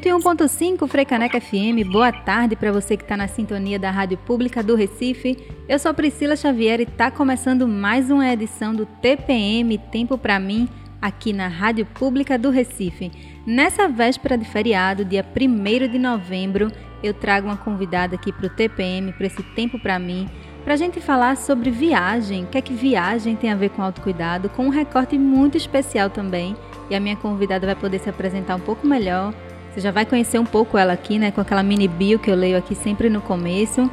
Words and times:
101.5 0.00 0.88
Freicaneca 0.88 1.38
FM, 1.38 1.86
boa 1.92 2.10
tarde 2.10 2.56
para 2.56 2.72
você 2.72 2.96
que 2.96 3.02
está 3.02 3.18
na 3.18 3.28
sintonia 3.28 3.78
da 3.78 3.90
Rádio 3.90 4.16
Pública 4.16 4.62
do 4.62 4.74
Recife. 4.74 5.36
Eu 5.68 5.78
sou 5.78 5.92
Priscila 5.92 6.36
Xavier 6.36 6.80
e 6.80 6.84
está 6.84 7.10
começando 7.10 7.68
mais 7.68 8.10
uma 8.10 8.26
edição 8.26 8.74
do 8.74 8.86
TPM 8.86 9.76
Tempo 9.76 10.16
para 10.16 10.40
mim 10.40 10.66
aqui 11.02 11.34
na 11.34 11.48
Rádio 11.48 11.84
Pública 11.84 12.38
do 12.38 12.48
Recife. 12.48 13.12
Nessa 13.46 13.88
véspera 13.88 14.38
de 14.38 14.46
feriado, 14.46 15.04
dia 15.04 15.22
1 15.22 15.88
de 15.88 15.98
novembro, 15.98 16.72
eu 17.02 17.12
trago 17.12 17.48
uma 17.48 17.58
convidada 17.58 18.14
aqui 18.14 18.32
para 18.32 18.46
o 18.46 18.50
TPM, 18.50 19.12
para 19.12 19.26
esse 19.26 19.42
Tempo 19.54 19.78
para 19.78 19.98
mim, 19.98 20.30
para 20.64 20.72
a 20.72 20.78
gente 20.78 20.98
falar 20.98 21.36
sobre 21.36 21.70
viagem, 21.70 22.44
o 22.44 22.46
que 22.46 22.56
é 22.56 22.62
que 22.62 22.72
viagem 22.72 23.36
tem 23.36 23.52
a 23.52 23.56
ver 23.56 23.68
com 23.68 23.82
autocuidado, 23.82 24.48
com 24.48 24.64
um 24.64 24.70
recorte 24.70 25.18
muito 25.18 25.58
especial 25.58 26.08
também. 26.08 26.56
E 26.88 26.94
a 26.94 27.00
minha 27.00 27.16
convidada 27.16 27.66
vai 27.66 27.76
poder 27.76 27.98
se 27.98 28.08
apresentar 28.08 28.56
um 28.56 28.60
pouco 28.60 28.86
melhor 28.86 29.34
você 29.72 29.80
já 29.80 29.90
vai 29.90 30.04
conhecer 30.04 30.38
um 30.38 30.44
pouco 30.44 30.76
ela 30.76 30.92
aqui, 30.92 31.18
né? 31.18 31.30
Com 31.30 31.40
aquela 31.40 31.62
mini 31.62 31.86
bio 31.86 32.18
que 32.18 32.30
eu 32.30 32.34
leio 32.34 32.56
aqui 32.56 32.74
sempre 32.74 33.08
no 33.08 33.20
começo. 33.20 33.90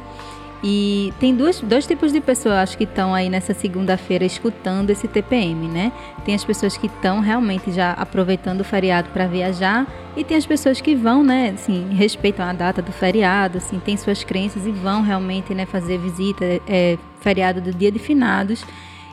E 0.62 1.12
tem 1.20 1.36
duas, 1.36 1.60
dois 1.60 1.86
tipos 1.86 2.12
de 2.12 2.20
pessoas, 2.20 2.56
acho 2.56 2.76
que 2.76 2.82
estão 2.82 3.14
aí 3.14 3.30
nessa 3.30 3.54
segunda-feira 3.54 4.24
escutando 4.24 4.90
esse 4.90 5.06
TPM, 5.06 5.68
né? 5.68 5.92
Tem 6.24 6.34
as 6.34 6.44
pessoas 6.44 6.76
que 6.76 6.88
estão 6.88 7.20
realmente 7.20 7.70
já 7.70 7.92
aproveitando 7.92 8.62
o 8.62 8.64
feriado 8.64 9.08
para 9.10 9.26
viajar 9.26 9.86
e 10.16 10.24
tem 10.24 10.36
as 10.36 10.46
pessoas 10.46 10.80
que 10.80 10.96
vão, 10.96 11.22
né? 11.22 11.52
Assim, 11.54 11.94
respeitam 11.94 12.44
a 12.44 12.52
data 12.52 12.82
do 12.82 12.90
feriado, 12.90 13.58
assim, 13.58 13.78
tem 13.78 13.96
suas 13.96 14.24
crenças 14.24 14.66
e 14.66 14.72
vão 14.72 15.02
realmente, 15.02 15.54
né? 15.54 15.64
Fazer 15.64 15.96
visita, 15.96 16.44
é, 16.66 16.98
feriado 17.20 17.60
do 17.60 17.72
Dia 17.72 17.92
de 17.92 18.00
Finados. 18.00 18.64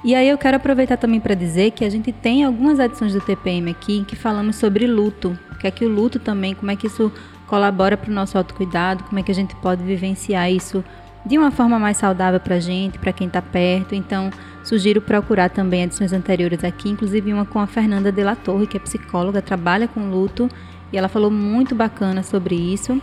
E 0.06 0.14
aí 0.14 0.30
eu 0.30 0.38
quero 0.38 0.58
aproveitar 0.58 0.98
também 0.98 1.20
para 1.20 1.34
dizer 1.34 1.72
que 1.72 1.84
a 1.84 1.90
gente 1.90 2.12
tem 2.12 2.44
algumas 2.44 2.78
edições 2.78 3.12
do 3.12 3.20
TPM 3.20 3.72
aqui 3.72 4.06
que 4.08 4.16
falamos 4.16 4.56
sobre 4.56 4.86
luto, 4.86 5.36
que 5.60 5.66
é 5.66 5.72
que 5.72 5.84
o 5.84 5.90
luto 5.90 6.20
também, 6.20 6.54
como 6.54 6.70
é 6.70 6.76
que 6.76 6.86
isso 6.86 7.12
colabora 7.48 7.98
para 7.98 8.12
o 8.12 8.14
nosso 8.14 8.38
autocuidado, 8.38 9.04
como 9.06 9.18
é 9.18 9.24
que 9.24 9.32
a 9.32 9.36
gente 9.36 9.56
pode 9.56 9.82
vivenciar 9.82 10.52
isso 10.52 10.84
de 11.26 11.40
uma 11.40 11.50
forma 11.50 11.80
mais 11.80 11.98
saudável 11.98 12.40
para 12.40 12.58
a 12.58 12.60
gente, 12.60 13.00
para 13.00 13.12
quem 13.12 13.26
está 13.26 13.42
perto. 13.42 13.96
Então, 13.96 14.30
sugiro 14.64 15.02
procurar 15.02 15.50
também 15.50 15.82
edições 15.82 16.14
anteriores 16.14 16.64
aqui, 16.64 16.88
inclusive 16.88 17.34
uma 17.34 17.44
com 17.44 17.58
a 17.58 17.66
Fernanda 17.66 18.12
de 18.12 18.24
la 18.24 18.36
Torre, 18.36 18.68
que 18.68 18.78
é 18.78 18.80
psicóloga, 18.80 19.42
trabalha 19.42 19.88
com 19.88 20.12
luto, 20.12 20.48
e 20.94 20.98
ela 21.00 21.08
falou 21.08 21.32
muito 21.32 21.74
bacana 21.74 22.22
sobre 22.22 22.54
isso. 22.54 23.02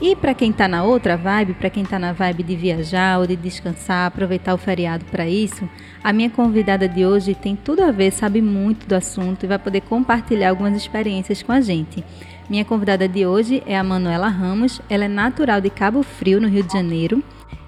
E 0.00 0.16
para 0.16 0.32
quem 0.32 0.50
está 0.50 0.66
na 0.66 0.82
outra 0.82 1.14
vibe, 1.14 1.52
para 1.52 1.68
quem 1.68 1.82
está 1.82 1.98
na 1.98 2.14
vibe 2.14 2.42
de 2.42 2.56
viajar 2.56 3.18
ou 3.18 3.26
de 3.26 3.36
descansar, 3.36 4.06
aproveitar 4.06 4.54
o 4.54 4.58
feriado 4.58 5.04
para 5.04 5.28
isso, 5.28 5.68
a 6.02 6.10
minha 6.10 6.30
convidada 6.30 6.88
de 6.88 7.04
hoje 7.04 7.34
tem 7.34 7.54
tudo 7.54 7.82
a 7.82 7.90
ver, 7.90 8.10
sabe 8.10 8.40
muito 8.40 8.86
do 8.86 8.94
assunto 8.94 9.44
e 9.44 9.46
vai 9.46 9.58
poder 9.58 9.82
compartilhar 9.82 10.48
algumas 10.48 10.74
experiências 10.74 11.42
com 11.42 11.52
a 11.52 11.60
gente. 11.60 12.02
Minha 12.48 12.64
convidada 12.64 13.06
de 13.06 13.26
hoje 13.26 13.62
é 13.66 13.76
a 13.76 13.84
Manuela 13.84 14.28
Ramos, 14.28 14.80
ela 14.88 15.04
é 15.04 15.08
natural 15.08 15.60
de 15.60 15.68
Cabo 15.68 16.02
Frio, 16.02 16.40
no 16.40 16.48
Rio 16.48 16.62
de 16.62 16.72
Janeiro, 16.72 17.22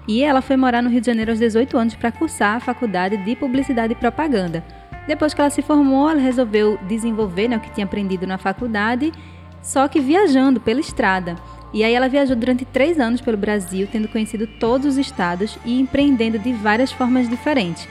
e 0.07 0.23
ela 0.23 0.41
foi 0.41 0.57
morar 0.57 0.81
no 0.81 0.89
Rio 0.89 1.01
de 1.01 1.07
Janeiro 1.07 1.29
aos 1.29 1.39
18 1.39 1.77
anos 1.77 1.93
para 1.93 2.11
cursar 2.11 2.55
a 2.55 2.59
faculdade 2.59 3.15
de 3.17 3.35
Publicidade 3.35 3.93
e 3.93 3.95
Propaganda. 3.95 4.63
Depois 5.05 5.35
que 5.35 5.39
ela 5.39 5.51
se 5.51 5.61
formou, 5.61 6.09
ela 6.09 6.19
resolveu 6.19 6.79
desenvolver 6.87 7.47
né, 7.47 7.57
o 7.57 7.59
que 7.59 7.71
tinha 7.71 7.85
aprendido 7.85 8.25
na 8.25 8.39
faculdade, 8.39 9.13
só 9.61 9.87
que 9.87 9.99
viajando 9.99 10.59
pela 10.59 10.79
estrada. 10.79 11.35
E 11.73 11.83
aí 11.83 11.93
ela 11.93 12.07
viajou 12.07 12.35
durante 12.35 12.63
três 12.63 12.99
anos 12.99 13.19
pelo 13.19 13.35
Brasil, 13.35 13.87
tendo 13.91 14.07
conhecido 14.07 14.45
todos 14.45 14.85
os 14.85 14.97
estados 14.97 15.57
e 15.65 15.79
empreendendo 15.79 16.37
de 16.37 16.53
várias 16.53 16.91
formas 16.91 17.27
diferentes. 17.27 17.87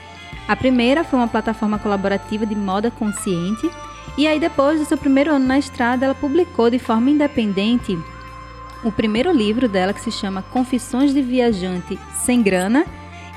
A 0.47 0.55
primeira 0.55 1.03
foi 1.03 1.19
uma 1.19 1.27
plataforma 1.27 1.77
colaborativa 1.77 2.45
de 2.45 2.55
moda 2.55 2.89
consciente, 2.89 3.69
e 4.17 4.25
aí 4.25 4.39
depois 4.39 4.79
do 4.79 4.85
seu 4.85 4.97
primeiro 4.97 5.31
ano 5.31 5.45
na 5.45 5.59
estrada, 5.59 6.05
ela 6.05 6.15
publicou 6.15 6.69
de 6.69 6.79
forma 6.79 7.09
independente 7.09 7.97
o 8.83 8.91
primeiro 8.91 9.31
livro 9.31 9.67
dela 9.67 9.93
que 9.93 10.01
se 10.01 10.11
chama 10.11 10.43
Confissões 10.51 11.13
de 11.13 11.21
Viajante 11.21 11.97
Sem 12.13 12.41
Grana, 12.41 12.85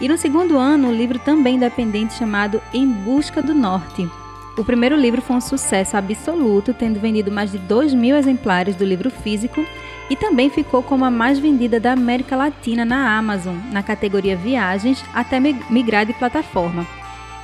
e 0.00 0.08
no 0.08 0.18
segundo 0.18 0.58
ano, 0.58 0.88
o 0.88 0.94
livro 0.94 1.18
também 1.18 1.56
independente 1.56 2.14
chamado 2.14 2.60
Em 2.74 2.86
Busca 2.86 3.40
do 3.40 3.54
Norte. 3.54 4.08
O 4.56 4.64
primeiro 4.64 4.96
livro 4.96 5.20
foi 5.20 5.36
um 5.36 5.40
sucesso 5.40 5.98
absoluto, 5.98 6.72
tendo 6.72 6.98
vendido 6.98 7.30
mais 7.30 7.52
de 7.52 7.58
2 7.58 7.92
mil 7.92 8.16
exemplares 8.16 8.74
do 8.74 8.84
livro 8.84 9.10
físico 9.10 9.64
e 10.08 10.16
também 10.16 10.48
ficou 10.48 10.82
como 10.82 11.04
a 11.04 11.10
mais 11.10 11.38
vendida 11.38 11.78
da 11.78 11.92
América 11.92 12.36
Latina 12.36 12.84
na 12.84 13.18
Amazon, 13.18 13.56
na 13.70 13.82
categoria 13.82 14.36
Viagens, 14.36 15.04
até 15.12 15.38
migrar 15.38 16.06
de 16.06 16.14
plataforma. 16.14 16.86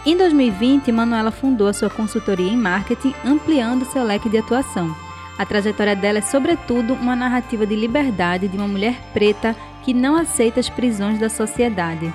Em 0.07 0.17
2020, 0.17 0.91
Manuela 0.91 1.31
fundou 1.31 1.69
a 1.69 1.73
sua 1.73 1.91
consultoria 1.91 2.51
em 2.51 2.57
marketing, 2.57 3.15
ampliando 3.25 3.85
seu 3.85 4.03
leque 4.03 4.31
de 4.31 4.39
atuação. 4.39 4.95
A 5.39 5.45
trajetória 5.45 5.95
dela 5.95 6.19
é, 6.19 6.23
sobretudo, 6.23 6.95
uma 6.95 7.15
narrativa 7.15 7.67
de 7.67 7.77
liberdade 7.77 8.49
de 8.49 8.57
uma 8.57 8.69
mulher 8.69 8.97
preta 9.13 9.55
que 9.83 9.93
não 9.93 10.17
aceita 10.17 10.61
as 10.61 10.69
prisões 10.69 11.19
da 11.19 11.29
sociedade. 11.29 12.13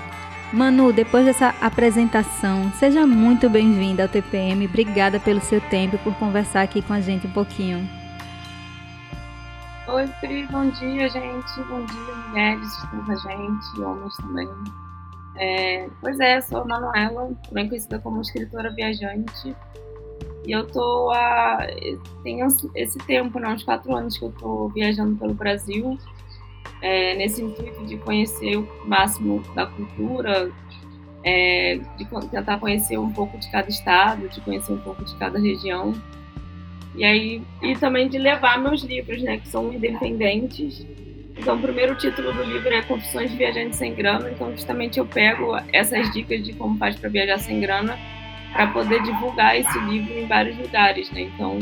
Manu, 0.53 0.93
depois 0.93 1.25
dessa 1.25 1.49
apresentação, 1.59 2.71
seja 2.73 3.05
muito 3.05 3.49
bem-vinda 3.49 4.03
ao 4.03 4.09
TPM. 4.09 4.65
Obrigada 4.65 5.19
pelo 5.19 5.41
seu 5.41 5.59
tempo 5.59 5.95
e 5.95 5.99
por 5.99 6.15
conversar 6.15 6.61
aqui 6.61 6.81
com 6.81 6.93
a 6.93 7.01
gente 7.01 7.27
um 7.27 7.31
pouquinho. 7.31 7.87
Oi, 9.89 10.07
Pri, 10.21 10.47
bom 10.47 10.69
dia, 10.69 11.09
gente. 11.09 11.61
Bom 11.69 11.83
dia, 11.83 12.15
mulheres 12.29 12.75
que 12.75 12.85
estão 12.85 13.05
com 13.05 13.11
a 13.11 13.15
gente, 13.15 13.81
homens 13.81 14.15
também. 14.17 14.49
É, 15.35 15.89
pois 15.99 16.17
é, 16.19 16.39
sou 16.39 16.61
a 16.61 16.65
Manuela, 16.65 17.29
também 17.47 17.67
conhecida 17.67 17.99
como 17.99 18.21
escritora 18.21 18.71
viajante. 18.73 19.53
E 20.45 20.51
eu 20.51 20.65
tô 20.65 21.11
há. 21.11 21.59
Tenho 22.23 22.47
esse 22.73 22.97
tempo, 22.99 23.37
né, 23.37 23.49
uns 23.49 23.63
quatro 23.63 23.93
anos 23.93 24.17
que 24.17 24.23
eu 24.23 24.31
tô 24.31 24.69
viajando 24.69 25.17
pelo 25.17 25.33
Brasil, 25.33 25.97
é, 26.81 27.15
nesse 27.15 27.41
intuito 27.41 27.85
de 27.85 27.97
conhecer 27.97 28.57
o 28.57 28.67
máximo 28.85 29.43
da 29.55 29.65
cultura, 29.65 30.51
é, 31.23 31.79
de 31.97 32.05
tentar 32.29 32.59
conhecer 32.59 32.97
um 32.97 33.11
pouco 33.11 33.37
de 33.37 33.49
cada 33.51 33.67
estado, 33.69 34.27
de 34.29 34.39
conhecer 34.41 34.71
um 34.73 34.77
pouco 34.77 35.03
de 35.03 35.15
cada 35.15 35.39
região. 35.39 35.93
E 36.95 37.03
aí 37.03 37.41
e 37.61 37.75
também 37.75 38.07
de 38.07 38.17
levar 38.17 38.59
meus 38.59 38.81
livros, 38.81 39.21
né, 39.21 39.37
que 39.37 39.47
são 39.47 39.71
independentes. 39.71 40.85
Então, 41.37 41.55
o 41.55 41.61
primeiro 41.61 41.95
título 41.95 42.33
do 42.33 42.43
livro 42.43 42.69
é 42.69 42.81
Confissões 42.81 43.29
de 43.29 43.37
Viajante 43.37 43.75
Sem 43.75 43.93
Grana. 43.93 44.31
Então, 44.31 44.51
justamente 44.51 44.97
eu 44.97 45.05
pego 45.05 45.55
essas 45.71 46.11
dicas 46.11 46.43
de 46.43 46.53
como 46.53 46.77
faz 46.79 46.95
para 46.95 47.09
viajar 47.09 47.37
sem 47.37 47.59
grana 47.59 47.97
para 48.53 48.67
poder 48.67 49.03
divulgar 49.03 49.55
esse 49.55 49.79
livro 49.81 50.17
em 50.17 50.25
vários 50.25 50.57
lugares, 50.57 51.11
né? 51.11 51.21
Então, 51.21 51.59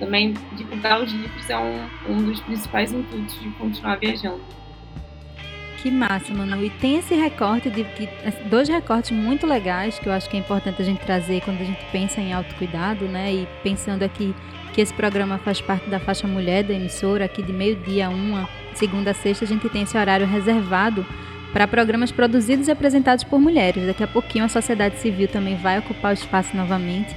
também 0.00 0.34
divulgar 0.56 1.00
os 1.00 1.12
livros 1.12 1.48
é 1.48 1.56
um, 1.56 1.86
um 2.08 2.22
dos 2.24 2.40
principais 2.40 2.92
intuitos 2.92 3.38
de 3.38 3.50
continuar 3.50 3.96
viajando. 3.96 4.40
Que 5.82 5.90
massa, 5.90 6.34
Manu. 6.34 6.64
E 6.64 6.70
tem 6.70 6.98
esse 6.98 7.14
recorte 7.14 7.70
de 7.70 7.84
que 7.84 8.08
dois 8.50 8.68
recortes 8.68 9.12
muito 9.12 9.46
legais 9.46 9.98
que 9.98 10.08
eu 10.08 10.12
acho 10.12 10.28
que 10.28 10.36
é 10.36 10.40
importante 10.40 10.82
a 10.82 10.84
gente 10.84 11.00
trazer 11.00 11.40
quando 11.42 11.60
a 11.60 11.64
gente 11.64 11.82
pensa 11.92 12.20
em 12.20 12.32
autocuidado, 12.32 13.06
né? 13.06 13.32
E 13.32 13.48
pensando 13.62 14.02
aqui 14.02 14.34
que 14.74 14.80
esse 14.80 14.92
programa 14.92 15.38
faz 15.38 15.60
parte 15.60 15.88
da 15.88 15.98
faixa 15.98 16.26
mulher 16.26 16.64
da 16.64 16.74
emissora, 16.74 17.24
aqui 17.24 17.42
de 17.42 17.52
meio-dia 17.52 18.08
a 18.08 18.10
uma, 18.10 18.48
segunda 18.74 19.12
a 19.12 19.14
sexta, 19.14 19.44
a 19.44 19.48
gente 19.48 19.68
tem 19.68 19.82
esse 19.82 19.96
horário 19.96 20.26
reservado 20.26 21.04
para 21.52 21.66
programas 21.66 22.12
produzidos 22.12 22.68
e 22.68 22.70
apresentados 22.70 23.24
por 23.24 23.40
mulheres. 23.40 23.86
Daqui 23.86 24.04
a 24.04 24.08
pouquinho 24.08 24.44
a 24.44 24.48
sociedade 24.48 24.98
civil 24.98 25.28
também 25.28 25.56
vai 25.56 25.78
ocupar 25.78 26.10
o 26.10 26.14
espaço 26.14 26.54
novamente. 26.54 27.14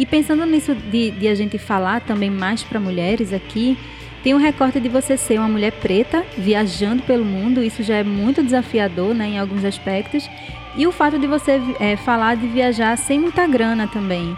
E 0.00 0.06
pensando 0.06 0.46
nisso 0.46 0.74
de, 0.74 1.10
de 1.10 1.28
a 1.28 1.34
gente 1.34 1.58
falar 1.58 2.00
também 2.00 2.30
mais 2.30 2.62
para 2.62 2.80
mulheres 2.80 3.34
aqui, 3.34 3.76
tem 4.24 4.34
um 4.34 4.38
recorte 4.38 4.80
de 4.80 4.88
você 4.88 5.14
ser 5.14 5.38
uma 5.38 5.46
mulher 5.46 5.72
preta 5.72 6.24
viajando 6.38 7.02
pelo 7.02 7.22
mundo, 7.22 7.62
isso 7.62 7.82
já 7.82 7.96
é 7.96 8.02
muito 8.02 8.42
desafiador 8.42 9.14
né, 9.14 9.28
em 9.28 9.38
alguns 9.38 9.62
aspectos. 9.62 10.26
E 10.74 10.86
o 10.86 10.92
fato 10.92 11.18
de 11.18 11.26
você 11.26 11.60
é, 11.78 11.98
falar 11.98 12.36
de 12.36 12.46
viajar 12.46 12.96
sem 12.96 13.20
muita 13.20 13.46
grana 13.46 13.86
também. 13.88 14.34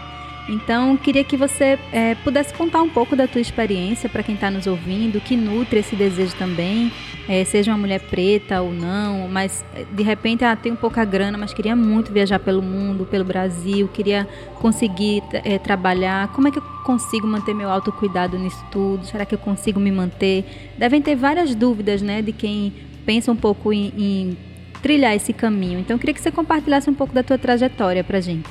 Então, 0.47 0.97
queria 0.97 1.23
que 1.23 1.37
você 1.37 1.79
é, 1.91 2.15
pudesse 2.15 2.53
contar 2.53 2.81
um 2.81 2.89
pouco 2.89 3.15
da 3.15 3.27
tua 3.27 3.39
experiência 3.39 4.09
para 4.09 4.21
quem 4.21 4.35
está 4.35 4.51
nos 4.51 4.67
ouvindo, 4.67 5.21
que 5.21 5.37
nutre 5.37 5.79
esse 5.79 5.95
desejo 5.95 6.35
também, 6.35 6.91
é, 7.29 7.45
seja 7.45 7.71
uma 7.71 7.77
mulher 7.77 8.01
preta 8.01 8.61
ou 8.61 8.73
não, 8.73 9.29
mas 9.29 9.63
de 9.91 10.03
repente 10.03 10.43
ah, 10.43 10.55
tem 10.55 10.73
um 10.73 10.75
pouca 10.75 11.05
grana, 11.05 11.37
mas 11.37 11.53
queria 11.53 11.75
muito 11.75 12.11
viajar 12.11 12.39
pelo 12.39 12.61
mundo, 12.61 13.05
pelo 13.05 13.23
Brasil, 13.23 13.87
queria 13.87 14.27
conseguir 14.55 15.23
é, 15.31 15.57
trabalhar. 15.57 16.27
Como 16.33 16.49
é 16.49 16.51
que 16.51 16.59
eu 16.59 16.63
consigo 16.83 17.25
manter 17.25 17.53
meu 17.53 17.69
autocuidado 17.69 18.37
nisso 18.37 18.63
tudo? 18.69 19.05
Será 19.05 19.25
que 19.25 19.35
eu 19.35 19.39
consigo 19.39 19.79
me 19.79 19.91
manter? 19.91 20.73
Devem 20.77 21.01
ter 21.01 21.15
várias 21.15 21.55
dúvidas, 21.55 22.01
né, 22.01 22.21
de 22.21 22.33
quem 22.33 22.73
pensa 23.05 23.31
um 23.31 23.35
pouco 23.35 23.71
em, 23.71 23.93
em 23.97 24.37
trilhar 24.81 25.15
esse 25.15 25.31
caminho. 25.31 25.79
Então, 25.79 25.97
queria 25.97 26.13
que 26.13 26.19
você 26.19 26.31
compartilhasse 26.31 26.89
um 26.89 26.93
pouco 26.93 27.13
da 27.13 27.23
tua 27.23 27.37
trajetória 27.37 28.03
para 28.03 28.19
gente. 28.19 28.49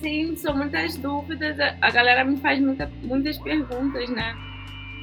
Sim, 0.00 0.36
são 0.36 0.56
muitas 0.56 0.96
dúvidas. 0.96 1.56
A 1.80 1.90
galera 1.90 2.24
me 2.24 2.36
faz 2.36 2.60
muita, 2.60 2.90
muitas 3.02 3.38
perguntas, 3.38 4.08
né? 4.10 4.36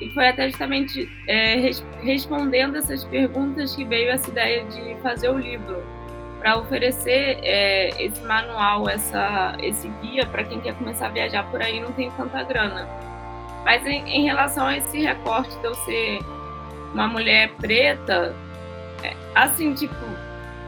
E 0.01 0.09
foi 0.09 0.27
até 0.27 0.49
justamente 0.49 1.09
é, 1.27 1.55
res, 1.55 1.85
respondendo 2.01 2.77
essas 2.77 3.03
perguntas 3.05 3.75
que 3.75 3.85
veio 3.85 4.09
essa 4.09 4.29
ideia 4.29 4.65
de 4.65 4.95
fazer 5.01 5.29
o 5.29 5.37
livro, 5.37 5.81
para 6.39 6.57
oferecer 6.57 7.39
é, 7.41 8.03
esse 8.03 8.21
manual, 8.21 8.87
essa, 8.89 9.55
esse 9.61 9.87
guia 10.01 10.25
para 10.25 10.43
quem 10.43 10.59
quer 10.59 10.75
começar 10.75 11.07
a 11.07 11.09
viajar 11.09 11.49
por 11.49 11.61
aí 11.61 11.79
não 11.79 11.91
tem 11.93 12.11
tanta 12.11 12.43
grana. 12.43 12.87
Mas 13.63 13.85
em, 13.85 14.07
em 14.07 14.25
relação 14.25 14.67
a 14.67 14.77
esse 14.77 14.99
recorte 14.99 15.57
de 15.57 15.65
eu 15.65 15.73
ser 15.73 16.19
uma 16.93 17.07
mulher 17.07 17.49
preta, 17.55 18.35
é, 19.03 19.13
assim, 19.33 19.73
tipo, 19.73 19.95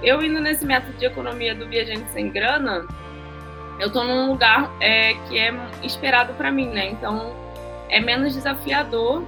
eu 0.02 0.22
indo 0.24 0.40
nesse 0.40 0.66
método 0.66 0.98
de 0.98 1.06
economia 1.06 1.54
do 1.54 1.68
viajante 1.68 2.10
sem 2.12 2.32
grana, 2.32 2.88
eu 3.80 3.92
tô 3.92 4.04
num 4.04 4.32
lugar 4.32 4.72
é, 4.80 5.14
que 5.14 5.38
é 5.38 5.54
esperado 5.84 6.34
para 6.34 6.52
mim, 6.52 6.68
né? 6.68 6.90
Então 6.92 7.34
é 7.90 8.00
menos 8.00 8.34
desafiador 8.34 9.24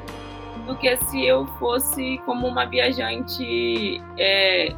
do 0.66 0.76
que 0.76 0.96
se 0.98 1.26
eu 1.26 1.46
fosse 1.60 2.20
como 2.26 2.48
uma 2.48 2.66
viajante 2.66 4.02
é, 4.18 4.74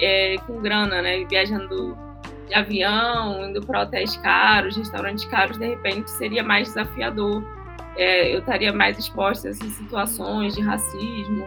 é, 0.00 0.36
com 0.46 0.60
grana, 0.60 1.02
né? 1.02 1.24
Viajando 1.24 1.96
de 2.48 2.54
avião, 2.54 3.48
indo 3.48 3.64
para 3.64 3.82
hotéis 3.82 4.16
caros, 4.18 4.76
restaurantes 4.76 5.24
caros, 5.24 5.58
de 5.58 5.66
repente 5.66 6.10
seria 6.10 6.42
mais 6.42 6.68
desafiador. 6.68 7.42
É, 7.96 8.34
eu 8.34 8.40
estaria 8.40 8.72
mais 8.72 8.98
exposta 8.98 9.48
a 9.48 9.50
essas 9.52 9.72
situações 9.72 10.54
de 10.54 10.60
racismo, 10.60 11.46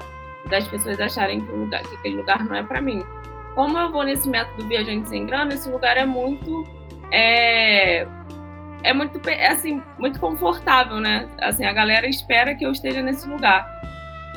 das 0.50 0.68
pessoas 0.68 1.00
acharem 1.00 1.42
que, 1.42 1.52
lugar, 1.52 1.84
que 1.84 1.96
aquele 1.96 2.16
lugar 2.16 2.44
não 2.46 2.56
é 2.56 2.64
para 2.64 2.82
mim. 2.82 3.04
Como 3.54 3.78
eu 3.78 3.92
vou 3.92 4.04
nesse 4.04 4.30
método 4.30 4.68
viajante 4.68 5.10
sem 5.10 5.26
grana, 5.26 5.54
esse 5.54 5.70
lugar 5.70 5.98
é 5.98 6.06
muito 6.06 6.64
é, 7.12 8.08
é 8.84 8.94
muito 8.94 9.20
é 9.30 9.48
assim 9.48 9.82
muito 9.98 10.20
confortável, 10.20 11.00
né? 11.00 11.28
Assim 11.42 11.66
a 11.66 11.74
galera 11.74 12.08
espera 12.08 12.56
que 12.56 12.66
eu 12.66 12.72
esteja 12.72 13.02
nesse 13.02 13.28
lugar. 13.28 13.76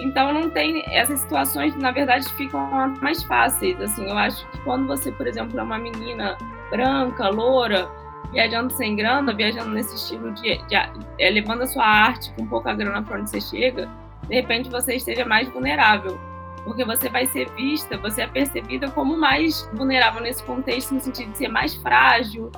Então 0.01 0.33
não 0.33 0.49
tem 0.49 0.83
essas 0.89 1.21
situações, 1.21 1.77
na 1.77 1.91
verdade, 1.91 2.27
ficam 2.35 2.67
mais 3.03 3.23
fáceis. 3.25 3.79
Assim, 3.81 4.09
eu 4.09 4.17
acho 4.17 4.49
que 4.51 4.59
quando 4.63 4.87
você, 4.87 5.13
por 5.13 5.27
exemplo, 5.27 5.59
é 5.59 5.63
uma 5.63 5.79
menina 5.79 6.39
branca, 6.71 7.29
loura, 7.29 7.87
viajando 8.33 8.73
sem 8.73 8.97
grana, 8.97 9.35
viajando 9.35 9.71
nesse 9.71 9.95
estilo 9.95 10.33
de, 10.33 10.57
de 10.69 10.75
é, 10.75 11.31
levando 11.31 11.63
a 11.63 11.67
sua 11.67 11.85
arte 11.85 12.33
com 12.33 12.47
pouca 12.47 12.73
grana 12.73 13.03
para 13.03 13.19
onde 13.19 13.29
você 13.29 13.41
chega, 13.41 13.89
de 14.27 14.35
repente 14.35 14.71
você 14.71 14.95
esteja 14.95 15.27
mais 15.27 15.49
vulnerável 15.49 16.19
porque 16.65 16.85
você 16.85 17.09
vai 17.09 17.27
ser 17.27 17.51
vista, 17.51 17.97
você 17.97 18.23
é 18.23 18.27
percebida 18.27 18.91
como 18.91 19.17
mais 19.17 19.69
vulnerável 19.73 20.23
nesse 20.23 20.43
contexto, 20.43 20.95
no 20.95 21.01
sentido 21.01 21.33
de 21.33 21.39
ser 21.39 21.49
mais 21.49 21.75
frágil, 21.77 22.51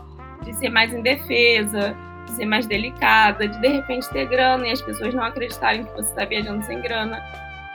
de 0.42 0.52
ser 0.54 0.68
mais 0.68 0.92
indefesa, 0.92 1.96
de 2.26 2.32
ser 2.32 2.46
mais 2.46 2.66
delicada, 2.66 3.46
de 3.46 3.60
de 3.60 3.68
repente 3.68 4.08
ter 4.10 4.26
grana 4.26 4.66
e 4.66 4.72
as 4.72 4.82
pessoas 4.82 5.14
não 5.14 5.22
acreditarem 5.22 5.84
que 5.84 5.92
você 5.92 6.10
está 6.10 6.24
viajando 6.24 6.64
sem 6.64 6.80
grana. 6.80 7.22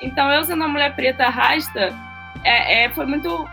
Então, 0.02 0.30
eu 0.32 0.44
sendo 0.44 0.58
uma 0.58 0.68
mulher 0.68 0.96
preta 0.96 1.30
rasta, 1.30 1.94
é, 2.44 2.84
é, 2.84 2.90
foi 2.90 3.06
muito 3.06 3.48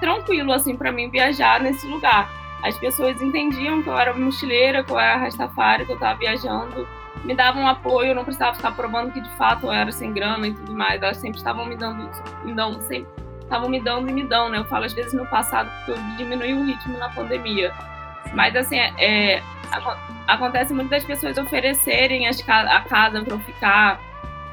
tranquilo 0.00 0.52
assim 0.52 0.76
para 0.76 0.90
mim 0.90 1.10
viajar 1.10 1.60
nesse 1.60 1.86
lugar. 1.86 2.30
As 2.62 2.76
pessoas 2.78 3.20
entendiam 3.20 3.82
que 3.82 3.88
eu 3.88 3.98
era 3.98 4.12
mochileira, 4.14 4.84
que 4.84 4.92
eu 4.92 4.98
era 4.98 5.16
rastafari, 5.16 5.84
que 5.84 5.92
eu 5.92 5.96
estava 5.96 6.18
viajando 6.18 6.86
me 7.24 7.34
davam 7.34 7.66
apoio, 7.66 8.10
eu 8.10 8.14
não 8.14 8.24
precisava 8.24 8.54
ficar 8.54 8.72
provando 8.72 9.12
que 9.12 9.20
de 9.20 9.30
fato 9.30 9.66
eu 9.66 9.72
era 9.72 9.92
sem 9.92 10.12
grana 10.12 10.46
e 10.46 10.54
tudo 10.54 10.72
mais. 10.72 11.02
Elas 11.02 11.18
sempre 11.18 11.38
estavam 11.38 11.66
me 11.66 11.76
dando, 11.76 12.10
me 12.44 12.54
dando 12.54 12.80
sempre 12.82 13.08
estavam 13.42 13.68
me 13.68 13.80
dando 13.80 14.08
e 14.08 14.12
me 14.12 14.22
dão, 14.22 14.48
né? 14.48 14.58
Eu 14.58 14.64
falo 14.64 14.84
às 14.84 14.92
vezes 14.92 15.12
no 15.12 15.26
passado 15.26 15.68
porque 15.78 15.90
eu 15.90 16.16
diminui 16.16 16.54
o 16.54 16.64
ritmo 16.64 16.96
na 16.98 17.08
pandemia. 17.08 17.72
Mas 18.32 18.54
assim, 18.54 18.78
é, 18.78 18.92
é 18.98 19.42
acontece 20.26 20.72
muito 20.72 20.90
das 20.90 21.04
pessoas 21.04 21.36
oferecerem 21.36 22.28
as, 22.28 22.40
a 22.48 22.80
casa 22.82 23.22
para 23.22 23.34
eu 23.34 23.40
ficar. 23.40 24.00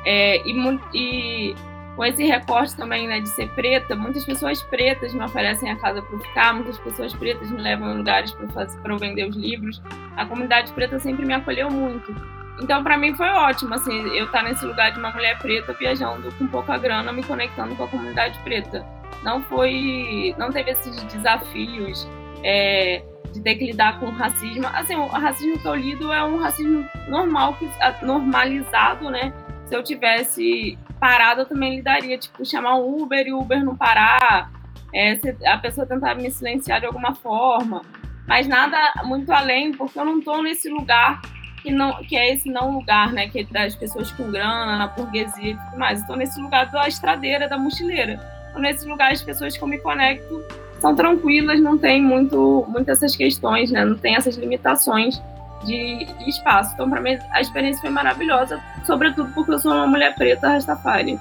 É, 0.03 0.41
e, 0.47 0.79
e, 0.93 1.55
com 1.95 2.05
esse 2.05 2.23
recorte 2.23 2.75
também 2.75 3.07
né, 3.07 3.19
de 3.19 3.29
ser 3.29 3.49
preta, 3.49 3.95
muitas 3.95 4.23
pessoas 4.23 4.61
pretas 4.61 5.13
me 5.13 5.23
oferecem 5.23 5.69
a 5.69 5.75
casa 5.75 6.01
para 6.01 6.15
eu 6.15 6.19
ficar, 6.19 6.53
muitas 6.53 6.77
pessoas 6.77 7.13
pretas 7.13 7.49
me 7.49 7.59
levam 7.59 7.91
em 7.91 7.97
lugares 7.97 8.31
para 8.31 8.93
eu 8.93 8.97
vender 8.97 9.27
os 9.27 9.35
livros. 9.35 9.81
A 10.15 10.25
comunidade 10.25 10.71
preta 10.73 10.99
sempre 10.99 11.25
me 11.25 11.33
acolheu 11.33 11.69
muito. 11.69 12.15
Então, 12.59 12.83
para 12.83 12.97
mim 12.97 13.13
foi 13.13 13.27
ótimo, 13.27 13.75
assim, 13.75 14.01
eu 14.15 14.25
estar 14.25 14.39
tá 14.39 14.43
nesse 14.43 14.65
lugar 14.65 14.91
de 14.91 14.99
uma 14.99 15.11
mulher 15.11 15.37
preta 15.37 15.73
viajando 15.73 16.31
com 16.33 16.47
pouca 16.47 16.77
grana, 16.77 17.11
me 17.11 17.23
conectando 17.23 17.75
com 17.75 17.83
a 17.83 17.87
comunidade 17.87 18.37
preta. 18.39 18.85
Não 19.23 19.41
foi, 19.43 20.33
não 20.37 20.51
teve 20.51 20.71
esses 20.71 21.03
desafios 21.03 22.07
é, 22.43 23.03
de 23.31 23.41
ter 23.41 23.55
que 23.55 23.65
lidar 23.65 23.99
com 23.99 24.09
racismo. 24.09 24.67
Assim, 24.73 24.95
o 24.95 25.05
racismo 25.05 25.59
que 25.59 25.67
eu 25.67 25.75
lido 25.75 26.11
é 26.11 26.23
um 26.23 26.37
racismo 26.37 26.87
normal, 27.07 27.55
normalizado, 28.01 29.09
né? 29.09 29.33
Se 29.65 29.75
eu 29.75 29.83
tivesse 29.83 30.77
parado, 30.99 31.41
eu 31.41 31.45
também 31.45 31.75
lidaria, 31.75 32.17
tipo, 32.17 32.43
chamar 32.43 32.75
um 32.75 33.03
Uber 33.03 33.27
e 33.27 33.33
o 33.33 33.39
Uber 33.39 33.63
não 33.63 33.75
parar, 33.75 34.51
é, 34.93 35.19
a 35.45 35.57
pessoa 35.57 35.85
tentar 35.85 36.15
me 36.15 36.31
silenciar 36.31 36.79
de 36.79 36.87
alguma 36.87 37.13
forma. 37.13 37.83
Mas 38.25 38.47
nada 38.47 38.77
muito 39.03 39.31
além, 39.31 39.71
porque 39.73 39.99
eu 39.99 40.05
não 40.05 40.19
estou 40.19 40.41
nesse 40.41 40.69
lugar 40.69 41.21
que, 41.67 41.73
não, 41.73 41.95
que 42.03 42.15
é 42.15 42.33
esse 42.33 42.49
não 42.49 42.71
lugar, 42.71 43.11
né? 43.11 43.27
Que 43.27 43.41
é 43.41 43.43
das 43.43 43.75
pessoas 43.75 44.09
com 44.11 44.31
grana, 44.31 44.77
na 44.77 44.87
burguesia 44.87 45.51
e 45.51 45.57
tudo 45.57 45.77
mais. 45.77 45.99
Estou 45.99 46.15
nesse 46.15 46.39
lugar 46.39 46.71
da 46.71 46.87
estradeira, 46.87 47.49
da 47.49 47.57
mochileira. 47.57 48.19
Estou 48.47 48.61
nesse 48.61 48.87
lugar 48.87 49.11
as 49.11 49.21
pessoas 49.21 49.57
que 49.57 49.63
eu 49.63 49.67
me 49.67 49.77
conecto 49.77 50.43
são 50.79 50.95
tranquilas, 50.95 51.59
não 51.59 51.77
tem 51.77 52.01
muito, 52.01 52.65
muito 52.69 52.89
essas 52.89 53.15
questões, 53.15 53.71
né? 53.71 53.83
Não 53.83 53.97
tem 53.97 54.15
essas 54.15 54.35
limitações 54.35 55.21
de, 55.65 56.05
de 56.05 56.29
espaço. 56.29 56.73
Então, 56.73 56.89
para 56.89 57.01
mim, 57.01 57.17
a 57.31 57.41
experiência 57.41 57.81
foi 57.81 57.89
maravilhosa, 57.89 58.61
sobretudo 58.85 59.29
porque 59.33 59.51
eu 59.51 59.59
sou 59.59 59.73
uma 59.73 59.87
mulher 59.87 60.15
preta 60.15 60.49
Rastafari. 60.49 61.19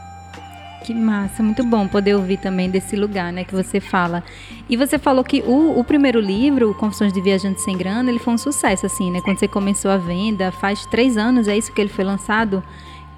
Que 0.87 0.95
massa, 0.95 1.43
muito 1.43 1.65
bom 1.65 1.89
poder 1.89 2.15
ouvir 2.15 2.37
também 2.37 2.71
desse 2.71 2.95
lugar, 2.95 3.33
né, 3.33 3.43
que 3.43 3.53
você 3.53 3.81
fala. 3.81 4.23
E 4.69 4.77
você 4.77 5.01
falou 5.01 5.25
que 5.25 5.43
o, 5.45 5.77
o 5.77 5.83
primeiro 5.83 6.21
livro, 6.21 6.73
Confissões 6.75 7.13
de 7.13 7.21
Viajante 7.21 7.61
Sem 7.61 7.77
Grana, 7.77 8.09
ele 8.09 8.21
foi 8.21 8.35
um 8.35 8.39
sucesso, 8.39 8.87
assim, 8.87 9.11
né? 9.11 9.21
Quando 9.21 9.37
você 9.37 9.49
começou 9.49 9.91
a 9.91 9.97
venda, 9.97 10.53
faz 10.53 10.87
três 10.87 11.17
anos, 11.17 11.49
é 11.49 11.59
isso 11.59 11.73
que 11.73 11.81
ele 11.81 11.91
foi 11.91 12.05
lançado? 12.05 12.63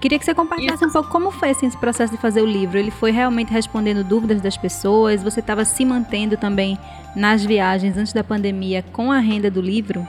Queria 0.01 0.19
que 0.19 0.25
você 0.25 0.33
compartilhasse 0.33 0.83
um 0.83 0.91
pouco 0.91 1.11
como 1.11 1.31
foi 1.31 1.51
assim, 1.51 1.67
esse 1.67 1.77
processo 1.77 2.11
de 2.11 2.19
fazer 2.19 2.41
o 2.41 2.47
livro. 2.47 2.79
Ele 2.79 2.91
foi 2.91 3.11
realmente 3.11 3.53
respondendo 3.53 4.03
dúvidas 4.03 4.41
das 4.41 4.57
pessoas? 4.57 5.23
Você 5.23 5.41
estava 5.41 5.63
se 5.67 5.85
mantendo 5.85 6.39
também 6.39 6.79
nas 7.15 7.45
viagens 7.45 7.99
antes 7.99 8.15
da 8.15 8.25
pandemia 8.25 8.83
com 8.95 9.13
a 9.13 9.19
renda 9.19 9.51
do 9.51 9.61
livro? 9.61 10.09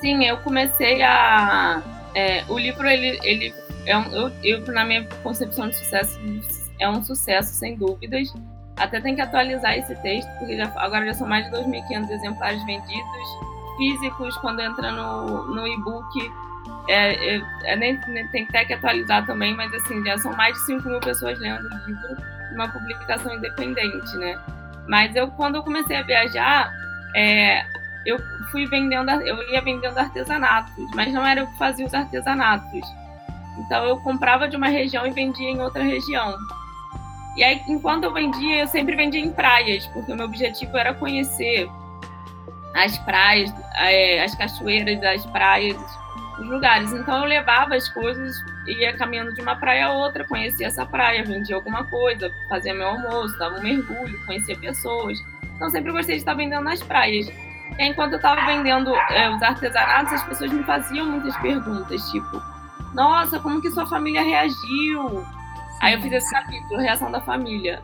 Sim, 0.00 0.24
eu 0.24 0.38
comecei 0.38 1.02
a. 1.02 1.82
É, 2.14 2.44
o 2.48 2.58
livro 2.58 2.88
ele, 2.88 3.18
ele 3.22 3.52
é 3.86 3.96
um, 3.96 4.04
eu, 4.12 4.32
eu, 4.42 4.72
na 4.72 4.84
minha 4.84 5.04
concepção 5.22 5.68
de 5.68 5.76
sucesso, 5.76 6.18
é 6.78 6.88
um 6.88 7.02
sucesso, 7.02 7.54
sem 7.54 7.76
dúvidas. 7.76 8.32
Até 8.76 9.00
tem 9.00 9.14
que 9.14 9.20
atualizar 9.20 9.76
esse 9.76 9.94
texto, 9.96 10.28
porque 10.38 10.56
já, 10.56 10.72
agora 10.76 11.04
já 11.06 11.14
são 11.14 11.26
mais 11.26 11.44
de 11.46 11.56
2.500 11.56 12.10
exemplares 12.10 12.64
vendidos. 12.64 13.48
Físicos, 13.76 14.36
quando 14.38 14.60
entra 14.60 14.90
no, 14.90 15.54
no 15.54 15.66
e-book, 15.66 16.32
é, 16.88 17.36
é, 17.36 17.42
é, 17.64 17.76
nem, 17.76 17.98
tem 18.30 18.44
até 18.48 18.64
que 18.64 18.74
atualizar 18.74 19.24
também, 19.26 19.54
mas 19.54 19.72
assim, 19.74 20.04
já 20.04 20.18
são 20.18 20.32
mais 20.32 20.54
de 20.54 20.66
5 20.66 20.88
mil 20.88 21.00
pessoas 21.00 21.38
lendo 21.38 21.64
o 21.64 21.86
livro, 21.86 22.16
uma 22.54 22.68
publicação 22.68 23.34
independente, 23.34 24.16
né? 24.16 24.38
Mas 24.86 25.14
eu, 25.14 25.28
quando 25.28 25.56
eu 25.56 25.62
comecei 25.62 25.96
a 25.96 26.02
viajar, 26.02 26.72
é, 27.14 27.64
eu 28.06 28.18
fui 28.50 28.66
vendendo, 28.66 29.10
eu 29.10 29.42
ia 29.50 29.60
vendendo 29.60 29.98
artesanatos, 29.98 30.90
mas 30.94 31.12
não 31.12 31.24
era 31.24 31.40
eu 31.40 31.46
que 31.46 31.58
fazia 31.58 31.86
os 31.86 31.94
artesanatos 31.94 32.80
então 33.58 33.84
eu 33.84 33.98
comprava 33.98 34.48
de 34.48 34.56
uma 34.56 34.68
região 34.68 35.06
e 35.06 35.10
vendia 35.10 35.50
em 35.50 35.60
outra 35.60 35.82
região. 35.82 36.36
E 37.36 37.44
aí, 37.44 37.62
enquanto 37.68 38.04
eu 38.04 38.12
vendia, 38.12 38.60
eu 38.60 38.66
sempre 38.66 38.96
vendia 38.96 39.20
em 39.20 39.30
praias, 39.30 39.86
porque 39.88 40.12
o 40.12 40.16
meu 40.16 40.26
objetivo 40.26 40.76
era 40.76 40.92
conhecer 40.92 41.70
as 42.74 42.98
praias, 42.98 43.52
é, 43.76 44.22
as 44.22 44.34
cachoeiras, 44.34 45.02
as 45.02 45.24
praias, 45.26 45.76
os 46.38 46.46
lugares. 46.46 46.92
Então 46.92 47.18
eu 47.18 47.24
levava 47.24 47.74
as 47.74 47.88
coisas, 47.88 48.36
ia 48.66 48.96
caminhando 48.96 49.34
de 49.34 49.40
uma 49.40 49.56
praia 49.56 49.86
a 49.86 49.92
outra, 49.92 50.26
conhecia 50.26 50.66
essa 50.66 50.84
praia, 50.86 51.24
vendia 51.24 51.56
alguma 51.56 51.84
coisa, 51.84 52.30
fazia 52.48 52.74
meu 52.74 52.86
almoço, 52.86 53.38
dava 53.38 53.58
um 53.58 53.62
mergulho, 53.62 54.24
conhecia 54.26 54.56
pessoas. 54.56 55.18
Então 55.54 55.70
sempre 55.70 55.92
gostei 55.92 56.16
de 56.16 56.22
estar 56.22 56.34
vendendo 56.34 56.64
nas 56.64 56.82
praias. 56.82 57.28
E 57.78 57.84
enquanto 57.84 58.12
eu 58.12 58.16
estava 58.16 58.44
vendendo 58.46 58.94
é, 58.94 59.30
os 59.30 59.42
artesanatos, 59.42 60.12
as 60.12 60.22
pessoas 60.24 60.52
me 60.52 60.62
faziam 60.64 61.06
muitas 61.06 61.36
perguntas, 61.36 62.02
tipo, 62.10 62.42
nossa, 62.98 63.38
como 63.38 63.62
que 63.62 63.70
sua 63.70 63.86
família 63.86 64.22
reagiu? 64.22 65.24
Aí 65.80 65.94
eu 65.94 66.00
fiz 66.00 66.12
esse 66.14 66.32
capítulo, 66.32 66.80
reação 66.80 67.12
da 67.12 67.20
família. 67.20 67.80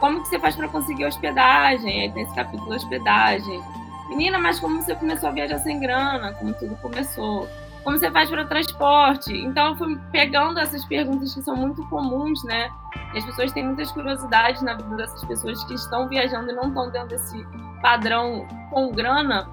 Como 0.00 0.20
que 0.20 0.28
você 0.28 0.40
faz 0.40 0.56
para 0.56 0.66
conseguir 0.66 1.04
hospedagem? 1.04 2.02
Aí 2.02 2.10
tem 2.10 2.24
esse 2.24 2.34
capítulo 2.34 2.74
hospedagem. 2.74 3.62
Menina, 4.08 4.40
mas 4.40 4.58
como 4.58 4.82
você 4.82 4.96
começou 4.96 5.28
a 5.28 5.32
viajar 5.32 5.60
sem 5.60 5.78
grana? 5.78 6.32
Como 6.32 6.52
tudo 6.54 6.74
começou? 6.82 7.48
Como 7.84 7.96
você 7.96 8.10
faz 8.10 8.28
para 8.28 8.42
o 8.42 8.48
transporte? 8.48 9.32
Então 9.32 9.68
eu 9.68 9.76
fui 9.76 9.96
pegando 10.10 10.58
essas 10.58 10.84
perguntas 10.84 11.32
que 11.32 11.42
são 11.42 11.54
muito 11.54 11.86
comuns, 11.86 12.42
né? 12.42 12.68
E 13.14 13.18
as 13.18 13.24
pessoas 13.24 13.52
têm 13.52 13.64
muitas 13.64 13.92
curiosidades 13.92 14.62
na 14.62 14.74
vida 14.74 14.96
dessas 14.96 15.24
pessoas 15.26 15.62
que 15.62 15.74
estão 15.74 16.08
viajando 16.08 16.50
e 16.50 16.52
não 16.52 16.66
estão 16.70 16.90
dentro 16.90 17.10
desse 17.10 17.46
padrão 17.80 18.44
com 18.70 18.90
grana. 18.90 19.48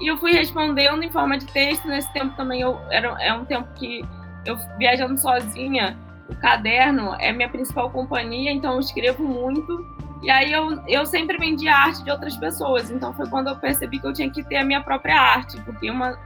E 0.00 0.10
eu 0.10 0.16
fui 0.16 0.32
respondendo 0.32 1.04
em 1.04 1.10
forma 1.12 1.38
de 1.38 1.46
texto. 1.46 1.86
Nesse 1.86 2.12
tempo 2.12 2.34
também 2.36 2.62
eu 2.62 2.80
era 2.90 3.16
é 3.22 3.32
um 3.32 3.44
tempo 3.44 3.72
que 3.74 4.04
eu 4.46 4.56
viajando 4.78 5.18
sozinha, 5.18 5.96
o 6.28 6.34
caderno 6.36 7.14
é 7.18 7.32
minha 7.32 7.48
principal 7.48 7.90
companhia, 7.90 8.50
então 8.50 8.74
eu 8.74 8.80
escrevo 8.80 9.24
muito. 9.24 9.84
E 10.22 10.30
aí 10.30 10.52
eu, 10.52 10.80
eu 10.88 11.06
sempre 11.06 11.36
vendi 11.38 11.68
a 11.68 11.76
arte 11.76 12.02
de 12.02 12.10
outras 12.10 12.36
pessoas. 12.36 12.90
Então 12.90 13.12
foi 13.12 13.28
quando 13.28 13.48
eu 13.48 13.56
percebi 13.56 13.98
que 13.98 14.06
eu 14.06 14.12
tinha 14.12 14.30
que 14.30 14.42
ter 14.42 14.56
a 14.56 14.64
minha 14.64 14.80
própria 14.80 15.20
arte, 15.20 15.60
porque 15.62 15.90
uma, 15.90 16.18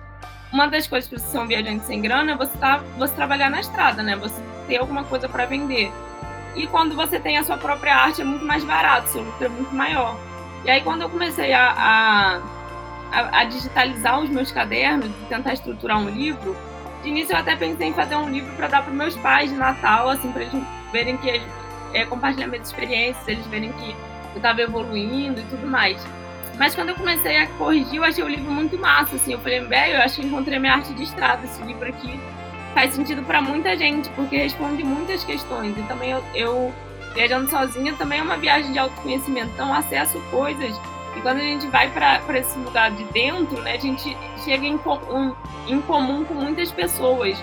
uma 0.53 0.67
das 0.69 0.87
coisas 0.87 1.09
para 1.09 1.19
você 1.19 1.27
ser 1.27 1.39
um 1.39 1.47
viajante 1.47 1.85
sem 1.85 2.01
grana 2.01 2.33
é 2.33 2.37
você, 2.37 2.57
tá, 2.59 2.83
você 2.99 3.15
trabalhar 3.15 3.51
na 3.51 3.61
estrada, 3.61 4.03
né? 4.03 4.17
Você 4.17 4.41
ter 4.67 4.79
alguma 4.79 5.05
coisa 5.05 5.29
para 5.29 5.45
vender. 5.45 5.93
E 6.57 6.67
quando 6.67 6.95
você 6.97 7.21
tem 7.21 7.39
a 7.39 7.45
sua 7.45 7.57
própria 7.57 7.95
arte 7.95 8.23
é 8.23 8.25
muito 8.25 8.45
mais 8.45 8.65
barato, 8.65 9.09
seu 9.09 9.23
lucro 9.23 9.45
é 9.45 9.49
muito 9.49 9.75
maior. 9.75 10.17
E 10.65 10.71
aí 10.71 10.83
quando 10.83 11.03
eu 11.03 11.11
comecei 11.11 11.53
a, 11.53 12.41
a, 13.13 13.41
a 13.41 13.45
digitalizar 13.45 14.21
os 14.21 14.29
meus 14.29 14.51
cadernos 14.51 15.07
e 15.07 15.27
tentar 15.29 15.53
estruturar 15.53 15.99
um 15.99 16.09
livro, 16.09 16.57
de 17.03 17.09
início 17.09 17.33
eu 17.33 17.39
até 17.39 17.57
pensei 17.57 17.89
em 17.89 17.93
fazer 17.93 18.17
um 18.17 18.29
livro 18.29 18.53
para 18.55 18.69
dar 18.69 18.83
para 18.83 18.93
meus 18.93 19.17
pais 19.17 19.51
de 19.51 19.57
Natal, 19.57 20.11
assim, 20.11 20.31
para 20.33 20.43
eles 20.43 20.63
verem 20.93 21.17
que 21.17 21.31
é, 21.95 22.05
compartilhar 22.05 22.47
minhas 22.47 22.67
experiências, 22.67 23.27
eles 23.27 23.47
verem 23.47 23.73
que 23.73 23.91
eu 23.91 24.37
estava 24.37 24.61
evoluindo 24.61 25.41
e 25.41 25.45
tudo 25.45 25.67
mais. 25.67 26.01
Mas 26.59 26.75
quando 26.75 26.91
eu 26.91 26.95
comecei 26.95 27.39
a 27.39 27.47
corrigir, 27.47 27.97
eu 27.97 28.05
achei 28.05 28.23
o 28.23 28.29
livro 28.29 28.53
muito 28.53 28.79
massa, 28.79 29.17
assim. 29.17 29.33
Eu 29.33 29.39
falei, 29.39 29.61
velho, 29.61 29.95
eu 29.95 30.03
acho 30.03 30.21
que 30.21 30.27
encontrei 30.27 30.59
minha 30.59 30.75
arte 30.75 30.93
de 30.93 31.05
estrada. 31.05 31.43
Esse 31.45 31.63
livro 31.63 31.89
aqui 31.89 32.21
faz 32.75 32.93
sentido 32.93 33.23
para 33.23 33.41
muita 33.41 33.75
gente, 33.79 34.11
porque 34.11 34.37
responde 34.37 34.85
muitas 34.85 35.25
questões. 35.25 35.77
E 35.79 35.83
também 35.85 36.11
eu, 36.11 36.23
eu 36.35 36.75
viajando 37.15 37.49
sozinha 37.49 37.95
também 37.95 38.21
é 38.21 38.23
uma 38.23 38.37
viagem 38.37 38.73
de 38.73 38.79
autoconhecimento. 38.79 39.51
Então, 39.55 39.73
acesso 39.73 40.21
coisas 40.31 40.79
e 41.17 41.21
quando 41.21 41.39
a 41.39 41.43
gente 41.43 41.67
vai 41.67 41.91
para 41.91 42.39
esse 42.39 42.59
lugar 42.59 42.91
de 42.93 43.05
dentro, 43.05 43.61
né, 43.63 43.75
a 43.75 43.79
gente 43.79 44.17
chega 44.45 44.65
em, 44.65 44.77
um, 44.77 45.35
em 45.67 45.81
comum 45.83 46.25
com 46.25 46.35
muitas 46.35 46.71
pessoas. 46.71 47.43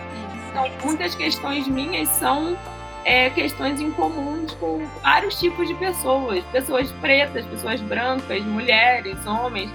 Então, 0.50 0.65
muitas 0.83 1.13
questões 1.15 1.67
minhas 1.67 2.07
são 2.09 2.57
é, 3.03 3.29
questões 3.29 3.79
em 3.79 3.91
comuns 3.91 4.53
com 4.55 4.86
vários 5.03 5.39
tipos 5.39 5.67
de 5.67 5.74
pessoas. 5.75 6.43
Pessoas 6.45 6.91
pretas, 6.93 7.45
pessoas 7.45 7.81
brancas, 7.81 8.43
mulheres, 8.45 9.25
homens. 9.27 9.69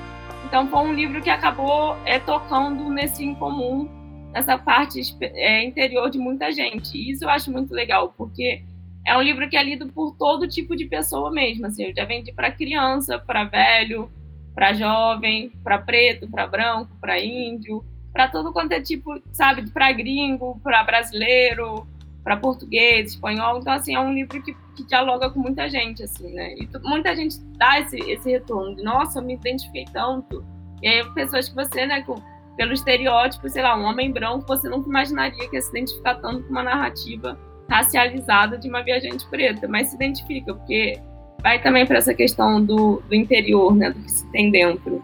Então, 0.46 0.66
foi 0.68 0.80
um 0.80 0.92
livro 0.92 1.20
que 1.20 1.30
acabou 1.30 1.96
é, 2.04 2.18
tocando 2.18 2.88
nesse 2.90 3.24
incomum, 3.24 3.88
nessa 4.32 4.56
parte 4.58 5.00
é, 5.20 5.64
interior 5.64 6.10
de 6.10 6.18
muita 6.18 6.50
gente. 6.50 6.96
E 6.96 7.12
isso 7.12 7.24
eu 7.24 7.28
acho 7.28 7.52
muito 7.52 7.72
legal, 7.74 8.14
porque 8.16 8.64
é 9.06 9.16
um 9.16 9.22
livro 9.22 9.48
que 9.48 9.56
é 9.56 9.62
lido 9.62 9.88
por 9.88 10.16
todo 10.16 10.48
tipo 10.48 10.76
de 10.76 10.86
pessoa 10.86 11.30
mesmo. 11.30 11.66
Assim, 11.66 11.84
eu 11.84 11.94
já 11.94 12.04
vendi 12.04 12.32
para 12.32 12.52
criança, 12.52 13.18
para 13.18 13.44
velho, 13.44 14.10
para 14.54 14.72
jovem, 14.72 15.50
para 15.62 15.78
preto, 15.78 16.28
para 16.30 16.46
branco, 16.46 16.96
para 17.00 17.18
índio, 17.18 17.84
para 18.12 18.28
todo 18.28 18.52
quanto 18.52 18.72
é 18.72 18.80
tipo, 18.80 19.20
sabe, 19.32 19.68
para 19.70 19.90
gringo, 19.92 20.60
para 20.62 20.84
brasileiro, 20.84 21.86
para 22.22 22.36
português, 22.36 23.12
espanhol. 23.12 23.58
Então, 23.58 23.72
assim, 23.72 23.94
é 23.94 24.00
um 24.00 24.12
livro 24.12 24.40
que, 24.42 24.54
que 24.76 24.86
dialoga 24.86 25.30
com 25.30 25.40
muita 25.40 25.68
gente, 25.68 26.02
assim, 26.02 26.32
né? 26.32 26.54
E 26.54 26.68
muita 26.84 27.16
gente 27.16 27.40
dá 27.56 27.80
esse, 27.80 27.98
esse 27.98 28.30
retorno 28.30 28.76
de, 28.76 28.82
nossa, 28.82 29.18
eu 29.18 29.24
me 29.24 29.34
identifiquei 29.34 29.84
tanto. 29.92 30.44
E 30.80 30.88
aí, 30.88 31.04
pessoas 31.14 31.48
que 31.48 31.54
você, 31.56 31.86
né, 31.86 32.02
com, 32.02 32.14
pelo 32.56 32.72
estereótipo, 32.72 33.48
sei 33.48 33.62
lá, 33.62 33.76
um 33.76 33.84
homem 33.84 34.12
branco, 34.12 34.46
você 34.46 34.68
nunca 34.68 34.88
imaginaria 34.88 35.48
que 35.48 35.56
ia 35.56 35.62
se 35.62 35.70
identificar 35.70 36.16
tanto 36.16 36.44
com 36.44 36.50
uma 36.50 36.62
narrativa 36.62 37.36
racializada 37.72 38.58
de 38.58 38.68
uma 38.68 38.82
viajante 38.82 39.26
preta, 39.30 39.66
mas 39.66 39.88
se 39.88 39.96
identifica, 39.96 40.54
porque 40.54 41.00
vai 41.42 41.60
também 41.62 41.86
para 41.86 41.98
essa 41.98 42.12
questão 42.12 42.62
do, 42.62 43.02
do 43.08 43.14
interior, 43.14 43.74
né, 43.74 43.90
do 43.90 43.98
que 44.00 44.12
se 44.12 44.30
tem 44.30 44.50
dentro. 44.50 45.02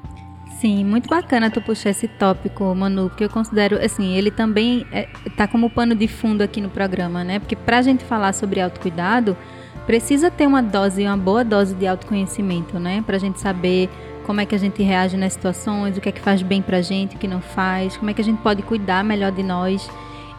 Sim, 0.61 0.85
muito 0.85 1.09
bacana 1.09 1.51
tu 1.51 1.63
puxar 1.63 1.91
esse 1.91 2.09
tópico, 2.09 2.75
Manu, 2.75 3.09
porque 3.09 3.25
eu 3.25 3.31
considero, 3.31 3.83
assim, 3.83 4.15
ele 4.15 4.31
também 4.31 4.87
é, 4.93 5.09
tá 5.37 5.47
como 5.47 5.71
pano 5.71 5.95
de 5.95 6.09
fundo 6.09 6.43
aqui 6.43 6.61
no 6.61 6.69
programa, 6.69 7.23
né? 7.23 7.39
Porque 7.39 7.55
para 7.55 7.79
a 7.79 7.83
gente 7.83 8.05
falar 8.05 8.33
sobre 8.33 8.61
autocuidado, 8.61 9.37
precisa 9.87 10.33
ter 10.33 10.49
uma 10.49 10.61
dose, 10.61 11.05
uma 11.05 11.17
boa 11.17 11.45
dose 11.45 11.77
de 11.77 11.87
autoconhecimento, 11.87 12.79
né? 12.81 13.05
Para 13.07 13.17
a 13.17 13.21
gente 13.21 13.39
saber 13.41 13.89
como 14.27 14.41
é 14.41 14.47
que 14.47 14.55
a 14.55 14.59
gente 14.59 14.83
reage 14.83 15.17
nas 15.17 15.33
situações, 15.33 15.97
o 15.97 16.01
que 16.01 16.09
é 16.09 16.13
que 16.13 16.21
faz 16.21 16.43
bem 16.43 16.61
para 16.61 16.79
a 16.79 16.83
gente, 16.83 17.15
o 17.15 17.19
que 17.19 17.29
não 17.29 17.41
faz, 17.41 17.97
como 17.97 18.11
é 18.11 18.15
que 18.15 18.21
a 18.21 18.25
gente 18.25 18.43
pode 18.43 18.61
cuidar 18.63 19.05
melhor 19.05 19.31
de 19.31 19.45
nós. 19.45 19.89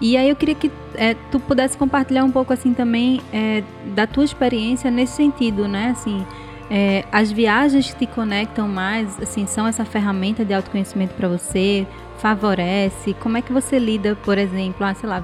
E 0.01 0.15
aí 0.15 0.29
eu 0.29 0.35
queria 0.35 0.55
que 0.55 0.71
é, 0.95 1.13
tu 1.31 1.39
pudesse 1.39 1.77
compartilhar 1.77 2.23
um 2.23 2.31
pouco 2.31 2.53
assim 2.53 2.73
também 2.73 3.21
é, 3.33 3.63
da 3.93 4.07
tua 4.07 4.23
experiência 4.23 4.89
nesse 4.89 5.13
sentido, 5.13 5.67
né? 5.67 5.89
Assim, 5.89 6.25
é, 6.69 7.03
as 7.11 7.31
viagens 7.31 7.93
te 7.93 8.05
conectam 8.05 8.67
mais, 8.67 9.19
assim, 9.19 9.45
são 9.45 9.67
essa 9.67 9.83
ferramenta 9.83 10.45
de 10.45 10.53
autoconhecimento 10.53 11.13
para 11.15 11.27
você? 11.27 11.85
Favorece? 12.19 13.13
Como 13.15 13.37
é 13.37 13.41
que 13.41 13.51
você 13.51 13.79
lida, 13.79 14.15
por 14.23 14.37
exemplo, 14.37 14.85
ah, 14.85 14.93
sei 14.93 15.09
lá, 15.09 15.23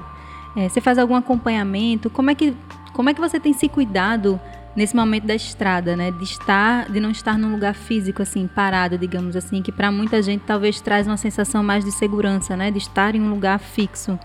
é, 0.56 0.68
você 0.68 0.80
faz 0.80 0.98
algum 0.98 1.14
acompanhamento? 1.14 2.10
Como 2.10 2.30
é 2.30 2.34
que 2.34 2.54
como 2.92 3.10
é 3.10 3.14
que 3.14 3.20
você 3.20 3.38
tem 3.38 3.52
se 3.52 3.68
cuidado 3.68 4.40
nesse 4.74 4.96
momento 4.96 5.26
da 5.26 5.34
estrada, 5.34 5.94
né? 5.94 6.10
De 6.10 6.24
estar, 6.24 6.90
de 6.90 6.98
não 6.98 7.10
estar 7.10 7.38
num 7.38 7.52
lugar 7.52 7.74
físico 7.74 8.22
assim, 8.22 8.46
parado, 8.46 8.96
digamos 8.96 9.36
assim, 9.36 9.60
que 9.62 9.70
para 9.70 9.92
muita 9.92 10.22
gente 10.22 10.44
talvez 10.46 10.80
traz 10.80 11.06
uma 11.06 11.18
sensação 11.18 11.62
mais 11.62 11.84
de 11.84 11.92
segurança, 11.92 12.56
né? 12.56 12.70
De 12.70 12.78
estar 12.78 13.14
em 13.14 13.20
um 13.20 13.28
lugar 13.28 13.58
fixo. 13.58 14.18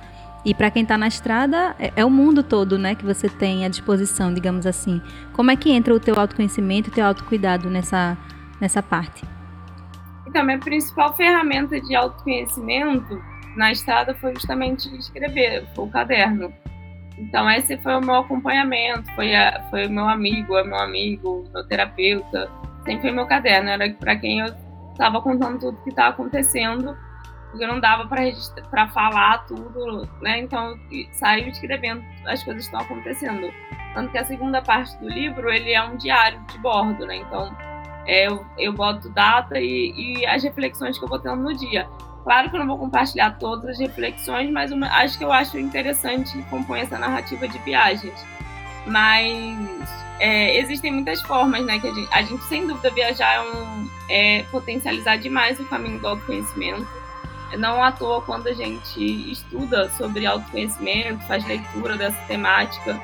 E 0.44 0.56
para 0.56 0.72
quem 0.72 0.82
está 0.82 0.98
na 0.98 1.08
estrada, 1.08 1.76
é, 1.78 1.94
é, 1.96 2.06
o 2.06 2.10
mundo 2.10 2.42
todo, 2.42 2.78
né, 2.78 2.96
que 2.96 3.06
você 3.06 3.30
tem 3.30 3.64
à 3.64 3.70
disposição, 3.70 4.34
digamos 4.34 4.66
assim. 4.66 5.02
Como 5.34 5.52
é 5.52 5.56
que 5.56 5.72
entra 5.72 5.94
o 5.94 6.00
teu 6.00 6.20
autoconhecimento 6.20 6.90
o 6.90 6.94
teu 6.94 7.06
autocuidado 7.06 7.70
nessa, 7.70 8.18
nessa 8.60 8.82
parte? 8.82 9.24
Então, 10.26 10.44
minha 10.44 10.58
principal 10.58 11.14
ferramenta 11.16 11.80
de 11.80 11.96
autoconhecimento 11.96 13.22
na 13.56 13.72
estrada 13.72 14.16
foi 14.16 14.34
justamente 14.34 14.88
escrever, 14.96 15.68
foi 15.76 15.86
o 15.86 15.90
caderno. 15.90 16.52
Então, 17.18 17.50
esse 17.52 17.78
foi 17.78 17.96
o 17.96 18.02
meu 18.02 18.16
acompanhamento, 18.16 19.12
foi, 19.14 19.36
a, 19.36 19.64
foi 19.70 19.86
o 19.86 19.92
meu 19.92 20.08
amigo, 20.08 20.58
é 20.58 20.64
meu 20.64 20.80
amigo, 20.80 21.44
meu 21.54 21.64
terapeuta, 21.68 22.50
sempre 22.84 23.02
foi 23.02 23.12
meu 23.12 23.28
caderno, 23.28 23.70
era 23.70 23.88
para 23.94 24.16
quem 24.16 24.40
eu 24.40 24.48
estava 24.92 25.22
contando 25.22 25.60
tudo 25.60 25.78
que 25.84 25.90
estava 25.90 26.10
acontecendo 26.10 26.98
porque 27.52 27.68
não 27.68 27.80
dava 27.80 28.08
para 28.08 28.88
falar 28.88 29.40
tudo, 29.46 30.08
né? 30.22 30.40
Então 30.40 30.80
saiu 31.12 31.50
escrevendo 31.50 32.04
as 32.26 32.42
coisas 32.44 32.64
estão 32.64 32.80
acontecendo. 32.80 33.54
Tanto 33.94 34.12
que 34.12 34.18
a 34.18 34.26
segunda 34.26 34.62
parte 34.62 34.98
do 34.98 35.10
livro 35.10 35.52
ele 35.52 35.72
é 35.74 35.84
um 35.84 35.98
diário 35.98 36.40
de 36.50 36.58
bordo, 36.60 37.06
né? 37.06 37.18
Então 37.18 37.56
é, 38.08 38.28
eu, 38.28 38.46
eu 38.58 38.72
boto 38.72 39.10
data 39.10 39.60
e, 39.60 39.94
e, 39.96 40.26
as 40.26 40.42
reflexões 40.44 40.98
que 40.98 41.04
eu 41.04 41.10
vou 41.10 41.20
tendo 41.20 41.42
no 41.44 41.54
dia. 41.54 41.88
Claro 42.24 42.50
que 42.50 42.56
eu 42.56 42.60
não 42.60 42.68
vou 42.68 42.78
compartilhar 42.78 43.38
todas 43.38 43.72
as 43.72 43.80
reflexões, 43.80 44.50
mas 44.50 44.72
uma, 44.72 44.88
acho 44.88 45.18
que 45.18 45.26
eu 45.26 45.32
acho 45.32 45.58
interessante 45.58 46.32
que 46.32 46.44
compõe 46.44 46.82
essa 46.82 46.98
narrativa 46.98 47.48
de 47.48 47.58
viagens. 47.60 48.26
Mas 48.86 49.58
é, 50.20 50.58
existem 50.58 50.92
muitas 50.92 51.22
formas, 51.22 51.66
né? 51.66 51.80
Que 51.80 51.88
a 51.88 51.94
gente, 51.94 52.14
a 52.14 52.22
gente 52.22 52.44
sem 52.46 52.66
dúvida 52.66 52.90
viajar 52.92 53.36
é, 53.36 53.42
um, 53.42 53.90
é 54.10 54.44
potencializar 54.52 55.18
demais 55.18 55.60
o 55.60 55.66
caminho 55.66 56.00
do 56.00 56.08
autoconhecimento 56.08 57.01
não 57.58 57.84
à 57.84 57.92
toa, 57.92 58.22
quando 58.22 58.48
a 58.48 58.54
gente 58.54 59.32
estuda 59.32 59.90
sobre 59.92 60.26
autoconhecimento, 60.26 61.26
faz 61.26 61.46
leitura 61.46 61.98
dessa 61.98 62.20
temática, 62.28 63.00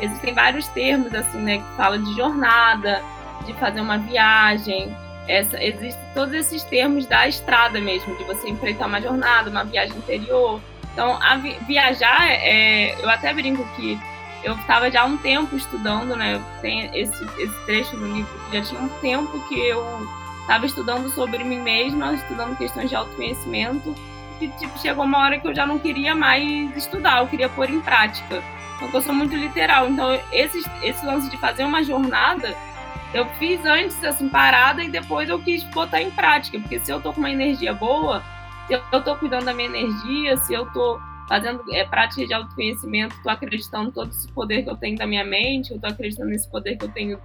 existem 0.00 0.34
vários 0.34 0.66
termos 0.68 1.14
assim, 1.14 1.38
né, 1.38 1.58
que 1.58 1.76
falam 1.76 2.02
de 2.02 2.14
jornada, 2.14 3.02
de 3.46 3.52
fazer 3.54 3.80
uma 3.80 3.98
viagem. 3.98 4.94
Essa, 5.28 5.62
existem 5.62 6.02
todos 6.14 6.34
esses 6.34 6.64
termos 6.64 7.06
da 7.06 7.28
estrada 7.28 7.80
mesmo, 7.80 8.16
de 8.16 8.24
você 8.24 8.48
enfrentar 8.48 8.86
uma 8.86 9.00
jornada, 9.00 9.50
uma 9.50 9.64
viagem 9.64 9.96
interior. 9.96 10.60
Então, 10.92 11.18
vi 11.40 11.56
viajar, 11.66 12.26
é, 12.28 12.96
eu 13.00 13.08
até 13.08 13.32
brinco 13.32 13.64
que 13.76 13.98
eu 14.42 14.54
estava 14.54 14.90
já 14.90 15.02
há 15.02 15.04
um 15.04 15.16
tempo 15.18 15.54
estudando, 15.54 16.16
né? 16.16 16.42
Tem 16.60 16.90
esse, 16.98 17.24
esse 17.38 17.66
trecho 17.66 17.96
no 17.96 18.12
livro 18.14 18.40
já 18.52 18.62
tinha 18.62 18.80
um 18.80 18.88
tempo 19.00 19.38
que 19.48 19.54
eu 19.54 19.84
estava 20.50 20.66
estudando 20.66 21.08
sobre 21.10 21.44
mim 21.44 21.60
mesma, 21.60 22.12
estudando 22.12 22.58
questões 22.58 22.90
de 22.90 22.96
autoconhecimento, 22.96 23.94
e 24.40 24.48
tipo, 24.48 24.76
chegou 24.80 25.04
uma 25.04 25.18
hora 25.18 25.38
que 25.38 25.46
eu 25.46 25.54
já 25.54 25.64
não 25.64 25.78
queria 25.78 26.12
mais 26.12 26.76
estudar, 26.76 27.20
eu 27.20 27.28
queria 27.28 27.48
pôr 27.48 27.70
em 27.70 27.80
prática. 27.80 28.42
Então, 28.76 28.90
eu 28.92 29.02
sou 29.02 29.14
muito 29.14 29.36
literal. 29.36 29.88
Então, 29.88 30.18
esse, 30.32 30.58
esse 30.82 31.06
lance 31.06 31.30
de 31.30 31.36
fazer 31.36 31.64
uma 31.64 31.84
jornada 31.84 32.56
eu 33.12 33.26
fiz 33.38 33.64
antes, 33.64 34.02
assim, 34.04 34.28
parada, 34.28 34.82
e 34.82 34.88
depois 34.88 35.28
eu 35.28 35.38
quis 35.40 35.64
botar 35.64 36.00
em 36.00 36.10
prática, 36.10 36.58
porque 36.60 36.78
se 36.78 36.92
eu 36.92 37.00
tô 37.00 37.12
com 37.12 37.18
uma 37.18 37.30
energia 37.30 37.74
boa, 37.74 38.22
se 38.66 38.74
eu 38.74 39.02
tô 39.02 39.16
cuidando 39.16 39.44
da 39.44 39.52
minha 39.52 39.68
energia, 39.68 40.36
se 40.36 40.54
eu 40.54 40.64
tô 40.72 40.98
fazendo 41.28 41.62
é, 41.72 41.84
prática 41.84 42.26
de 42.26 42.32
autoconhecimento, 42.32 43.20
tô 43.22 43.28
acreditando 43.28 43.90
todo 43.90 44.10
esse 44.10 44.28
poder 44.28 44.62
que 44.62 44.70
eu 44.70 44.76
tenho 44.76 44.96
da 44.96 45.06
minha 45.06 45.24
mente, 45.24 45.72
eu 45.72 45.80
tô 45.80 45.88
acreditando 45.88 46.30
nesse 46.30 46.48
poder 46.48 46.76
que 46.76 46.84
eu 46.84 46.90
tenho 46.90 47.20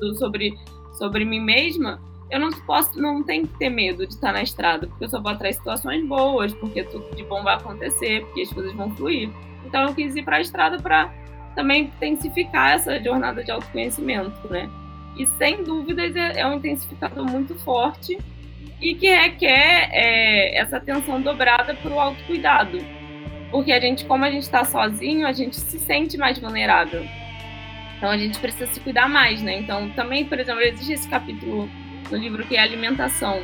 do, 0.00 0.14
sobre, 0.14 0.56
sobre 0.96 1.24
mim 1.24 1.40
mesma, 1.40 2.00
eu 2.30 2.38
não 2.38 2.50
posso, 2.50 3.00
não 3.00 3.22
tenho 3.22 3.46
que 3.46 3.58
ter 3.58 3.68
medo 3.68 4.06
de 4.06 4.14
estar 4.14 4.32
na 4.32 4.42
estrada, 4.42 4.86
porque 4.86 5.04
eu 5.04 5.08
só 5.08 5.20
vou 5.20 5.32
atrás 5.32 5.56
situações 5.56 6.04
boas, 6.06 6.54
porque 6.54 6.84
tudo 6.84 7.14
de 7.14 7.24
bom 7.24 7.42
vai 7.42 7.56
acontecer, 7.56 8.24
porque 8.24 8.42
as 8.42 8.52
coisas 8.52 8.72
vão 8.72 8.94
fluir. 8.94 9.30
Então 9.64 9.82
eu 9.82 9.94
quis 9.94 10.14
ir 10.14 10.22
para 10.22 10.36
a 10.36 10.40
estrada 10.40 10.78
para 10.78 11.12
também 11.54 11.82
intensificar 11.82 12.72
essa 12.72 13.02
jornada 13.02 13.42
de 13.42 13.50
autoconhecimento, 13.50 14.48
né? 14.48 14.70
E 15.16 15.26
sem 15.26 15.64
dúvidas 15.64 16.14
é, 16.14 16.40
é 16.40 16.46
um 16.46 16.54
intensificador 16.54 17.24
muito 17.26 17.54
forte 17.56 18.16
e 18.80 18.94
que 18.94 19.08
requer 19.08 19.90
é, 19.92 20.56
essa 20.56 20.76
atenção 20.76 21.20
dobrada 21.20 21.74
para 21.74 21.92
o 21.92 21.98
autocuidado. 21.98 22.78
Porque 23.50 23.72
a 23.72 23.80
gente, 23.80 24.04
como 24.04 24.24
a 24.24 24.30
gente 24.30 24.44
está 24.44 24.64
sozinho, 24.64 25.26
a 25.26 25.32
gente 25.32 25.56
se 25.56 25.80
sente 25.80 26.16
mais 26.16 26.38
vulnerável. 26.38 27.04
Então 27.96 28.08
a 28.08 28.16
gente 28.16 28.38
precisa 28.38 28.66
se 28.72 28.78
cuidar 28.80 29.08
mais, 29.08 29.42
né? 29.42 29.58
Então 29.58 29.90
também, 29.90 30.24
por 30.24 30.38
exemplo, 30.38 30.62
existe 30.62 30.92
esse 30.92 31.08
capítulo 31.08 31.68
no 32.10 32.18
livro 32.18 32.44
que 32.46 32.56
é 32.56 32.60
alimentação. 32.60 33.42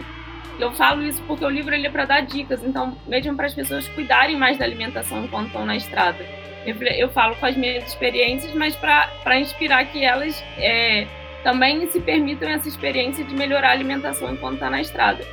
Eu 0.59 0.73
falo 0.73 1.03
isso 1.03 1.23
porque 1.27 1.45
o 1.45 1.51
livro 1.51 1.75
ele 1.75 1.87
é 1.87 1.91
para 1.91 2.07
dar 2.07 2.21
dicas, 2.21 2.65
então 2.65 2.97
mesmo 3.07 3.37
para 3.37 3.47
as 3.47 3.55
pessoas 3.55 3.87
cuidarem 3.89 4.37
mais 4.37 4.59
da 4.59 4.65
alimentação 4.65 5.25
enquanto 5.25 5.49
estão 5.49 5.67
na 5.67 5.77
estrada. 5.77 6.25
Eu, 6.65 6.75
eu 6.77 7.09
falo 7.11 7.37
com 7.37 7.47
as 7.47 7.57
minhas 7.57 7.87
experiências, 7.87 8.53
mas 8.55 8.75
para 8.75 9.39
inspirar 9.39 9.85
que 9.85 10.05
elas 10.05 10.43
é, 10.59 11.07
também 11.43 11.87
se 11.91 12.01
permitam 12.01 12.49
essa 12.49 12.67
experiência 12.67 13.25
de 13.25 13.35
melhorar 13.35 13.69
a 13.69 13.73
alimentação 13.73 14.33
enquanto 14.33 14.55
está 14.55 14.69
na 14.69 14.81
estrada. 14.81 15.25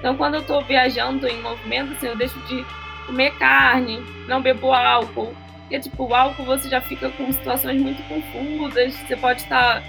Então, 0.00 0.16
quando 0.16 0.34
eu 0.34 0.40
estou 0.40 0.64
viajando 0.64 1.28
em 1.28 1.40
movimento, 1.42 1.92
assim, 1.92 2.06
eu 2.06 2.16
deixo 2.16 2.38
de 2.48 2.64
comer 3.06 3.32
carne, 3.38 4.02
não 4.26 4.40
bebo 4.40 4.72
álcool. 4.72 5.34
Porque, 5.60 5.78
tipo, 5.78 6.08
o 6.08 6.14
álcool 6.14 6.44
você 6.44 6.68
já 6.68 6.80
fica 6.80 7.10
com 7.10 7.30
situações 7.30 7.80
muito 7.80 8.02
confusas, 8.08 8.94
você 8.94 9.14
pode 9.14 9.42
estar, 9.42 9.80
tá, 9.80 9.82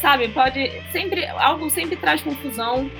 sabe, 0.00 0.28
pode, 0.28 0.70
sempre, 0.92 1.26
algo 1.26 1.68
sempre 1.70 1.96
traz 1.96 2.22
confusão, 2.22 2.90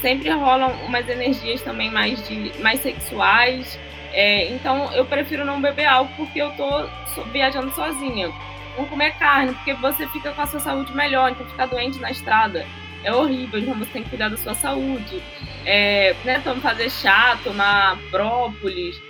sempre 0.00 0.30
rolam 0.30 0.72
umas 0.86 1.08
energias 1.08 1.62
também 1.62 1.90
mais, 1.90 2.26
de, 2.28 2.52
mais 2.60 2.80
sexuais. 2.80 3.78
É, 4.12 4.52
então, 4.52 4.92
eu 4.92 5.04
prefiro 5.06 5.44
não 5.44 5.60
beber 5.60 5.86
álcool 5.86 6.14
porque 6.16 6.40
eu 6.40 6.50
tô 6.52 6.86
viajando 7.32 7.72
sozinha 7.72 8.30
não 8.76 8.86
comer 8.86 9.12
carne, 9.12 9.54
porque 9.54 9.74
você 9.74 10.06
fica 10.08 10.32
com 10.32 10.42
a 10.42 10.46
sua 10.46 10.60
saúde 10.60 10.94
melhor, 10.94 11.30
então 11.30 11.46
ficar 11.46 11.66
doente 11.66 11.98
na 11.98 12.10
estrada 12.10 12.66
é 13.04 13.12
horrível, 13.12 13.58
então 13.58 13.74
você 13.74 13.90
tem 13.90 14.02
que 14.02 14.10
cuidar 14.10 14.28
da 14.28 14.36
sua 14.36 14.54
saúde. 14.54 15.22
É, 15.64 16.14
né, 16.24 16.38
então 16.38 16.56
fazer 16.60 16.90
chá, 16.90 17.38
tomar 17.42 17.98
própolis, 18.10 19.00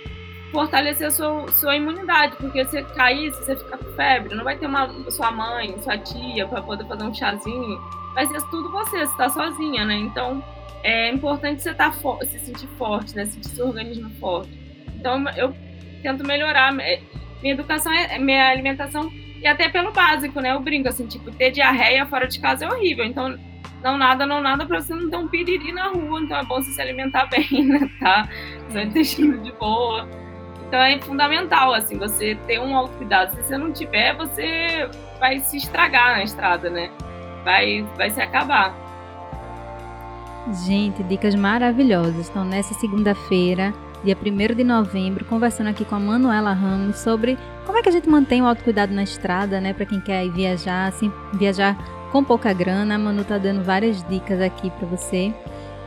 fortalecer 0.53 1.11
sua, 1.11 1.47
sua 1.51 1.75
imunidade, 1.75 2.37
porque 2.37 2.63
se 2.65 2.81
cair, 2.95 3.33
se 3.33 3.43
você 3.43 3.55
ficar 3.55 3.77
com 3.77 3.91
febre, 3.93 4.35
não 4.35 4.43
vai 4.43 4.55
ter 4.55 4.67
uma 4.67 4.87
sua 5.11 5.31
mãe, 5.31 5.75
sua 5.79 5.97
tia 5.97 6.47
para 6.47 6.61
poder 6.61 6.85
fazer 6.85 7.03
um 7.03 7.13
chazinho, 7.13 7.81
vai 8.13 8.25
ser 8.27 8.39
tudo 8.49 8.71
você, 8.71 8.99
você 8.99 9.11
está 9.11 9.27
sozinha, 9.29 9.83
né? 9.83 9.95
Então 9.95 10.43
é 10.83 11.09
importante 11.09 11.63
você 11.63 11.73
tá 11.73 11.91
se 11.91 12.39
sentir 12.39 12.67
forte, 12.77 13.15
né? 13.15 13.25
Sentir 13.25 13.49
seu 13.49 13.67
organismo 13.67 14.09
forte. 14.19 14.51
Então 14.95 15.27
eu 15.35 15.53
tento 16.03 16.25
melhorar. 16.25 16.71
Minha 16.71 17.55
educação, 17.55 17.91
é, 17.91 18.17
minha 18.19 18.49
alimentação 18.49 19.11
e 19.41 19.47
até 19.47 19.67
pelo 19.67 19.91
básico, 19.91 20.39
né? 20.39 20.51
Eu 20.51 20.61
brinco, 20.61 20.87
assim, 20.87 21.05
tipo, 21.07 21.29
ter 21.31 21.51
diarreia 21.51 22.05
fora 22.05 22.27
de 22.27 22.39
casa 22.39 22.63
é 22.63 22.69
horrível. 22.69 23.03
Então, 23.03 23.37
não 23.83 23.97
nada, 23.97 24.25
não 24.25 24.41
nada 24.41 24.65
pra 24.65 24.79
você 24.79 24.95
não 24.95 25.09
ter 25.09 25.17
um 25.17 25.27
piriri 25.27 25.73
na 25.73 25.89
rua. 25.89 26.21
Então 26.21 26.37
é 26.37 26.43
bom 26.45 26.61
você 26.61 26.71
se 26.71 26.81
alimentar 26.81 27.25
bem, 27.31 27.65
né? 27.65 27.89
Tá? 27.99 28.29
Seu 28.69 28.81
intestino 28.81 29.41
de 29.41 29.51
boa. 29.53 30.22
Então 30.73 30.81
é 30.81 30.99
fundamental, 30.99 31.71
assim, 31.71 31.99
você 31.99 32.33
ter 32.47 32.59
um 32.59 32.75
autocuidado. 32.75 33.35
Se 33.35 33.43
você 33.43 33.55
não 33.59 33.71
tiver, 33.71 34.15
você 34.15 34.89
vai 35.19 35.39
se 35.39 35.57
estragar 35.57 36.13
na 36.13 36.23
estrada, 36.23 36.67
né? 36.67 36.89
Vai, 37.43 37.85
vai 37.95 38.09
se 38.09 38.19
acabar. 38.19 38.75
Gente, 40.65 41.03
dicas 41.03 41.35
maravilhosas. 41.35 42.27
Então, 42.27 42.43
nessa 42.43 42.73
segunda-feira, 42.73 43.71
dia 44.03 44.17
1 44.19 44.55
de 44.55 44.63
novembro, 44.63 45.23
conversando 45.25 45.69
aqui 45.69 45.85
com 45.85 45.93
a 45.93 45.99
Manuela 45.99 46.53
Ramos 46.53 46.97
sobre 46.97 47.37
como 47.67 47.77
é 47.77 47.83
que 47.83 47.89
a 47.89 47.91
gente 47.91 48.09
mantém 48.09 48.41
o 48.41 48.47
autocuidado 48.47 48.95
na 48.95 49.03
estrada, 49.03 49.61
né, 49.61 49.73
para 49.73 49.85
quem 49.85 50.01
quer 50.01 50.27
viajar, 50.31 50.87
assim, 50.87 51.13
viajar 51.35 51.77
com 52.11 52.23
pouca 52.23 52.51
grana. 52.51 52.95
A 52.95 52.97
Manu 52.97 53.23
tá 53.23 53.37
dando 53.37 53.63
várias 53.63 54.03
dicas 54.09 54.41
aqui 54.41 54.71
para 54.71 54.87
você. 54.87 55.31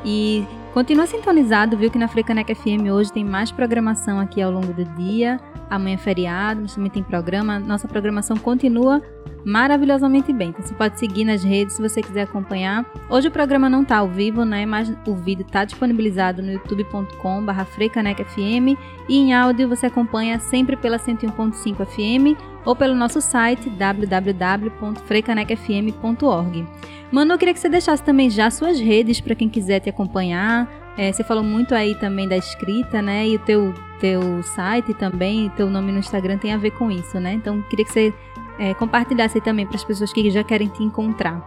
E 0.05 0.47
continua 0.77 1.07
sintonizado, 1.07 1.75
viu 1.75 1.91
que 1.91 1.97
na 1.97 2.07
Frecaneca 2.07 2.55
FM 2.55 2.93
hoje 2.93 3.11
tem 3.11 3.25
mais 3.25 3.51
programação 3.51 4.21
aqui 4.21 4.43
ao 4.43 4.51
longo 4.51 4.75
do 4.75 4.85
dia. 4.85 5.41
Amanhã 5.71 5.95
é 5.95 5.97
feriado, 5.97 6.61
mas 6.61 6.75
também 6.75 6.91
tem 6.91 7.03
programa. 7.03 7.59
Nossa 7.59 7.89
programação 7.89 8.37
continua 8.37 9.01
maravilhosamente 9.47 10.31
bem. 10.33 10.49
Então 10.49 10.67
você 10.67 10.75
pode 10.75 10.99
seguir 10.99 11.25
nas 11.25 11.45
redes 11.45 11.77
se 11.77 11.83
você 11.83 12.03
quiser 12.03 12.23
acompanhar. 12.23 12.85
Hoje 13.09 13.29
o 13.29 13.31
programa 13.31 13.71
não 13.71 13.83
está 13.83 13.99
ao 13.99 14.09
vivo, 14.09 14.45
né? 14.45 14.67
Mas 14.67 14.93
o 15.07 15.15
vídeo 15.15 15.47
está 15.47 15.65
disponibilizado 15.65 16.43
no 16.43 16.51
youtube.com/barra 16.51 17.65
FM 17.65 18.77
e 19.09 19.17
em 19.17 19.33
áudio 19.33 19.69
você 19.69 19.87
acompanha 19.87 20.41
sempre 20.41 20.75
pela 20.75 20.99
101.5 20.99 21.87
FM 21.87 22.37
ou 22.65 22.75
pelo 22.75 22.97
nosso 22.97 23.21
site 23.21 23.71
www.freicanecfm.org. 23.71 26.67
Manu, 27.13 27.35
eu 27.35 27.39
queria 27.39 27.55
que 27.55 27.61
você 27.61 27.69
deixasse 27.69 28.03
também 28.03 28.29
já 28.29 28.51
suas 28.51 28.81
redes 28.81 29.21
para 29.21 29.37
quem 29.37 29.49
quiser 29.49 29.79
te 29.79 29.89
acompanhar. 29.89 30.69
É, 30.99 31.13
você 31.13 31.23
falou 31.23 31.45
muito 31.45 31.73
aí 31.73 31.95
também 31.95 32.27
da 32.27 32.37
escrita, 32.37 33.01
né? 33.01 33.29
E 33.29 33.37
o 33.37 33.39
teu, 33.39 33.73
teu 34.01 34.43
site 34.43 34.93
também, 34.95 35.49
teu 35.51 35.71
nome 35.71 35.93
no 35.93 36.01
Instagram 36.01 36.37
tem 36.37 36.53
a 36.53 36.57
ver 36.57 36.73
com 36.73 36.91
isso, 36.91 37.21
né? 37.21 37.35
Então, 37.35 37.63
queria 37.63 37.85
que 37.85 37.93
você 37.93 38.13
é, 38.59 38.75
compartilhasse 38.75 39.39
aí 39.39 39.43
também 39.43 39.67
para 39.67 39.77
as 39.77 39.85
pessoas 39.85 40.13
que 40.13 40.31
já 40.31 40.43
querem 40.43 40.69
te 40.69 40.83
encontrar. 40.83 41.43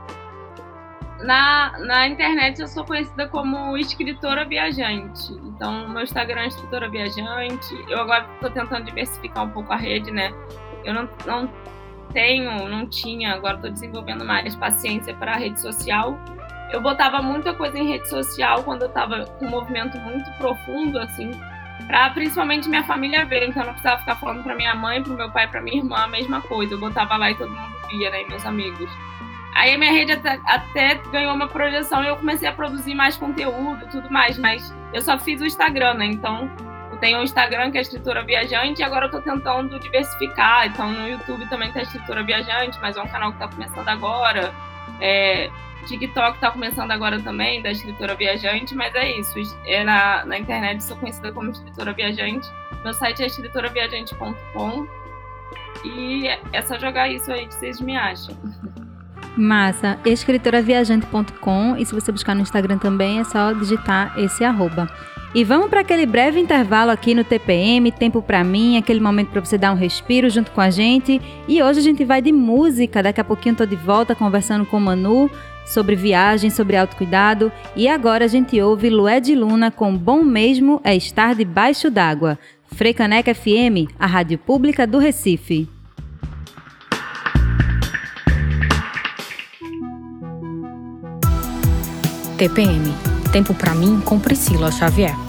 Na, 1.22 1.78
na 1.80 2.08
internet 2.08 2.62
eu 2.62 2.68
sou 2.68 2.86
conhecida 2.86 3.28
como 3.28 3.78
escritora 3.78 4.46
viajante. 4.46 5.34
Então, 5.44 5.90
meu 5.90 6.04
Instagram 6.04 6.42
é 6.42 6.48
escritora 6.48 6.90
viajante. 6.90 7.76
Eu 7.90 8.00
agora 8.00 8.26
estou 8.36 8.50
tentando 8.50 8.86
diversificar 8.86 9.44
um 9.44 9.50
pouco 9.50 9.74
a 9.74 9.76
rede, 9.76 10.12
né? 10.12 10.34
Eu 10.86 10.94
não, 10.94 11.10
não 11.26 11.50
tenho, 12.14 12.70
não 12.70 12.88
tinha, 12.88 13.34
agora 13.34 13.56
estou 13.56 13.70
desenvolvendo 13.70 14.24
mais 14.24 14.56
paciência 14.56 15.14
para 15.14 15.34
a 15.34 15.36
rede 15.36 15.60
social. 15.60 16.18
Eu 16.72 16.82
botava 16.82 17.22
muita 17.22 17.54
coisa 17.54 17.78
em 17.78 17.88
rede 17.88 18.08
social 18.08 18.64
quando 18.64 18.84
eu 18.84 18.88
estava 18.88 19.26
com 19.26 19.46
um 19.46 19.50
movimento 19.50 19.98
muito 20.00 20.32
profundo, 20.38 21.00
assim, 21.00 21.32
para 21.88 22.10
principalmente 22.12 22.70
minha 22.70 22.84
família 22.84 23.26
ver. 23.26 23.48
Então 23.48 23.64
eu 23.64 23.68
não 23.68 23.74
precisava 23.74 24.00
ficar 24.00 24.16
falando 24.16 24.44
para 24.44 24.56
minha 24.56 24.76
mãe, 24.76 25.02
para 25.02 25.14
meu 25.14 25.32
pai, 25.32 25.48
para 25.48 25.62
minha 25.62 25.78
irmã 25.78 25.98
a 25.98 26.08
mesma 26.08 26.42
coisa. 26.42 26.74
Eu 26.74 26.80
botava 26.80 27.18
lá 27.18 27.32
e 27.32 27.36
todo 27.36 27.52
mundo 27.52 27.76
via, 27.90 28.10
né, 28.10 28.24
meus 28.28 28.46
amigos. 28.46 28.90
Aí 29.56 29.74
a 29.74 29.78
minha 29.78 29.92
rede 29.92 30.12
até, 30.12 30.40
até, 30.46 30.96
ganhou 31.12 31.34
uma 31.34 31.48
projeção 31.48 32.04
e 32.04 32.08
eu 32.08 32.16
comecei 32.16 32.48
a 32.48 32.54
produzir 32.54 32.94
mais 32.94 33.18
conteúdo, 33.18 33.88
tudo 33.92 34.10
mais, 34.12 34.38
mas 34.38 34.74
eu 34.94 35.02
só 35.02 35.18
fiz 35.18 35.42
o 35.42 35.46
Instagram, 35.46 35.96
né? 35.96 36.06
Então 36.06 36.50
tenho 37.00 37.20
o 37.20 37.24
Instagram, 37.24 37.72
que 37.72 37.78
é 37.78 37.80
a 37.80 37.82
Escritora 37.82 38.24
Viajante, 38.24 38.82
e 38.82 38.84
agora 38.84 39.08
eu 39.08 39.12
tô 39.12 39.22
tentando 39.22 39.80
diversificar. 39.80 40.68
Então, 40.68 40.92
no 40.92 41.08
YouTube 41.08 41.48
também 41.50 41.72
tem 41.72 41.82
a 41.82 41.84
Escritora 41.84 42.24
Viajante, 42.24 42.78
mas 42.82 42.98
é 42.98 43.02
um 43.02 43.08
canal 43.08 43.32
que 43.32 43.40
tá 43.40 43.48
começando 43.48 43.88
agora. 43.88 44.54
É, 45.00 45.50
TikTok 45.86 46.40
tá 46.40 46.52
começando 46.52 46.92
agora 46.92 47.20
também, 47.20 47.62
da 47.62 47.72
Escritora 47.72 48.16
Viajante, 48.16 48.76
mas 48.76 48.94
é 48.96 49.18
isso. 49.18 49.36
É 49.66 49.84
na, 49.84 50.26
na 50.26 50.38
internet 50.38 50.84
sou 50.84 50.98
conhecida 50.98 51.32
como 51.32 51.50
Escritora 51.50 51.94
Viajante. 51.94 52.50
Meu 52.84 52.94
site 52.94 53.24
é 53.24 53.28
escritoraviajante.com. 53.28 54.88
E 55.84 56.28
é 56.28 56.62
só 56.62 56.78
jogar 56.78 57.10
isso 57.10 57.32
aí 57.32 57.48
que 57.48 57.54
vocês 57.54 57.80
me 57.80 57.96
acham. 57.96 58.36
Massa, 59.38 59.98
escritoraviajante.com 60.06 61.78
e 61.78 61.86
se 61.86 61.94
você 61.94 62.12
buscar 62.12 62.36
no 62.36 62.42
Instagram 62.42 62.78
também 62.78 63.20
é 63.20 63.24
só 63.24 63.54
digitar 63.54 64.18
esse 64.20 64.44
arroba. 64.44 64.90
E 65.34 65.44
vamos 65.44 65.70
para 65.70 65.82
aquele 65.82 66.08
breve 66.08 66.40
intervalo 66.40 66.90
aqui 66.90 67.14
no 67.14 67.24
TPM, 67.24 67.92
tempo 67.92 68.20
para 68.20 68.44
mim, 68.44 68.78
aquele 68.78 69.00
momento 69.00 69.30
para 69.30 69.46
você 69.46 69.60
dar 69.60 69.72
um 69.72 69.76
respiro 69.76 70.28
junto 70.28 70.50
com 70.52 70.60
a 70.60 70.72
gente. 70.72 71.22
E 71.48 71.62
hoje 71.62 71.80
a 71.80 71.84
gente 71.84 72.04
vai 72.04 72.20
de 72.20 72.32
música, 72.32 73.04
daqui 73.04 73.22
a 73.22 73.24
pouquinho 73.24 73.56
tô 73.56 73.66
de 73.66 73.76
volta 73.76 74.16
conversando 74.16 74.66
com 74.66 74.78
o 74.78 74.82
Manu 74.82 75.30
sobre 75.70 75.96
viagem, 75.96 76.50
sobre 76.50 76.76
autocuidado. 76.76 77.52
E 77.76 77.88
agora 77.88 78.26
a 78.26 78.28
gente 78.28 78.60
ouve 78.60 78.90
Lué 78.90 79.20
de 79.20 79.36
Luna 79.36 79.72
com 79.72 79.96
Bom 79.96 80.24
Mesmo 80.24 80.82
é 80.84 80.96
Estar 80.96 81.36
Debaixo 81.36 81.90
d'Água. 81.90 82.38
Frecaneca 82.72 83.34
FM, 83.34 83.90
a 83.98 84.06
rádio 84.06 84.38
pública 84.38 84.86
do 84.86 84.98
Recife. 84.98 85.68
TPM 92.38 92.94
Tempo 93.32 93.54
para 93.54 93.76
mim 93.76 94.02
com 94.02 94.20
Priscila 94.20 94.72
Xavier. 94.72 95.29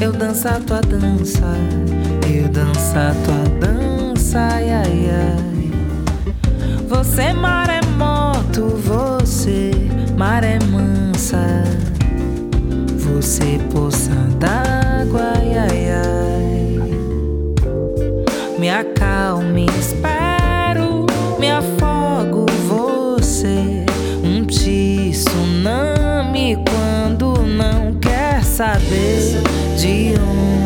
eu 0.00 0.12
danço 0.12 0.48
a 0.48 0.58
tua 0.58 0.80
dança, 0.80 1.46
eu 2.28 2.48
danço 2.48 2.98
a 2.98 3.14
tua 3.24 3.44
dança, 3.60 4.38
ai 4.38 4.70
ai 4.70 5.10
ai. 5.10 5.70
Você 6.88 7.32
maremoto, 7.32 8.66
é 8.66 8.88
você 8.88 9.70
maré 10.16 10.58
mansa, 10.70 11.64
você 12.98 13.60
poça 13.72 14.10
dar. 14.40 14.61
Saber 28.52 29.42
de 29.80 30.14
onda. 30.20 30.61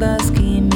Tuas 0.00 0.20
ondas 0.20 0.30
que 0.30 0.60
me 0.62 0.69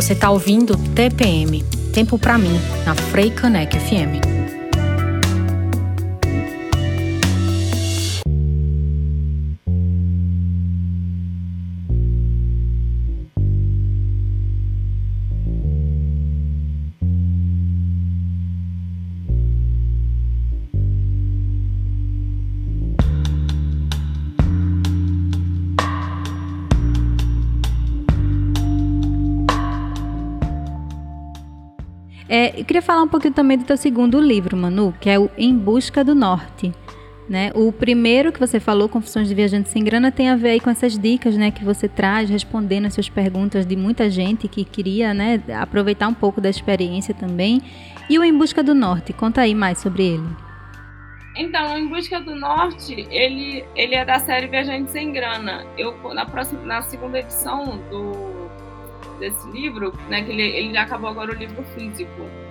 Você 0.00 0.14
tá 0.14 0.30
ouvindo 0.30 0.78
TPM, 0.94 1.62
Tempo 1.92 2.18
pra 2.18 2.38
mim, 2.38 2.58
na 2.86 2.94
Frei 2.94 3.30
FM. 3.78 4.39
Queria 32.70 32.82
falar 32.82 33.02
um 33.02 33.08
pouquinho 33.08 33.34
também 33.34 33.58
do 33.58 33.64
teu 33.64 33.76
segundo 33.76 34.20
livro, 34.20 34.56
Manu, 34.56 34.94
que 35.00 35.10
é 35.10 35.18
o 35.18 35.28
Em 35.36 35.52
Busca 35.52 36.04
do 36.04 36.14
Norte. 36.14 36.72
Né? 37.28 37.50
O 37.52 37.72
primeiro 37.72 38.30
que 38.30 38.38
você 38.38 38.60
falou, 38.60 38.88
Confissões 38.88 39.26
de 39.26 39.34
Viajante 39.34 39.68
Sem 39.68 39.82
Grana, 39.82 40.12
tem 40.12 40.28
a 40.28 40.36
ver 40.36 40.60
com 40.60 40.70
essas 40.70 40.96
dicas 40.96 41.36
né, 41.36 41.50
que 41.50 41.64
você 41.64 41.88
traz, 41.88 42.30
respondendo 42.30 42.86
as 42.86 42.94
suas 42.94 43.08
perguntas 43.08 43.66
de 43.66 43.74
muita 43.74 44.08
gente 44.08 44.46
que 44.46 44.64
queria 44.64 45.12
né, 45.12 45.42
aproveitar 45.60 46.06
um 46.06 46.14
pouco 46.14 46.40
da 46.40 46.48
experiência 46.48 47.12
também. 47.12 47.60
E 48.08 48.16
o 48.20 48.22
Em 48.22 48.38
Busca 48.38 48.62
do 48.62 48.72
Norte, 48.72 49.12
conta 49.12 49.40
aí 49.40 49.52
mais 49.52 49.78
sobre 49.78 50.04
ele. 50.04 50.28
Então, 51.36 51.76
Em 51.76 51.88
Busca 51.88 52.20
do 52.20 52.36
Norte, 52.36 53.04
ele, 53.10 53.64
ele 53.74 53.96
é 53.96 54.04
da 54.04 54.20
série 54.20 54.46
Viajante 54.46 54.92
Sem 54.92 55.12
Grana. 55.12 55.66
Eu, 55.76 55.96
na, 56.14 56.24
próxima, 56.24 56.64
na 56.64 56.82
segunda 56.82 57.18
edição 57.18 57.80
do, 57.90 58.48
desse 59.18 59.50
livro, 59.50 59.92
né, 60.08 60.22
que 60.22 60.30
ele, 60.30 60.42
ele 60.42 60.72
já 60.72 60.82
acabou 60.82 61.10
agora 61.10 61.32
o 61.32 61.34
livro 61.34 61.64
físico. 61.74 62.49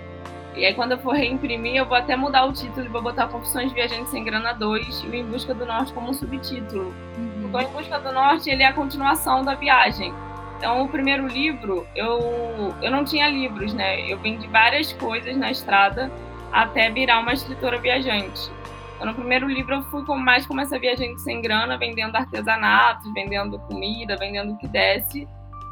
E 0.56 0.66
aí, 0.66 0.74
quando 0.74 0.92
eu 0.92 0.98
for 0.98 1.14
reimprimir, 1.14 1.76
eu 1.76 1.86
vou 1.86 1.96
até 1.96 2.16
mudar 2.16 2.44
o 2.44 2.52
título 2.52 2.84
e 2.84 2.88
vou 2.88 3.00
botar 3.00 3.28
Confissões 3.28 3.68
de 3.68 3.74
Viajante 3.74 4.10
Sem 4.10 4.24
Grana 4.24 4.52
2 4.52 5.04
e 5.04 5.06
o 5.06 5.14
Em 5.14 5.24
Busca 5.24 5.54
do 5.54 5.64
Norte 5.64 5.92
como 5.92 6.10
um 6.10 6.12
subtítulo. 6.12 6.92
Uhum. 7.16 7.44
Então, 7.46 7.60
Em 7.60 7.68
Busca 7.68 7.98
do 8.00 8.12
Norte, 8.12 8.50
ele 8.50 8.62
é 8.62 8.66
a 8.66 8.72
continuação 8.72 9.44
da 9.44 9.54
viagem. 9.54 10.12
Então, 10.58 10.82
o 10.82 10.88
primeiro 10.88 11.26
livro, 11.26 11.86
eu, 11.94 12.74
eu 12.82 12.90
não 12.90 13.04
tinha 13.04 13.28
livros, 13.28 13.72
né? 13.72 14.10
Eu 14.10 14.18
vendi 14.18 14.46
várias 14.48 14.92
coisas 14.92 15.36
na 15.36 15.50
estrada 15.50 16.10
até 16.52 16.90
virar 16.90 17.20
uma 17.20 17.32
escritora 17.32 17.78
viajante. 17.78 18.50
Então, 18.96 19.06
no 19.06 19.14
primeiro 19.14 19.48
livro, 19.48 19.76
eu 19.76 19.82
fui 19.84 20.04
mais 20.18 20.44
como 20.44 20.60
essa 20.60 20.78
viajante 20.78 21.22
sem 21.22 21.40
grana, 21.40 21.78
vendendo 21.78 22.14
artesanatos, 22.16 23.10
vendendo 23.14 23.58
comida, 23.60 24.16
vendendo 24.18 24.52
o 24.52 24.58
que 24.58 24.68
desse. 24.68 25.26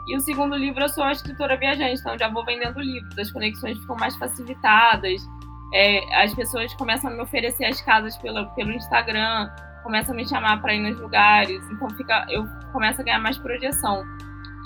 E 0.09 0.16
o 0.16 0.21
segundo 0.21 0.57
livro, 0.57 0.83
eu 0.83 0.88
sou 0.88 1.05
a 1.05 1.12
escritora 1.12 1.55
viajante, 1.59 2.01
então 2.01 2.18
já 2.18 2.29
vou 2.29 2.42
vendendo 2.42 2.81
livros, 2.81 3.18
as 3.18 3.31
conexões 3.31 3.79
ficam 3.79 3.94
mais 3.97 4.16
facilitadas, 4.16 5.29
é, 5.75 6.23
as 6.25 6.35
pessoas 6.35 6.73
começam 6.75 7.11
a 7.11 7.14
me 7.14 7.21
oferecer 7.21 7.66
as 7.66 7.79
casas 7.83 8.16
pelo, 8.16 8.47
pelo 8.55 8.73
Instagram, 8.73 9.51
começam 9.83 10.14
a 10.14 10.16
me 10.16 10.27
chamar 10.27 10.62
para 10.62 10.75
ir 10.75 10.81
nos 10.81 10.99
lugares, 10.99 11.62
então 11.71 11.90
fica, 11.90 12.27
eu 12.31 12.47
começo 12.73 13.03
a 13.03 13.05
ganhar 13.05 13.18
mais 13.18 13.37
projeção. 13.37 14.03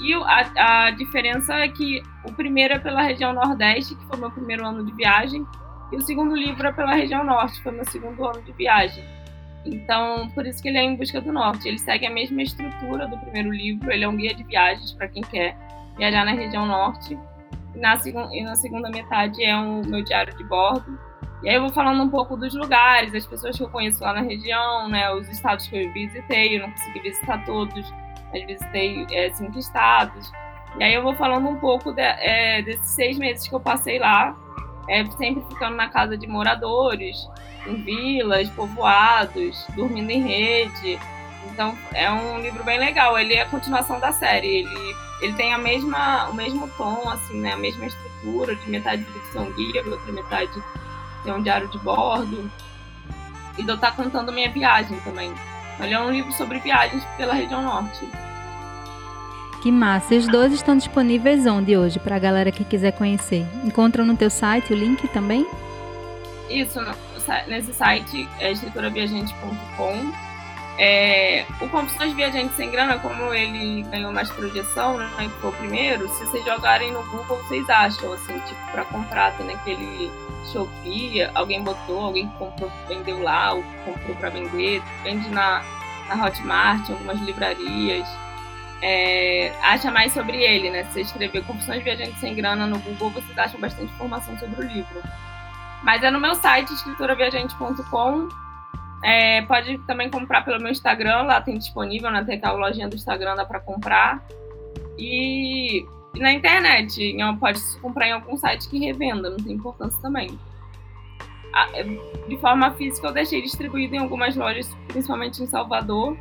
E 0.01 0.15
a, 0.15 0.87
a 0.87 0.91
diferença 0.93 1.55
é 1.55 1.69
que 1.69 2.01
o 2.25 2.33
primeiro 2.33 2.75
é 2.75 2.79
pela 2.79 3.03
região 3.03 3.33
Nordeste, 3.33 3.97
que 3.97 4.07
foi 4.07 4.21
meu 4.21 4.31
primeiro 4.31 4.65
ano 4.65 4.85
de 4.85 4.93
viagem, 4.93 5.45
e 5.91 5.97
o 5.97 6.01
segundo 6.03 6.37
livro 6.37 6.69
é 6.69 6.73
pela 6.73 6.95
região 6.95 7.25
Norte, 7.25 7.57
que 7.57 7.65
foi 7.65 7.73
meu 7.73 7.85
segundo 7.85 8.25
ano 8.25 8.41
de 8.43 8.53
viagem. 8.53 9.05
Então, 9.65 10.29
por 10.31 10.47
isso 10.47 10.63
que 10.63 10.69
ele 10.69 10.79
é 10.79 10.83
Em 10.83 10.97
Busca 10.97 11.21
do 11.21 11.33
Norte. 11.33 11.69
Ele 11.69 11.79
segue 11.79 12.07
a 12.07 12.11
mesma 12.11 12.43
estrutura 12.43 13.07
do 13.07 13.17
primeiro 13.19 13.51
livro, 13.51 13.91
ele 13.93 14.05
é 14.05 14.09
um 14.09 14.17
guia 14.17 14.35
de 14.35 14.43
viagens 14.43 14.93
para 14.93 15.09
quem 15.09 15.23
quer 15.23 15.57
viajar 15.97 16.25
na 16.25 16.33
região 16.33 16.67
Norte. 16.67 17.19
E 17.75 17.79
na, 17.79 17.95
e 18.33 18.43
na 18.43 18.55
segunda 18.55 18.91
metade 18.91 19.43
é 19.43 19.57
um, 19.57 19.83
meu 19.87 20.03
diário 20.03 20.37
de 20.37 20.45
bordo. 20.45 20.99
E 21.43 21.49
aí 21.49 21.57
eu 21.57 21.63
vou 21.63 21.73
falando 21.73 22.03
um 22.03 22.09
pouco 22.09 22.37
dos 22.37 22.55
lugares, 22.55 23.15
as 23.15 23.27
pessoas 23.27 23.57
que 23.57 23.63
eu 23.63 23.69
conheço 23.69 24.03
lá 24.03 24.13
na 24.13 24.21
região, 24.21 24.89
né, 24.89 25.13
os 25.13 25.29
estados 25.29 25.67
que 25.67 25.77
eu 25.77 25.93
visitei, 25.93 26.57
eu 26.57 26.63
não 26.63 26.71
consegui 26.71 27.01
visitar 27.01 27.45
todos, 27.45 27.93
mas 28.33 28.47
visitei 28.47 29.07
é, 29.11 29.31
cinco 29.31 29.59
estados. 29.59 30.31
E 30.79 30.85
aí 30.85 30.95
eu 30.95 31.03
vou 31.03 31.15
falando 31.15 31.49
um 31.49 31.57
pouco 31.57 31.93
de, 31.93 32.01
é, 32.01 32.63
desses 32.63 32.87
seis 32.87 33.19
meses 33.19 33.49
que 33.49 33.55
eu 33.55 33.61
passei 33.61 33.99
lá, 33.99 34.37
é, 34.89 35.05
sempre 35.13 35.45
ficando 35.49 35.77
na 35.77 35.89
casa 35.89 36.17
de 36.17 36.27
moradores, 36.27 37.29
em 37.67 37.77
vilas, 37.77 38.49
povoados, 38.51 39.67
dormindo 39.75 40.11
em 40.11 40.23
rede. 40.23 40.99
Então 41.51 41.77
é 41.93 42.11
um 42.11 42.41
livro 42.41 42.65
bem 42.65 42.79
legal. 42.79 43.19
Ele 43.19 43.35
é 43.35 43.43
a 43.43 43.49
continuação 43.49 44.01
da 44.01 44.13
série. 44.13 44.49
Ele, 44.49 44.97
ele 45.21 45.33
tem 45.35 45.53
a 45.53 45.59
mesma, 45.59 46.29
o 46.29 46.35
mesmo 46.35 46.69
tom, 46.77 47.09
assim, 47.09 47.41
né? 47.41 47.53
A 47.53 47.57
mesma 47.57 47.87
estrutura, 47.87 48.55
de 48.57 48.71
metade 48.71 49.05
ficção 49.05 49.51
guia, 49.53 49.83
outra 49.87 50.13
metade 50.13 50.53
tem 51.23 51.33
um 51.33 51.43
diário 51.43 51.69
de 51.69 51.79
bordo. 51.79 52.51
E 53.59 53.69
eu 53.69 53.75
estar 53.75 53.95
contando 53.95 54.33
minha 54.33 54.51
viagem 54.51 54.99
também. 55.01 55.33
Ele 55.79 55.95
é 55.95 56.01
um 56.01 56.11
livro 56.11 56.33
sobre 56.33 56.59
viagens 56.59 57.05
pela 57.17 57.35
região 57.35 57.63
norte. 57.63 58.09
Que 59.63 59.71
massa! 59.71 60.17
E 60.17 60.19
os 60.19 60.27
dois 60.27 60.53
estão 60.53 60.77
disponíveis 60.77 61.47
onde 61.47 61.77
hoje, 61.77 62.01
para 62.01 62.17
a 62.17 62.19
galera 62.19 62.51
que 62.51 62.65
quiser 62.65 62.91
conhecer? 62.91 63.47
Encontram 63.63 64.05
no 64.05 64.17
teu 64.17 64.29
site 64.29 64.73
o 64.73 64.77
link 64.77 65.07
também? 65.09 65.47
Isso, 66.51 66.81
nesse 67.47 67.73
site 67.73 68.29
é 68.41 68.51
escrituraviajante.com. 68.51 70.13
É, 70.79 71.47
o 71.61 71.69
Confissões 71.69 72.13
Viajantes 72.13 72.57
Sem 72.57 72.73
Grana, 72.73 72.99
como 72.99 73.33
ele 73.33 73.83
ganhou 73.83 74.13
mais 74.13 74.29
projeção, 74.31 74.99
né, 74.99 75.09
que 75.19 75.41
foi 75.41 75.51
o 75.51 75.53
primeiro, 75.53 76.09
se 76.09 76.27
vocês 76.27 76.45
jogarem 76.45 76.91
no 76.91 77.03
Google, 77.05 77.37
vocês 77.45 77.69
acham, 77.71 78.13
assim, 78.15 78.37
tipo, 78.41 78.73
para 78.73 78.85
comprar, 78.87 79.37
tem 79.37 79.47
naquele 79.47 80.11
Shopee, 80.51 81.23
alguém 81.35 81.63
botou, 81.63 82.01
alguém 82.01 82.27
comprou, 82.37 82.73
vendeu 82.89 83.23
lá, 83.23 83.53
ou 83.53 83.63
comprou 83.85 84.17
para 84.17 84.31
vender, 84.31 84.83
vende 85.05 85.29
na, 85.29 85.63
na 86.09 86.27
Hotmart, 86.27 86.91
algumas 86.91 87.21
livrarias 87.21 88.09
é, 88.83 89.55
acha 89.63 89.93
mais 89.93 90.13
sobre 90.13 90.43
ele, 90.43 90.69
né? 90.69 90.83
Se 90.85 90.93
você 90.93 91.01
escrever 91.03 91.45
Confissões 91.45 91.85
Viajantes 91.85 92.19
Sem 92.19 92.35
Grana 92.35 92.67
no 92.67 92.81
Google, 92.81 93.11
vocês 93.11 93.39
acham 93.39 93.61
bastante 93.61 93.93
informação 93.93 94.37
sobre 94.37 94.61
o 94.61 94.69
livro. 94.69 95.03
Mas 95.85 96.03
é 96.03 96.11
no 96.11 96.21
meu 96.21 96.35
site, 96.35 96.75
escrituraviajante.com. 96.75 98.29
É, 99.05 99.43
pode 99.43 99.79
também 99.79 100.11
comprar 100.11 100.45
pelo 100.45 100.61
meu 100.61 100.71
Instagram, 100.71 101.23
lá 101.23 101.41
tem 101.41 101.59
disponível, 101.59 102.11
né? 102.11 102.25
Tem 102.25 102.37
aquela 102.37 102.55
lojinha 102.55 102.89
do 102.89 102.97
Instagram, 102.97 103.37
dá 103.37 103.45
para 103.45 103.61
comprar. 103.61 104.21
E, 104.99 105.87
e, 106.15 106.19
na 106.19 106.33
internet, 106.33 107.17
pode 107.39 107.61
comprar 107.81 108.09
em 108.09 108.13
algum 108.13 108.37
site 108.37 108.69
que 108.69 108.79
revenda, 108.79 109.31
não 109.31 109.37
tem 109.37 109.53
importância 109.53 110.01
também. 110.03 110.37
De 112.29 112.37
forma 112.39 112.73
física, 112.73 113.07
eu 113.07 113.13
deixei 113.13 113.43
distribuído 113.43 113.95
em 113.95 113.99
algumas 113.99 114.35
lojas, 114.35 114.69
principalmente 114.89 115.43
em 115.43 115.47
Salvador, 115.47 116.17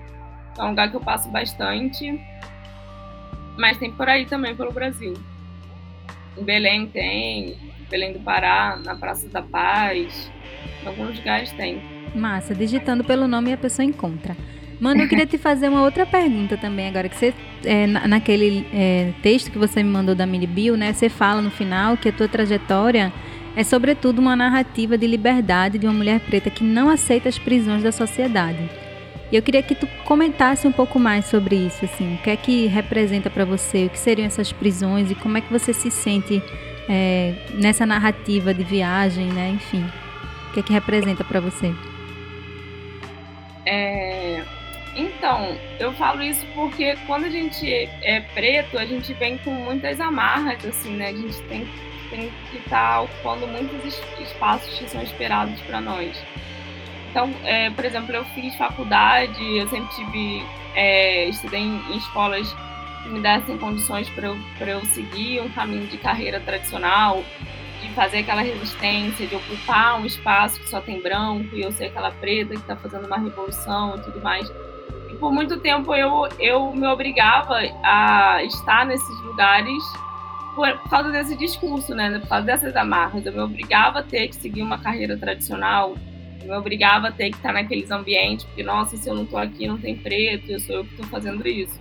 é 0.58 0.64
um 0.64 0.70
lugar 0.70 0.90
que 0.90 0.96
eu 0.96 1.02
passo 1.02 1.30
bastante. 1.30 2.20
Mas 3.58 3.78
tem 3.78 3.92
por 3.92 4.08
aí 4.08 4.26
também, 4.26 4.56
pelo 4.56 4.72
Brasil. 4.72 5.14
Em 6.38 6.44
Belém 6.44 6.88
tem, 6.88 7.58
Belém 7.90 8.14
do 8.14 8.20
Pará, 8.20 8.80
na 8.84 8.96
Praça 8.96 9.28
da 9.28 9.42
Paz. 9.42 10.32
Em 10.84 10.88
alguns 10.88 11.18
lugares 11.18 11.52
tem. 11.52 11.82
Massa, 12.16 12.56
digitando 12.56 13.04
pelo 13.04 13.28
nome 13.28 13.54
a 13.54 13.58
pessoa 13.58 13.86
encontra. 13.86 14.36
Mano, 14.80 15.04
eu 15.04 15.08
queria 15.08 15.28
te 15.28 15.38
fazer 15.38 15.70
uma 15.70 15.84
outra 15.84 16.08
pergunta 16.08 16.58
também 16.58 16.88
agora, 16.88 17.08
que 17.08 17.16
você, 17.16 17.34
é, 17.64 17.86
naquele 17.86 18.66
é, 18.74 19.14
texto 19.22 19.52
que 19.52 19.58
você 19.58 19.84
me 19.84 19.90
mandou 19.92 20.16
da 20.16 20.26
Mini 20.26 20.48
Bio, 20.48 20.76
né, 20.76 20.92
você 20.92 21.08
fala 21.08 21.40
no 21.40 21.52
final 21.52 21.96
que 21.96 22.10
a 22.10 22.12
tua 22.12 22.28
trajetória 22.28 23.14
é 23.56 23.64
sobretudo 23.64 24.20
uma 24.20 24.36
narrativa 24.36 24.98
de 24.98 25.06
liberdade 25.06 25.78
de 25.78 25.86
uma 25.86 25.94
mulher 25.94 26.20
preta 26.22 26.50
que 26.50 26.64
não 26.64 26.90
aceita 26.90 27.30
as 27.30 27.38
prisões 27.38 27.84
da 27.84 27.92
sociedade. 27.92 28.58
E 29.32 29.36
eu 29.36 29.42
queria 29.42 29.64
que 29.64 29.74
tu 29.74 29.88
comentasse 30.04 30.68
um 30.68 30.72
pouco 30.72 31.00
mais 31.00 31.26
sobre 31.26 31.56
isso, 31.56 31.86
assim, 31.86 32.16
o 32.16 32.18
que 32.18 32.30
é 32.30 32.36
que 32.36 32.68
representa 32.68 33.30
para 33.30 33.46
você, 33.46 33.86
o 33.86 33.90
que 33.90 33.98
seriam 33.98 34.26
essas 34.26 34.52
prisões 34.52 35.10
e 35.10 35.16
como 35.16 35.38
é 35.38 35.42
que 35.42 35.52
você 35.52 35.72
se 35.72 35.90
sente 35.90 36.44
é, 36.90 37.34
nessa 37.54 37.86
narrativa 37.86 38.54
de 38.54 38.64
viagem, 38.64 39.28
né? 39.28 39.52
Enfim, 39.56 39.86
o 40.50 40.54
que 40.54 40.60
é 40.60 40.64
que 40.64 40.74
representa 40.74 41.24
para 41.24 41.40
você? 41.40 41.74
É, 43.66 44.44
então, 44.98 45.58
eu 45.80 45.94
falo 45.94 46.22
isso 46.22 46.46
porque 46.54 46.98
quando 47.08 47.26
a 47.26 47.30
gente 47.30 47.66
é 48.02 48.20
preto, 48.34 48.78
a 48.78 48.86
gente 48.86 49.14
vem 49.14 49.38
com 49.38 49.52
muitas 49.52 50.02
amarras, 50.02 50.66
assim, 50.66 50.98
né? 50.98 51.08
A 51.08 51.14
gente 51.14 51.42
tem, 51.44 51.66
tem 52.10 52.30
que 52.50 52.58
estar 52.58 52.96
tá 52.96 53.02
ocupando 53.02 53.48
muitos 53.48 53.98
espaços 54.20 54.78
que 54.78 54.90
são 54.90 55.02
esperados 55.02 55.60
para 55.62 55.80
nós. 55.80 56.22
Então, 57.12 57.30
é, 57.44 57.70
por 57.70 57.84
exemplo, 57.84 58.16
eu 58.16 58.24
fiz 58.26 58.56
faculdade, 58.56 59.44
eu 59.58 59.68
sempre 59.68 59.94
tive, 59.94 60.46
é, 60.74 61.26
estudei 61.28 61.60
em, 61.60 61.76
em, 61.92 61.98
escolas 61.98 62.56
que 63.04 63.10
me 63.10 63.20
dessem 63.20 63.58
condições 63.58 64.10
para 64.12 64.28
eu, 64.28 64.38
eu 64.62 64.86
seguir 64.86 65.42
um 65.42 65.50
caminho 65.50 65.88
de 65.88 65.98
carreira 65.98 66.40
tradicional, 66.40 67.22
de 67.82 67.90
fazer 67.90 68.20
aquela 68.20 68.42
resistência, 68.42 69.28
de 69.28 69.36
ocupar 69.36 70.00
um 70.00 70.06
espaço 70.06 70.58
que 70.62 70.70
só 70.70 70.80
tem 70.80 71.02
branco 71.02 71.54
e 71.54 71.62
eu 71.62 71.72
ser 71.74 71.88
aquela 71.88 72.12
preta 72.12 72.54
que 72.54 72.62
está 72.62 72.78
fazendo 72.78 73.08
uma 73.08 73.18
revolução 73.18 73.98
e 73.98 74.02
tudo 74.04 74.22
mais. 74.22 74.50
E 75.10 75.16
por 75.16 75.34
muito 75.34 75.60
tempo 75.60 75.94
eu, 75.94 76.30
eu 76.40 76.72
me 76.72 76.88
obrigava 76.88 77.58
a 77.84 78.42
estar 78.46 78.86
nesses 78.86 79.22
lugares 79.22 79.84
por, 80.56 80.72
por 80.80 80.90
causa 80.90 81.12
desse 81.12 81.36
discurso, 81.36 81.94
né? 81.94 82.20
Por 82.20 82.30
causa 82.30 82.46
dessas 82.46 82.74
amarras. 82.74 83.26
Eu 83.26 83.34
me 83.34 83.42
obrigava 83.42 84.00
a 84.00 84.04
ter 84.04 84.30
que 84.30 84.36
seguir 84.36 84.62
uma 84.62 84.78
carreira 84.78 85.18
tradicional, 85.18 85.96
me 86.44 86.52
obrigava 86.56 87.08
a 87.08 87.12
ter 87.12 87.30
que 87.30 87.38
estar 87.38 87.54
naqueles 87.54 87.92
ambientes, 87.92 88.46
porque, 88.46 88.64
nossa, 88.64 88.98
se 88.98 89.10
eu 89.10 89.16
não 89.16 89.24
estou 89.24 89.40
aqui, 89.40 89.68
não 89.68 89.78
tem 89.78 89.96
preto, 89.96 90.52
eu 90.52 90.60
sou 90.60 90.78
eu 90.78 90.84
que 90.84 90.92
estou 90.92 91.06
fazendo 91.08 91.48
isso. 91.48 91.80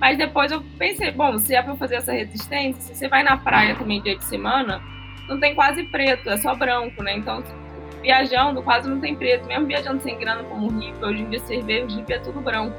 Mas 0.00 0.16
depois 0.16 0.52
eu 0.52 0.62
pensei, 0.78 1.10
bom, 1.10 1.38
se 1.38 1.54
é 1.54 1.62
para 1.62 1.74
fazer 1.76 1.96
essa 1.96 2.12
resistência, 2.12 2.80
se 2.80 2.94
você 2.94 3.08
vai 3.08 3.22
na 3.22 3.36
praia 3.36 3.74
também 3.74 4.00
dia 4.00 4.16
de 4.16 4.24
semana, 4.24 4.80
não 5.28 5.38
tem 5.38 5.54
quase 5.54 5.82
preto, 5.84 6.30
é 6.30 6.36
só 6.36 6.54
branco, 6.54 7.02
né? 7.02 7.16
Então, 7.16 7.42
viajando, 8.00 8.62
quase 8.62 8.88
não 8.88 9.00
tem 9.00 9.14
preto. 9.14 9.46
Mesmo 9.46 9.66
viajando 9.66 10.02
sem 10.02 10.16
grana 10.16 10.44
como 10.44 10.68
hippie, 10.68 11.04
hoje 11.04 11.22
em 11.22 11.30
dia 11.30 11.40
cerveja, 11.40 11.86
o 11.86 11.96
hippie 11.98 12.12
é 12.12 12.18
tudo 12.18 12.40
branco. 12.40 12.76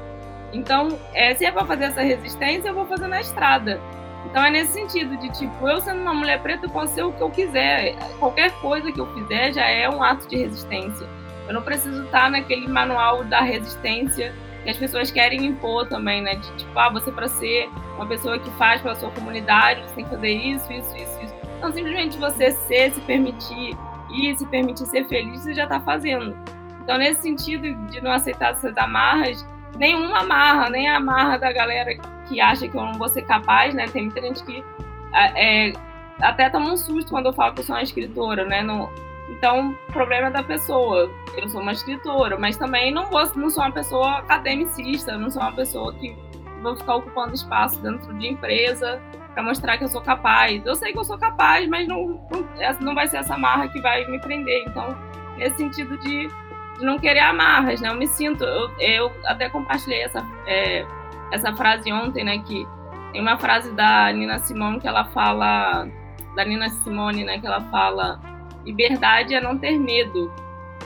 Então, 0.52 0.98
é, 1.14 1.34
se 1.34 1.44
é 1.44 1.52
para 1.52 1.64
fazer 1.64 1.84
essa 1.84 2.02
resistência, 2.02 2.68
eu 2.68 2.74
vou 2.74 2.86
fazer 2.86 3.06
na 3.06 3.20
estrada. 3.20 3.80
Então 4.26 4.44
é 4.44 4.50
nesse 4.50 4.72
sentido 4.72 5.16
de 5.16 5.30
tipo, 5.30 5.68
eu 5.68 5.80
sendo 5.80 6.02
uma 6.02 6.14
mulher 6.14 6.40
preta, 6.42 6.66
eu 6.66 6.70
posso 6.70 6.94
ser 6.94 7.02
o 7.02 7.12
que 7.12 7.22
eu 7.22 7.30
quiser. 7.30 7.96
Qualquer 8.18 8.50
coisa 8.60 8.92
que 8.92 9.00
eu 9.00 9.06
fizer 9.14 9.52
já 9.52 9.66
é 9.66 9.88
um 9.88 10.02
ato 10.02 10.28
de 10.28 10.36
resistência. 10.36 11.06
Eu 11.50 11.54
não 11.54 11.62
preciso 11.62 12.04
estar 12.04 12.30
naquele 12.30 12.68
manual 12.68 13.24
da 13.24 13.40
resistência 13.40 14.32
que 14.62 14.70
as 14.70 14.76
pessoas 14.76 15.10
querem 15.10 15.44
impor 15.46 15.84
também, 15.88 16.22
né? 16.22 16.36
De 16.36 16.56
tipo, 16.56 16.78
ah, 16.78 16.88
você 16.88 17.10
para 17.10 17.26
ser 17.26 17.68
uma 17.96 18.06
pessoa 18.06 18.38
que 18.38 18.48
faz 18.52 18.80
pela 18.80 18.94
sua 18.94 19.10
comunidade, 19.10 19.82
você 19.82 19.96
tem 19.96 20.04
que 20.04 20.10
fazer 20.10 20.30
isso, 20.30 20.72
isso, 20.72 20.96
isso, 20.96 21.24
isso. 21.24 21.34
Não, 21.60 21.72
simplesmente 21.72 22.16
você 22.18 22.52
ser, 22.52 22.92
se 22.92 23.00
permitir 23.00 23.76
ir, 24.12 24.36
se 24.36 24.46
permitir 24.46 24.86
ser 24.86 25.08
feliz, 25.08 25.40
você 25.40 25.52
já 25.52 25.64
está 25.64 25.80
fazendo. 25.80 26.36
Então 26.82 26.82
Então, 26.82 26.98
nesse 26.98 27.22
sentido 27.22 27.74
de 27.90 28.00
não 28.00 28.12
aceitar 28.12 28.52
essas 28.52 28.78
amarras, 28.78 29.44
nenhuma 29.76 30.20
amarra, 30.20 30.70
nem 30.70 30.88
a 30.88 30.98
amarra 30.98 31.36
da 31.36 31.52
galera 31.52 31.96
que 32.28 32.40
acha 32.40 32.68
que 32.68 32.76
eu 32.76 32.82
não 32.84 32.92
vou 32.92 33.08
ser 33.08 33.22
capaz, 33.22 33.74
né? 33.74 33.88
Tem 33.88 34.04
muita 34.04 34.20
gente 34.20 34.44
que 34.44 34.64
é, 35.34 35.72
até 36.22 36.48
toma 36.48 36.72
um 36.72 36.76
susto 36.76 37.10
quando 37.10 37.26
eu 37.26 37.32
falo 37.32 37.54
que 37.54 37.60
eu 37.60 37.64
sou 37.64 37.74
uma 37.74 37.82
escritora, 37.82 38.44
né? 38.44 38.62
Não, 38.62 38.88
então, 39.30 39.70
o 39.88 39.92
problema 39.92 40.26
é 40.26 40.30
da 40.30 40.42
pessoa. 40.42 41.10
Eu 41.36 41.48
sou 41.48 41.62
uma 41.62 41.72
escritora, 41.72 42.36
mas 42.38 42.56
também 42.56 42.92
não, 42.92 43.06
vou, 43.06 43.22
não 43.36 43.48
sou 43.48 43.62
uma 43.62 43.72
pessoa 43.72 44.18
academicista, 44.18 45.16
não 45.16 45.30
sou 45.30 45.40
uma 45.40 45.52
pessoa 45.52 45.94
que 45.94 46.16
vou 46.60 46.76
ficar 46.76 46.96
ocupando 46.96 47.34
espaço 47.34 47.80
dentro 47.80 48.12
de 48.18 48.26
empresa 48.26 49.00
para 49.32 49.42
mostrar 49.42 49.78
que 49.78 49.84
eu 49.84 49.88
sou 49.88 50.00
capaz. 50.00 50.64
Eu 50.66 50.74
sei 50.74 50.92
que 50.92 50.98
eu 50.98 51.04
sou 51.04 51.16
capaz, 51.16 51.66
mas 51.68 51.86
não, 51.86 52.20
não, 52.30 52.46
não 52.80 52.94
vai 52.94 53.06
ser 53.06 53.18
essa 53.18 53.38
marra 53.38 53.68
que 53.68 53.80
vai 53.80 54.04
me 54.06 54.18
prender. 54.20 54.64
Então, 54.66 54.96
nesse 55.36 55.56
sentido 55.56 55.96
de, 55.98 56.26
de 56.78 56.84
não 56.84 56.98
querer 56.98 57.20
amarras, 57.20 57.80
né? 57.80 57.88
Eu 57.88 57.94
me 57.94 58.08
sinto, 58.08 58.44
eu, 58.44 58.70
eu 58.78 59.12
até 59.24 59.48
compartilhei 59.48 60.02
essa, 60.02 60.26
é, 60.46 60.84
essa 61.32 61.54
frase 61.54 61.90
ontem, 61.92 62.24
né? 62.24 62.38
Que 62.38 62.66
tem 63.12 63.22
uma 63.22 63.38
frase 63.38 63.72
da 63.72 64.12
Nina 64.12 64.38
Simone 64.38 64.80
que 64.80 64.88
ela 64.88 65.04
fala, 65.04 65.88
da 66.34 66.44
Nina 66.44 66.68
Simone, 66.68 67.24
né? 67.24 67.38
Que 67.38 67.46
ela 67.46 67.60
fala, 67.70 68.20
liberdade 68.64 69.34
é 69.34 69.40
não 69.40 69.58
ter 69.58 69.78
medo. 69.78 70.32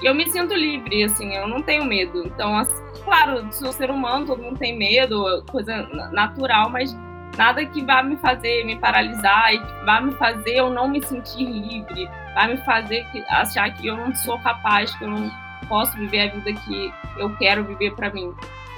E 0.03 0.07
eu 0.07 0.15
me 0.15 0.31
sinto 0.31 0.55
livre, 0.55 1.05
assim, 1.05 1.35
eu 1.35 1.47
não 1.47 1.63
tenho 1.63 1.85
medo. 1.85 2.27
Então, 2.27 2.57
assim, 2.57 2.83
claro, 3.05 3.47
sou 3.53 3.73
ser 3.73 3.91
humano, 3.91 4.27
todo 4.27 4.43
mundo 4.43 4.59
tem 4.59 4.77
medo, 4.77 5.45
coisa 5.51 5.89
natural, 6.13 6.69
mas 6.69 6.97
nada 7.37 7.65
que 7.65 7.85
vá 7.85 8.03
me 8.03 8.17
fazer 8.17 8.65
me 8.65 8.77
paralisar 8.77 9.53
e 9.53 9.59
que 9.59 9.85
vá 9.85 10.01
me 10.01 10.13
fazer 10.13 10.57
eu 10.57 10.71
não 10.71 10.89
me 10.89 11.05
sentir 11.05 11.45
livre, 11.45 12.09
vai 12.35 12.53
me 12.53 12.57
fazer 12.59 13.07
achar 13.29 13.73
que 13.75 13.87
eu 13.87 13.97
não 13.97 14.15
sou 14.15 14.39
capaz, 14.39 14.95
que 14.95 15.05
eu 15.05 15.11
não 15.11 15.31
posso 15.69 15.97
viver 15.97 16.29
a 16.29 16.33
vida 16.33 16.53
que 16.53 16.93
eu 17.17 17.35
quero 17.37 17.65
viver 17.65 17.95
para 17.95 18.11
mim. 18.11 18.33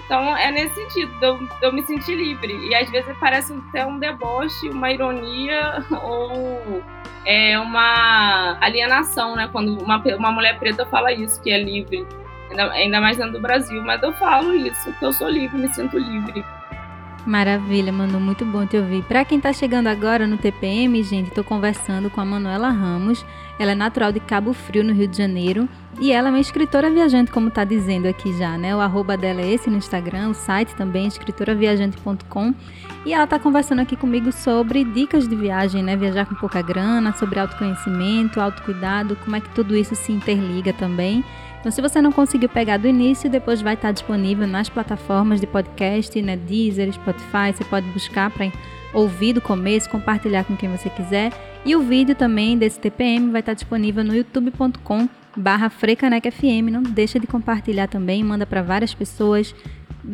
Então 0.07 0.37
é 0.37 0.53
nesse 0.53 0.77
sentido, 0.77 1.13
eu, 1.21 1.49
eu, 1.61 1.73
me 1.73 1.83
sentir 1.83 2.15
livre. 2.15 2.57
E 2.69 2.75
às 2.75 2.89
vezes 2.89 3.15
parece 3.19 3.53
até 3.69 3.85
um 3.85 3.99
deboche, 3.99 4.69
uma 4.69 4.91
ironia 4.91 5.85
ou 6.03 6.83
é 7.25 7.59
uma 7.59 8.57
alienação, 8.61 9.35
né? 9.35 9.49
Quando 9.51 9.77
uma, 9.83 10.03
uma 10.17 10.31
mulher 10.31 10.59
preta 10.59 10.87
fala 10.87 11.13
isso, 11.13 11.43
que 11.43 11.51
é 11.51 11.63
livre. 11.63 12.07
Ainda, 12.51 12.73
ainda 12.73 13.01
mais 13.01 13.17
dentro 13.17 13.33
do 13.33 13.41
Brasil. 13.41 13.83
Mas 13.83 14.01
eu 14.03 14.13
falo 14.13 14.55
isso, 14.55 14.93
que 14.93 15.05
eu 15.05 15.13
sou 15.13 15.29
livre, 15.29 15.59
me 15.59 15.69
sinto 15.75 15.99
livre. 15.99 16.45
Maravilha, 17.27 17.93
Manu, 17.93 18.21
muito 18.21 18.45
bom 18.45 18.65
te 18.65 18.77
ouvir. 18.77 19.03
Para 19.03 19.25
quem 19.25 19.39
está 19.39 19.53
chegando 19.53 19.89
agora 19.89 20.29
no 20.29 20.39
TPM, 20.39 21.03
gente, 21.03 21.27
estou 21.27 21.43
conversando 21.43 22.09
com 22.09 22.21
a 22.21 22.25
Manuela 22.25 22.71
Ramos. 22.71 23.27
Ela 23.59 23.73
é 23.73 23.75
natural 23.75 24.13
de 24.13 24.21
Cabo 24.21 24.53
Frio, 24.53 24.85
no 24.85 24.93
Rio 24.93 25.09
de 25.09 25.17
Janeiro, 25.17 25.69
e 25.99 26.13
ela 26.13 26.29
é 26.29 26.31
uma 26.31 26.39
escritora 26.39 26.89
viajante, 26.89 27.33
como 27.33 27.49
está 27.49 27.65
dizendo 27.65 28.07
aqui 28.07 28.33
já, 28.39 28.57
né? 28.57 28.77
O 28.77 28.81
arroba 28.81 29.17
dela 29.17 29.41
é 29.41 29.51
esse 29.51 29.69
no 29.69 29.77
Instagram, 29.77 30.29
o 30.29 30.35
site 30.35 30.77
também, 30.77 31.09
escritoraviajante.com. 31.09 32.55
E 33.05 33.13
ela 33.13 33.25
está 33.25 33.41
conversando 33.41 33.81
aqui 33.81 33.97
comigo 33.97 34.31
sobre 34.31 34.85
dicas 34.85 35.27
de 35.27 35.35
viagem, 35.35 35.83
né? 35.83 35.97
Viajar 35.97 36.27
com 36.27 36.35
pouca 36.37 36.63
grana, 36.63 37.13
sobre 37.13 37.41
autoconhecimento, 37.41 38.41
autocuidado, 38.41 39.17
como 39.17 39.35
é 39.35 39.41
que 39.41 39.49
tudo 39.49 39.75
isso 39.75 39.97
se 39.97 40.13
interliga 40.13 40.73
também. 40.73 41.25
Então, 41.67 41.75
se 41.75 41.83
você 41.83 42.01
não 42.01 42.13
conseguiu 42.13 42.49
pegar 42.49 42.77
do 42.77 42.87
início, 42.87 43.29
depois 43.29 43.61
vai 43.61 43.75
estar 43.75 43.91
disponível 43.91 44.47
nas 44.47 44.69
plataformas 44.69 45.41
de 45.41 45.49
podcast, 45.49 46.23
né, 46.23 46.37
Deezer, 46.37 46.93
Spotify, 46.93 47.53
você 47.53 47.65
pode 47.65 47.89
buscar 47.89 48.31
para 48.31 48.53
ouvir 48.95 49.33
do 49.33 49.41
começo, 49.41 49.91
compartilhar 49.91 50.45
com 50.45 50.57
quem 50.57 50.71
você 50.71 50.89
quiser. 50.89 51.33
E 51.65 51.75
o 51.75 51.81
vídeo 51.81 52.15
também 52.15 52.57
desse 52.57 52.79
TPM 52.79 53.33
vai 53.33 53.41
estar 53.41 53.53
disponível 53.53 54.05
no 54.05 54.15
youtube.com 54.15 55.09
barra 55.37 55.69
FM. 55.69 56.71
Não 56.71 56.85
deixa 56.85 57.19
de 57.19 57.27
compartilhar 57.27 57.89
também, 57.89 58.23
manda 58.23 58.47
para 58.47 58.63
várias 58.63 58.95
pessoas. 58.95 59.53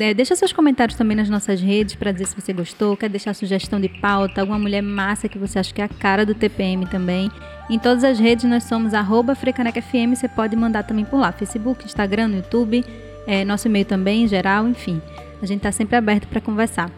É, 0.01 0.15
deixa 0.15 0.35
seus 0.35 0.55
comentários 0.55 0.97
também 0.97 1.19
nas 1.19 1.29
nossas 1.29 1.61
redes 1.61 1.97
para 1.97 2.13
dizer 2.13 2.29
se 2.29 2.35
você 2.41 2.55
gostou, 2.55 2.97
quer 2.97 3.11
deixar 3.11 3.35
sugestão 3.35 3.79
de 3.79 3.91
pauta, 3.91 4.41
alguma 4.41 4.59
mulher 4.59 4.81
massa 4.81 5.29
que 5.29 5.39
você 5.39 5.59
acha 5.59 5.75
que 5.75 5.83
é 5.83 5.85
a 5.85 5.89
cara 5.89 6.25
do 6.25 6.35
TPM 6.35 6.87
também. 6.87 7.31
Em 7.73 7.79
todas 7.79 8.05
as 8.05 8.19
redes 8.19 8.45
nós 8.45 8.65
somos 8.65 8.93
arroba 8.93 9.35
você 9.35 10.29
pode 10.29 10.55
mandar 10.55 10.83
também 10.83 11.07
por 11.07 11.19
lá, 11.19 11.33
Facebook, 11.33 11.87
Instagram, 11.87 12.29
YouTube, 12.29 12.85
é, 13.27 13.47
nosso 13.47 13.67
e-mail 13.67 13.87
também, 13.87 14.25
em 14.25 14.29
geral, 14.29 14.69
enfim. 14.69 15.01
A 15.41 15.47
gente 15.47 15.61
está 15.61 15.73
sempre 15.73 15.97
aberto 15.97 16.29
para 16.29 16.39
conversar. 16.39 16.91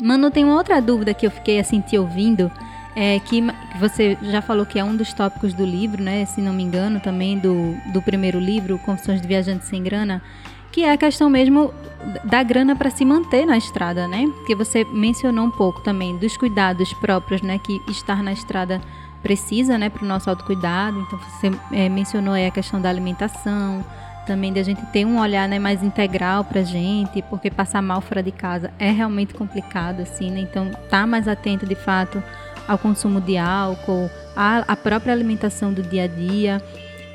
Mano, 0.00 0.30
tem 0.30 0.44
uma 0.44 0.54
outra 0.54 0.80
dúvida 0.80 1.12
que 1.12 1.26
eu 1.26 1.30
fiquei 1.32 1.58
assim 1.58 1.80
te 1.80 1.98
ouvindo, 1.98 2.48
é, 2.94 3.18
que 3.18 3.42
você 3.80 4.16
já 4.22 4.40
falou 4.40 4.64
que 4.64 4.78
é 4.78 4.84
um 4.84 4.94
dos 4.94 5.12
tópicos 5.12 5.52
do 5.52 5.66
livro, 5.66 6.00
né? 6.00 6.24
Se 6.24 6.40
não 6.40 6.52
me 6.52 6.62
engano, 6.62 7.00
também 7.00 7.36
do, 7.36 7.74
do 7.92 8.00
primeiro 8.00 8.38
livro, 8.38 8.78
Confissões 8.78 9.20
de 9.20 9.26
Viajante 9.26 9.64
Sem 9.64 9.82
Grana, 9.82 10.22
que 10.70 10.84
é 10.84 10.92
a 10.92 10.96
questão 10.96 11.28
mesmo 11.28 11.74
da 12.22 12.44
grana 12.44 12.76
para 12.76 12.90
se 12.90 13.04
manter 13.04 13.44
na 13.44 13.58
estrada, 13.58 14.06
né? 14.06 14.24
Que 14.46 14.54
você 14.54 14.84
mencionou 14.84 15.46
um 15.46 15.50
pouco 15.50 15.80
também 15.80 16.16
dos 16.16 16.36
cuidados 16.36 16.94
próprios, 16.94 17.42
né? 17.42 17.58
Que 17.58 17.82
estar 17.90 18.22
na 18.22 18.32
estrada 18.32 18.80
precisa, 19.26 19.76
né? 19.76 19.90
Para 19.90 20.04
o 20.04 20.06
nosso 20.06 20.30
autocuidado. 20.30 21.00
Então 21.00 21.18
você 21.18 21.50
é, 21.72 21.88
mencionou 21.88 22.34
aí 22.34 22.46
a 22.46 22.50
questão 22.52 22.80
da 22.80 22.88
alimentação, 22.88 23.84
também 24.24 24.52
da 24.52 24.62
gente 24.62 24.80
ter 24.86 25.04
um 25.04 25.18
olhar 25.18 25.48
né, 25.48 25.58
mais 25.58 25.82
integral 25.82 26.44
para 26.44 26.62
gente, 26.62 27.20
porque 27.22 27.50
passar 27.50 27.82
mal 27.82 28.00
fora 28.00 28.22
de 28.22 28.30
casa 28.30 28.70
é 28.78 28.90
realmente 28.92 29.34
complicado, 29.34 30.00
assim, 30.00 30.30
né? 30.30 30.40
Então 30.40 30.70
tá 30.88 31.06
mais 31.08 31.26
atento 31.26 31.66
de 31.66 31.74
fato 31.74 32.22
ao 32.68 32.78
consumo 32.78 33.20
de 33.20 33.36
álcool, 33.36 34.08
à, 34.36 34.76
própria 34.76 35.12
alimentação 35.12 35.72
do 35.72 35.82
dia 35.82 36.04
a 36.04 36.06
dia. 36.06 36.62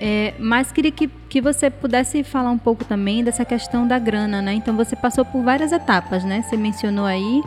É, 0.02 0.34
mas 0.38 0.70
queria 0.70 0.92
que, 0.92 1.08
que 1.08 1.40
você 1.40 1.70
pudesse 1.70 2.24
falar 2.24 2.52
um 2.52 2.58
pouco 2.58 2.84
também 2.84 3.24
dessa 3.24 3.46
questão 3.46 3.88
da 3.88 3.98
grana, 3.98 4.42
né? 4.42 4.54
Então 4.54 4.76
você 4.76 4.98
passou 4.98 5.24
por 5.24 5.44
várias 5.44 5.72
etapas, 5.72 6.26
né? 6.26 6.42
Você 6.42 6.58
mencionou 6.58 7.06
aí, 7.06 7.42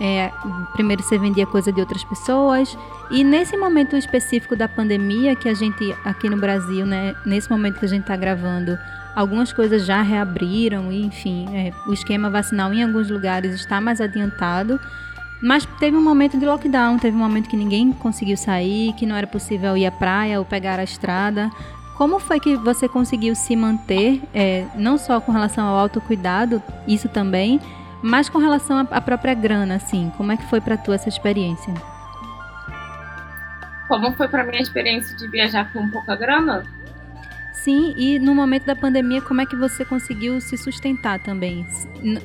é, 0.00 0.32
primeiro 0.72 1.02
você 1.02 1.16
vendia 1.16 1.46
coisa 1.46 1.72
de 1.72 1.80
outras 1.80 2.02
pessoas 2.04 2.76
e 3.10 3.22
nesse 3.22 3.56
momento 3.56 3.96
específico 3.96 4.56
da 4.56 4.68
pandemia 4.68 5.36
que 5.36 5.48
a 5.48 5.54
gente 5.54 5.94
aqui 6.04 6.28
no 6.28 6.36
Brasil, 6.36 6.84
né? 6.84 7.14
Nesse 7.24 7.50
momento 7.50 7.78
que 7.78 7.84
a 7.84 7.88
gente 7.88 8.02
está 8.02 8.16
gravando, 8.16 8.76
algumas 9.14 9.52
coisas 9.52 9.86
já 9.86 10.02
reabriram 10.02 10.90
e 10.90 11.04
enfim, 11.04 11.46
é, 11.54 11.72
o 11.86 11.92
esquema 11.92 12.28
vacinal 12.28 12.72
em 12.72 12.82
alguns 12.82 13.10
lugares 13.10 13.54
está 13.54 13.80
mais 13.80 14.00
adiantado. 14.00 14.80
Mas 15.40 15.66
teve 15.78 15.96
um 15.96 16.02
momento 16.02 16.38
de 16.38 16.46
lockdown, 16.46 16.98
teve 16.98 17.16
um 17.16 17.20
momento 17.20 17.48
que 17.48 17.56
ninguém 17.56 17.92
conseguiu 17.92 18.36
sair, 18.36 18.94
que 18.94 19.04
não 19.04 19.14
era 19.14 19.26
possível 19.26 19.76
ir 19.76 19.84
à 19.84 19.92
praia 19.92 20.38
ou 20.38 20.44
pegar 20.44 20.78
a 20.78 20.84
estrada. 20.84 21.50
Como 21.98 22.18
foi 22.18 22.40
que 22.40 22.56
você 22.56 22.88
conseguiu 22.88 23.34
se 23.34 23.54
manter, 23.54 24.22
é, 24.34 24.66
não 24.74 24.96
só 24.96 25.20
com 25.20 25.30
relação 25.30 25.66
ao 25.66 25.76
autocuidado, 25.76 26.62
isso 26.88 27.08
também, 27.08 27.60
mas 28.04 28.28
com 28.28 28.36
relação 28.36 28.86
à 28.90 29.00
própria 29.00 29.32
grana, 29.32 29.76
assim? 29.76 30.12
Como 30.18 30.30
é 30.30 30.36
que 30.36 30.44
foi 30.44 30.60
para 30.60 30.76
tu 30.76 30.92
essa 30.92 31.08
experiência? 31.08 31.72
Como 33.88 34.12
foi 34.12 34.28
para 34.28 34.44
mim 34.44 34.58
a 34.58 34.60
experiência 34.60 35.16
de 35.16 35.26
viajar 35.26 35.72
com 35.72 35.88
pouca 35.88 36.14
grana? 36.14 36.64
Sim, 37.54 37.94
e 37.96 38.18
no 38.18 38.34
momento 38.34 38.66
da 38.66 38.76
pandemia, 38.76 39.22
como 39.22 39.40
é 39.40 39.46
que 39.46 39.56
você 39.56 39.86
conseguiu 39.86 40.38
se 40.38 40.58
sustentar 40.58 41.18
também, 41.18 41.66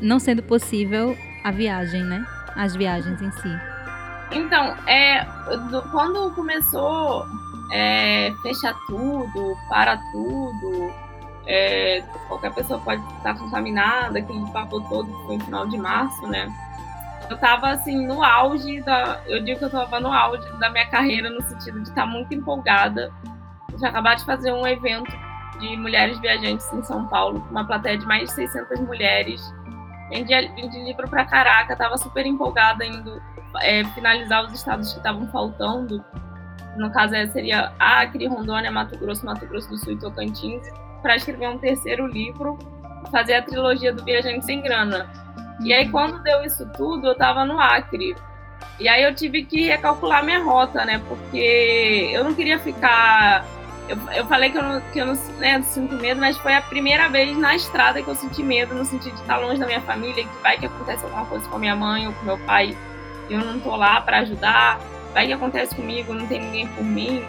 não 0.02 0.20
sendo 0.20 0.44
possível 0.44 1.18
a 1.46 1.52
viagem, 1.52 2.04
né? 2.04 2.26
As 2.58 2.76
viagens 2.76 3.22
em 3.22 3.32
si. 3.32 3.60
Então, 4.32 4.76
é, 4.86 5.26
quando 5.92 6.32
começou 6.36 7.26
é, 7.72 8.34
fecha 8.44 8.76
tudo, 8.88 9.56
para 9.70 9.96
tudo, 10.12 10.94
é, 11.50 12.04
qualquer 12.28 12.54
pessoa 12.54 12.80
pode 12.80 13.02
estar 13.18 13.36
contaminada, 13.36 14.20
aquele 14.20 14.46
papo 14.52 14.80
todo 14.82 15.12
foi 15.26 15.38
no 15.38 15.46
final 15.46 15.68
de 15.68 15.80
março, 15.80 16.28
né? 16.28 16.48
Eu 17.28 17.38
tava 17.38 17.70
assim 17.70 18.06
no 18.06 18.24
auge 18.24 18.82
da. 18.82 19.20
Eu 19.26 19.44
digo 19.44 19.58
que 19.58 19.66
eu 19.66 19.70
tava 19.70 20.00
no 20.00 20.12
auge 20.12 20.48
da 20.60 20.70
minha 20.70 20.88
carreira, 20.90 21.30
no 21.30 21.42
sentido 21.42 21.82
de 21.82 21.90
estar 21.90 22.06
muito 22.06 22.34
empolgada. 22.36 23.12
Eu 23.72 23.78
tinha 23.78 23.90
acabado 23.90 24.20
de 24.20 24.26
fazer 24.26 24.52
um 24.52 24.66
evento 24.66 25.12
de 25.60 25.76
mulheres 25.76 26.20
viajantes 26.20 26.72
em 26.72 26.84
São 26.84 27.08
Paulo, 27.08 27.46
uma 27.50 27.66
plateia 27.66 27.98
de 27.98 28.06
mais 28.06 28.30
de 28.30 28.36
600 28.36 28.80
mulheres. 28.82 29.42
Vendi, 30.10 30.34
vendi 30.56 30.84
livro 30.84 31.08
pra 31.10 31.26
caraca, 31.26 31.76
tava 31.76 31.98
super 31.98 32.26
empolgada 32.26 32.86
indo 32.86 33.22
é, 33.62 33.84
finalizar 33.86 34.46
os 34.46 34.54
estados 34.54 34.92
que 34.92 34.98
estavam 35.00 35.28
faltando 35.28 36.04
no 36.80 36.90
caso 36.92 37.14
é, 37.14 37.28
seria 37.28 37.74
Acre, 37.78 38.28
Rondônia, 38.28 38.72
Mato 38.72 38.98
Grosso, 38.98 39.26
Mato 39.26 39.46
Grosso 39.48 39.70
do 39.70 39.78
Sul 39.78 39.94
e 39.94 39.98
Tocantins, 39.98 40.66
para 41.02 41.16
escrever 41.16 41.50
um 41.50 41.58
terceiro 41.58 42.08
livro, 42.08 42.58
fazer 43.12 43.36
a 43.36 43.42
trilogia 43.42 43.94
do 43.94 44.04
Viajante 44.04 44.46
Sem 44.46 44.62
Grana. 44.62 45.10
E 45.62 45.74
aí, 45.74 45.90
quando 45.90 46.22
deu 46.24 46.44
isso 46.44 46.68
tudo, 46.78 47.08
eu 47.08 47.12
estava 47.14 47.44
no 47.46 47.60
Acre. 47.60 48.16
E 48.80 48.88
aí 48.88 49.04
eu 49.04 49.14
tive 49.14 49.44
que 49.44 49.68
recalcular 49.68 50.24
minha 50.24 50.42
rota, 50.42 50.86
né? 50.86 51.02
Porque 51.08 52.10
eu 52.14 52.24
não 52.24 52.34
queria 52.34 52.58
ficar. 52.60 53.46
Eu, 53.88 53.98
eu 54.16 54.26
falei 54.26 54.52
que 54.52 54.58
eu 54.58 54.64
não, 54.64 54.82
que 54.82 55.00
eu 55.00 55.06
não 55.06 55.16
né, 55.38 55.62
sinto 55.64 55.96
medo, 55.96 56.22
mas 56.22 56.38
foi 56.38 56.54
a 56.54 56.62
primeira 56.62 57.10
vez 57.10 57.36
na 57.38 57.56
estrada 57.56 58.02
que 58.02 58.08
eu 58.08 58.16
senti 58.16 58.44
medo, 58.44 58.76
no 58.76 58.86
sentido 58.86 59.16
de 59.16 59.22
estar 59.22 59.38
longe 59.38 59.60
da 59.60 59.66
minha 59.66 59.82
família, 59.82 60.24
que 60.24 60.42
vai 60.42 60.58
que 60.58 60.68
acontece 60.68 61.04
alguma 61.04 61.26
coisa 61.26 61.48
com 61.50 61.56
a 61.56 61.60
minha 61.60 61.76
mãe 61.76 62.08
ou 62.08 62.14
com 62.14 62.26
meu 62.26 62.38
pai, 62.40 62.78
e 63.30 63.34
eu 63.34 63.40
não 63.40 63.60
tô 63.60 63.76
lá 63.76 64.00
para 64.00 64.20
ajudar 64.20 64.80
vai 65.14 65.28
que 65.28 65.34
acontece 65.34 65.76
comigo, 65.76 66.14
não 66.14 66.28
tem 66.28 66.42
ninguém 66.42 66.68
por 66.68 66.84
mim. 66.84 67.24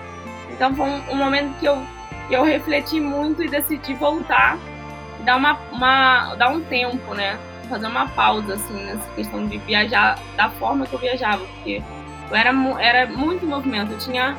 Então 0.51 0.75
foi 0.75 0.87
um, 0.87 1.13
um, 1.13 1.17
momento 1.17 1.59
que 1.59 1.67
eu 1.67 1.83
E 2.31 2.35
eu 2.35 2.45
refleti 2.45 3.01
muito 3.01 3.43
e 3.43 3.49
decidi 3.49 3.93
voltar 3.95 4.57
e 5.19 5.23
dar, 5.25 5.37
uma, 5.37 5.59
uma, 5.73 6.35
dar 6.37 6.51
um 6.51 6.61
tempo, 6.61 7.13
né? 7.13 7.37
Fazer 7.69 7.89
uma 7.89 8.09
pausa, 8.09 8.55
assim, 8.55 8.85
nessa 8.85 9.09
questão 9.15 9.47
de 9.47 9.59
viajar 9.59 10.17
da 10.37 10.49
forma 10.49 10.87
que 10.87 10.95
eu 10.95 10.99
viajava, 11.01 11.45
porque 11.45 11.83
eu 12.31 12.37
era, 12.37 12.51
era 12.81 13.07
muito 13.07 13.45
movimento, 13.45 13.93
eu 13.93 13.99
tinha, 13.99 14.37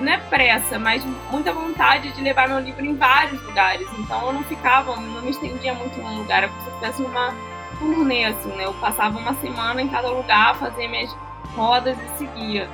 não 0.00 0.10
é 0.10 0.16
pressa, 0.16 0.78
mas 0.78 1.04
muita 1.30 1.52
vontade 1.52 2.10
de 2.10 2.22
levar 2.22 2.48
meu 2.48 2.58
livro 2.58 2.84
em 2.84 2.94
vários 2.94 3.42
lugares, 3.42 3.86
então 3.98 4.26
eu 4.26 4.32
não 4.32 4.42
ficava, 4.44 4.96
não 4.96 5.22
me 5.22 5.30
estendia 5.30 5.74
muito 5.74 5.98
num 6.00 6.18
lugar, 6.18 6.38
era 6.38 6.48
como 6.48 6.62
se 6.62 6.68
eu 6.68 6.74
tivesse 6.74 7.02
uma 7.02 7.34
turnê, 7.78 8.24
assim, 8.26 8.50
né? 8.52 8.64
Eu 8.64 8.74
passava 8.74 9.18
uma 9.18 9.34
semana 9.34 9.80
em 9.80 9.88
cada 9.88 10.08
lugar, 10.08 10.54
fazia 10.56 10.88
minhas 10.88 11.14
rodas 11.54 11.96
e 11.98 12.18
seguia. 12.18 12.68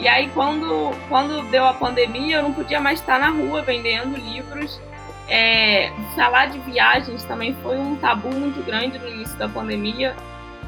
E 0.00 0.08
aí, 0.08 0.30
quando, 0.30 0.92
quando 1.10 1.42
deu 1.50 1.66
a 1.66 1.74
pandemia, 1.74 2.36
eu 2.36 2.42
não 2.42 2.54
podia 2.54 2.80
mais 2.80 3.00
estar 3.00 3.20
na 3.20 3.28
rua 3.28 3.60
vendendo 3.60 4.16
livros. 4.16 4.80
É, 5.28 5.90
falar 6.16 6.46
de 6.46 6.58
viagens 6.60 7.22
também 7.24 7.52
foi 7.56 7.76
um 7.78 7.96
tabu 7.96 8.34
muito 8.34 8.64
grande 8.64 8.98
no 8.98 9.06
início 9.06 9.38
da 9.38 9.46
pandemia, 9.46 10.16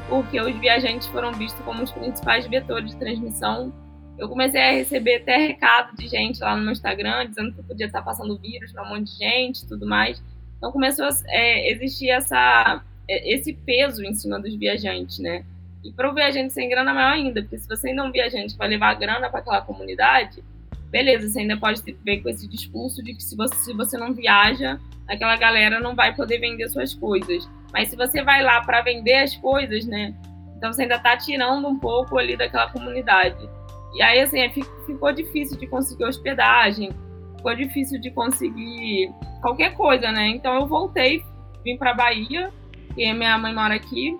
porque 0.07 0.39
os 0.39 0.55
viajantes 0.57 1.07
foram 1.07 1.33
vistos 1.33 1.59
como 1.65 1.81
os 1.81 1.91
principais 1.91 2.45
vetores 2.45 2.91
de 2.91 2.95
transmissão. 2.95 3.73
Eu 4.19 4.29
comecei 4.29 4.61
a 4.61 4.71
receber 4.71 5.15
até 5.15 5.35
recado 5.35 5.97
de 5.97 6.07
gente 6.07 6.39
lá 6.39 6.55
no 6.55 6.61
meu 6.61 6.71
Instagram, 6.71 7.27
dizendo 7.27 7.53
que 7.53 7.59
eu 7.59 7.63
podia 7.63 7.87
estar 7.87 8.03
passando 8.03 8.37
vírus 8.37 8.71
para 8.71 8.83
um 8.83 8.89
monte 8.89 9.13
de 9.13 9.17
gente 9.17 9.67
tudo 9.67 9.87
mais. 9.87 10.21
Então 10.59 10.71
começou 10.71 11.05
a 11.05 11.09
é, 11.29 11.71
existir 11.71 12.11
essa, 12.11 12.83
é, 13.09 13.33
esse 13.33 13.51
peso 13.51 14.03
em 14.05 14.13
cima 14.13 14.39
dos 14.39 14.53
viajantes, 14.53 15.17
né? 15.17 15.43
E 15.83 15.91
para 15.91 16.09
o 16.09 16.13
viajante 16.13 16.53
sem 16.53 16.69
grana, 16.69 16.93
maior 16.93 17.13
ainda, 17.13 17.41
porque 17.41 17.57
se 17.57 17.67
você 17.67 17.89
ainda 17.89 18.03
é 18.03 18.05
um 18.05 18.11
viajante 18.11 18.57
vai 18.57 18.69
levar 18.69 18.93
grana 18.93 19.29
para 19.29 19.39
aquela 19.39 19.61
comunidade, 19.61 20.43
beleza, 20.89 21.27
você 21.27 21.39
ainda 21.39 21.57
pode 21.57 21.81
ver 22.03 22.21
com 22.21 22.29
esse 22.29 22.47
discurso 22.47 23.03
de 23.03 23.13
que 23.13 23.23
se 23.23 23.35
você, 23.35 23.55
se 23.55 23.73
você 23.73 23.97
não 23.97 24.13
viaja, 24.13 24.79
aquela 25.07 25.35
galera 25.35 25.79
não 25.79 25.95
vai 25.95 26.15
poder 26.15 26.39
vender 26.39 26.69
suas 26.69 26.93
coisas. 26.93 27.49
Mas 27.73 27.89
se 27.89 27.95
você 27.95 28.23
vai 28.23 28.43
lá 28.43 28.61
para 28.61 28.81
vender 28.81 29.15
as 29.15 29.35
coisas, 29.35 29.85
né? 29.85 30.13
Então 30.55 30.71
você 30.71 30.83
ainda 30.83 30.95
está 30.95 31.17
tirando 31.17 31.67
um 31.67 31.77
pouco 31.77 32.17
ali 32.17 32.37
daquela 32.37 32.69
comunidade. 32.69 33.49
E 33.93 34.01
aí, 34.01 34.21
assim, 34.21 34.39
é, 34.39 34.49
ficou 34.49 35.11
difícil 35.11 35.57
de 35.57 35.67
conseguir 35.67 36.05
hospedagem, 36.05 36.91
ficou 37.35 37.55
difícil 37.55 37.99
de 37.99 38.09
conseguir 38.11 39.11
qualquer 39.41 39.75
coisa, 39.75 40.11
né? 40.11 40.29
Então 40.29 40.55
eu 40.55 40.65
voltei, 40.65 41.23
vim 41.63 41.77
para 41.77 41.93
Bahia, 41.93 42.51
e 42.95 43.11
minha 43.13 43.37
mãe 43.37 43.53
mora 43.53 43.75
aqui, 43.75 44.17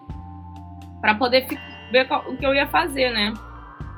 para 1.03 1.15
poder 1.15 1.45
ver 1.91 2.07
o 2.27 2.37
que 2.37 2.45
eu 2.45 2.55
ia 2.55 2.65
fazer, 2.65 3.11
né? 3.11 3.33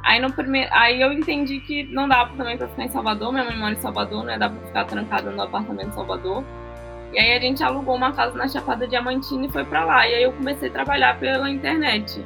Aí, 0.04 0.20
no 0.20 0.34
primeiro, 0.34 0.68
aí 0.74 1.00
eu 1.00 1.14
entendi 1.14 1.60
que 1.60 1.84
não 1.84 2.08
dava 2.08 2.36
também 2.36 2.58
para 2.58 2.68
ficar 2.68 2.86
em 2.86 2.90
Salvador, 2.90 3.32
minha 3.32 3.46
mãe 3.46 3.56
mora 3.56 3.74
em 3.74 3.78
Salvador, 3.78 4.24
não 4.24 4.32
ia 4.32 4.40
dar 4.40 4.50
para 4.50 4.66
ficar 4.66 4.86
trancada 4.86 5.30
no 5.30 5.40
apartamento 5.40 5.90
em 5.90 5.92
Salvador. 5.92 6.44
E 7.14 7.20
aí 7.20 7.38
a 7.38 7.40
gente 7.40 7.64
alugou 7.64 7.96
uma 7.96 8.12
casa 8.12 8.36
na 8.36 8.48
Chapada 8.48 8.88
Diamantina 8.88 9.46
e 9.46 9.52
foi 9.52 9.64
para 9.64 9.86
lá. 9.86 10.08
E 10.08 10.16
aí 10.16 10.24
eu 10.24 10.34
comecei 10.34 10.68
a 10.68 10.72
trabalhar 10.72 11.20
pela 11.20 11.48
internet. 11.48 12.26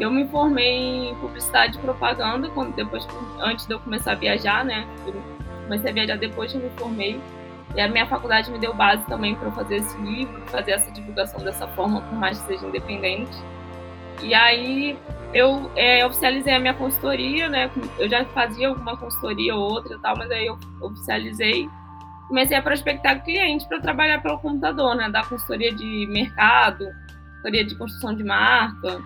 Eu 0.00 0.10
me 0.10 0.26
formei 0.26 1.10
em 1.10 1.14
publicidade 1.14 1.78
e 1.78 1.80
propaganda 1.80 2.48
quando 2.50 2.74
depois 2.74 3.06
antes 3.38 3.66
de 3.66 3.72
eu 3.72 3.78
começar 3.78 4.12
a 4.12 4.16
viajar, 4.16 4.64
né? 4.64 4.84
Eu 5.06 5.14
comecei 5.62 5.90
a 5.90 5.94
viajar 5.94 6.16
depois 6.16 6.50
que 6.50 6.58
eu 6.58 6.62
me 6.62 6.70
formei. 6.70 7.20
E 7.76 7.80
a 7.80 7.86
minha 7.86 8.06
faculdade 8.06 8.50
me 8.50 8.58
deu 8.58 8.74
base 8.74 9.04
também 9.06 9.36
para 9.36 9.52
fazer 9.52 9.76
esse 9.76 9.96
livro, 9.98 10.42
fazer 10.46 10.72
essa 10.72 10.90
divulgação 10.90 11.40
dessa 11.44 11.68
forma, 11.68 12.00
por 12.00 12.18
mais 12.18 12.40
que 12.40 12.48
seja 12.48 12.66
independente. 12.66 13.38
E 14.22 14.34
aí 14.34 14.98
eu 15.32 15.70
é, 15.76 16.04
oficializei 16.04 16.54
a 16.54 16.60
minha 16.60 16.74
consultoria, 16.74 17.48
né? 17.48 17.70
Eu 17.98 18.08
já 18.08 18.24
fazia 18.26 18.68
alguma 18.68 18.96
consultoria 18.96 19.54
ou 19.54 19.62
outra 19.62 19.94
e 19.94 19.98
tal, 19.98 20.16
mas 20.16 20.30
aí 20.30 20.46
eu 20.46 20.58
oficializei. 20.80 21.68
Comecei 22.28 22.56
a 22.56 22.62
prospectar 22.62 23.22
clientes 23.24 23.66
para 23.66 23.80
trabalhar 23.80 24.22
pelo 24.22 24.38
computador, 24.38 24.94
né? 24.96 25.08
Da 25.10 25.24
consultoria 25.24 25.72
de 25.74 26.06
mercado, 26.06 26.86
consultoria 27.30 27.64
de 27.64 27.74
construção 27.76 28.14
de 28.14 28.24
marca. 28.24 29.00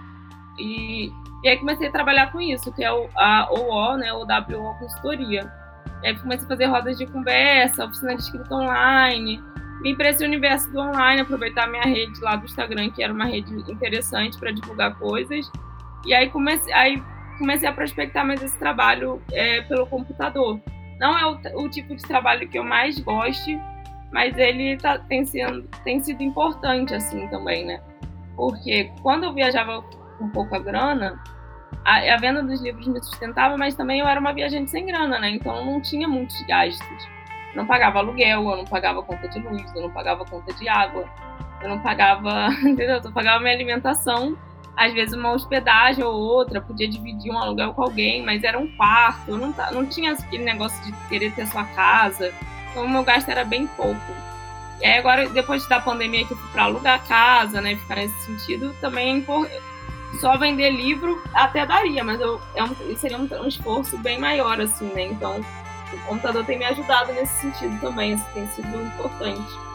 E, 0.59 1.11
e 1.43 1.49
aí 1.49 1.57
comecei 1.59 1.89
a 1.89 1.93
trabalhar 1.93 2.31
com 2.31 2.41
isso, 2.41 2.73
que 2.73 2.85
é 2.85 2.93
o, 2.93 3.09
a 3.17 3.49
OO, 3.51 3.97
né? 3.97 4.13
O 4.13 4.21
WO 4.21 4.79
Consultoria. 4.79 5.51
E 6.03 6.09
aí 6.09 6.19
comecei 6.19 6.45
a 6.47 6.49
fazer 6.49 6.67
rodas 6.67 6.99
de 6.99 7.07
conversa, 7.07 7.85
oficina 7.85 8.15
de 8.15 8.23
escrita 8.23 8.55
online, 8.55 9.43
vim 9.83 9.95
para 9.97 10.11
esse 10.11 10.25
universo 10.25 10.71
do 10.71 10.81
online, 10.81 11.21
aproveitar 11.21 11.67
minha 11.67 11.83
rede 11.83 12.19
lá 12.21 12.37
do 12.37 12.45
Instagram, 12.45 12.91
que 12.91 13.03
era 13.03 13.13
uma 13.13 13.25
rede 13.25 13.53
interessante 13.71 14.39
para 14.39 14.53
divulgar 14.53 14.95
coisas. 14.97 15.51
E 16.07 16.15
aí 16.15 16.31
comecei, 16.31 16.73
aí 16.73 17.03
comecei 17.39 17.69
a 17.69 17.73
prospectar 17.73 18.27
mais 18.27 18.43
esse 18.43 18.59
trabalho 18.59 19.21
é, 19.33 19.63
pelo 19.63 19.87
computador. 19.87 20.61
Não 20.99 21.19
é 21.19 21.27
o, 21.27 21.65
o, 21.65 21.69
tipo 21.69 21.95
de 21.95 22.03
trabalho 22.03 22.49
que 22.49 22.59
eu 22.59 22.65
mais 22.65 22.99
goste, 23.01 23.61
mas 24.13 24.37
ele 24.39 24.77
tá, 24.77 24.99
tem, 24.99 25.25
sido, 25.25 25.69
tem 25.85 26.01
sido 26.01 26.23
importante 26.23 26.95
assim 26.95 27.27
também, 27.29 27.65
né? 27.65 27.81
Porque 28.37 28.91
quando 29.03 29.25
eu 29.25 29.35
viajava 29.35 29.83
com 30.19 30.29
pouca 30.31 30.59
grana, 30.59 31.21
a, 31.85 32.15
a 32.15 32.17
venda 32.19 32.43
dos 32.43 32.63
livros 32.63 32.87
me 32.87 33.03
sustentava, 33.03 33.57
mas 33.57 33.75
também 33.75 34.01
eu 34.01 34.07
era 34.07 34.21
uma 34.21 34.33
viajante 34.33 34.71
sem 34.71 34.87
grana, 34.87 35.19
né? 35.19 35.31
Então 35.31 35.65
não 35.65 35.81
tinha 35.81 36.07
muitos 36.07 36.41
gastos 36.47 37.09
não 37.55 37.67
pagava 37.67 37.99
aluguel, 37.99 38.49
eu 38.51 38.57
não 38.57 38.65
pagava 38.65 39.03
conta 39.03 39.29
de 39.29 39.39
luz, 39.39 39.65
eu 39.75 39.83
não 39.83 39.91
pagava 39.91 40.25
conta 40.25 40.53
de 40.53 40.69
água, 40.69 41.05
eu 41.61 41.69
não 41.69 41.79
pagava, 41.79 42.49
entendeu? 42.65 43.01
Eu 43.03 43.13
pagava 43.13 43.41
minha 43.41 43.55
alimentação, 43.55 44.37
às 44.77 44.93
vezes 44.93 45.15
uma 45.15 45.33
hospedagem 45.33 46.03
ou 46.03 46.15
outra, 46.15 46.61
podia 46.61 46.89
dividir 46.89 47.31
um 47.31 47.39
aluguel 47.39 47.75
com 47.75 47.83
alguém, 47.83 48.23
mas 48.25 48.43
era 48.43 48.59
um 48.59 48.67
quarto, 48.77 49.29
eu 49.29 49.37
não, 49.37 49.55
não 49.73 49.87
tinha 49.87 50.13
aquele 50.13 50.45
negócio 50.45 50.83
de 50.85 50.93
querer 51.09 51.33
ter 51.33 51.47
sua 51.47 51.65
casa, 51.65 52.33
então 52.71 52.85
o 52.85 52.89
meu 52.89 53.05
gasto 53.05 53.29
era 53.29 53.45
bem 53.45 53.67
pouco. 53.67 54.23
E 54.81 54.87
aí 54.87 54.99
agora, 54.99 55.29
depois 55.29 55.67
da 55.69 55.79
pandemia 55.79 56.27
que 56.27 56.35
para 56.53 56.65
alugar 56.65 57.07
casa, 57.07 57.61
né, 57.61 57.77
ficar 57.77 57.97
nesse 57.97 58.19
sentido, 58.23 58.75
também 58.81 59.25
só 60.21 60.37
vender 60.37 60.71
livro 60.71 61.23
até 61.33 61.65
daria, 61.65 62.03
mas 62.03 62.21
eu, 62.21 62.41
é 62.55 62.65
um, 62.65 62.97
seria 62.97 63.19
um, 63.19 63.29
um 63.43 63.47
esforço 63.47 63.97
bem 63.99 64.19
maior, 64.19 64.61
assim, 64.61 64.87
né, 64.87 65.05
então 65.05 65.41
o 65.97 66.01
computador 66.01 66.45
tem 66.45 66.59
me 66.59 66.65
ajudado 66.65 67.13
nesse 67.13 67.35
sentido 67.41 67.79
também, 67.81 68.15
isso 68.15 68.25
tem 68.35 68.47
sido 68.49 68.83
importante. 68.83 69.73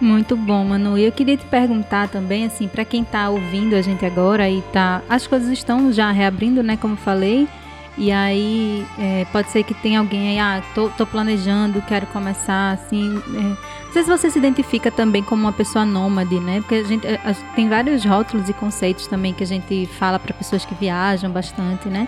Muito 0.00 0.36
bom, 0.36 0.64
Manu. 0.64 0.96
E 0.96 1.04
eu 1.04 1.12
queria 1.12 1.36
te 1.36 1.44
perguntar 1.46 2.08
também, 2.08 2.44
assim, 2.44 2.68
para 2.68 2.84
quem 2.84 3.02
está 3.02 3.28
ouvindo 3.30 3.74
a 3.74 3.82
gente 3.82 4.06
agora 4.06 4.48
e 4.48 4.62
tá. 4.72 5.02
As 5.08 5.26
coisas 5.26 5.50
estão 5.50 5.92
já 5.92 6.10
reabrindo, 6.12 6.62
né? 6.62 6.76
Como 6.76 6.96
falei. 6.96 7.48
E 7.96 8.12
aí 8.12 8.86
é, 8.96 9.26
pode 9.32 9.50
ser 9.50 9.64
que 9.64 9.74
tenha 9.74 9.98
alguém 9.98 10.28
aí, 10.28 10.38
ah, 10.38 10.62
tô, 10.72 10.88
tô 10.90 11.04
planejando, 11.04 11.82
quero 11.82 12.06
começar, 12.06 12.70
assim. 12.70 13.20
É, 13.34 13.40
não 13.86 13.92
sei 13.92 14.04
se 14.04 14.08
você 14.08 14.30
se 14.30 14.38
identifica 14.38 14.88
também 14.88 15.20
como 15.20 15.42
uma 15.42 15.52
pessoa 15.52 15.84
nômade, 15.84 16.38
né? 16.38 16.60
Porque 16.60 16.76
a 16.76 16.84
gente 16.84 17.04
a, 17.04 17.34
tem 17.56 17.68
vários 17.68 18.04
rótulos 18.04 18.48
e 18.48 18.52
conceitos 18.52 19.08
também 19.08 19.34
que 19.34 19.42
a 19.42 19.46
gente 19.46 19.86
fala 19.98 20.16
para 20.20 20.32
pessoas 20.32 20.64
que 20.64 20.76
viajam 20.76 21.28
bastante, 21.32 21.88
né? 21.88 22.06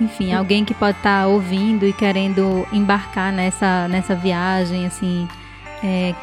Enfim, 0.00 0.32
alguém 0.32 0.64
que 0.64 0.74
pode 0.74 0.96
estar 0.98 1.22
tá 1.22 1.26
ouvindo 1.26 1.86
e 1.86 1.92
querendo 1.92 2.66
embarcar 2.72 3.32
nessa, 3.32 3.88
nessa 3.88 4.14
viagem, 4.14 4.86
assim, 4.86 5.28
é, 5.82 6.14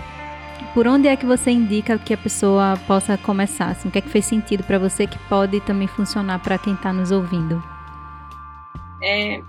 por 0.74 0.88
onde 0.88 1.07
é 1.07 1.15
que 1.15 1.26
você 1.26 1.51
indica 1.51 1.97
que 1.97 2.13
a 2.13 2.17
pessoa 2.17 2.76
possa 2.88 3.17
começar? 3.17 3.67
Assim, 3.67 3.89
o 3.89 3.91
que 3.91 3.97
é 3.97 4.01
que 4.01 4.09
fez 4.09 4.26
sentido 4.26 4.63
para 4.63 4.78
você 4.78 5.07
que 5.07 5.17
pode 5.30 5.59
também 5.61 5.88
funcionar 5.88 6.39
para 6.39 6.57
quem 6.57 6.74
está 6.74 6.93
nos 6.93 7.11
ouvindo? 7.11 7.63
É, 9.01 9.41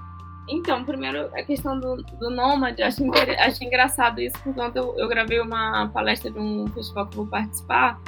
então, 0.49 0.85
primeiro, 0.85 1.31
a 1.35 1.43
questão 1.43 1.79
do, 1.79 1.97
do 1.97 2.31
nômade, 2.31 2.83
acho, 2.83 3.03
acho 3.41 3.65
engraçado 3.65 4.21
isso, 4.21 4.37
porque 4.43 4.79
eu, 4.79 4.95
eu 4.99 5.09
gravei 5.09 5.41
uma 5.41 5.89
palestra 5.89 6.31
de 6.31 6.39
um 6.39 6.67
festival 6.69 7.07
que 7.07 7.17
vou 7.17 7.27
participar, 7.27 7.99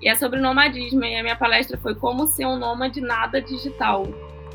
e 0.00 0.08
é 0.08 0.14
sobre 0.14 0.40
nomadismo, 0.40 1.04
e 1.04 1.16
a 1.16 1.22
minha 1.22 1.36
palestra 1.36 1.78
foi 1.78 1.94
como 1.94 2.26
ser 2.26 2.46
um 2.46 2.58
nômade 2.58 3.00
nada 3.00 3.40
digital. 3.40 4.06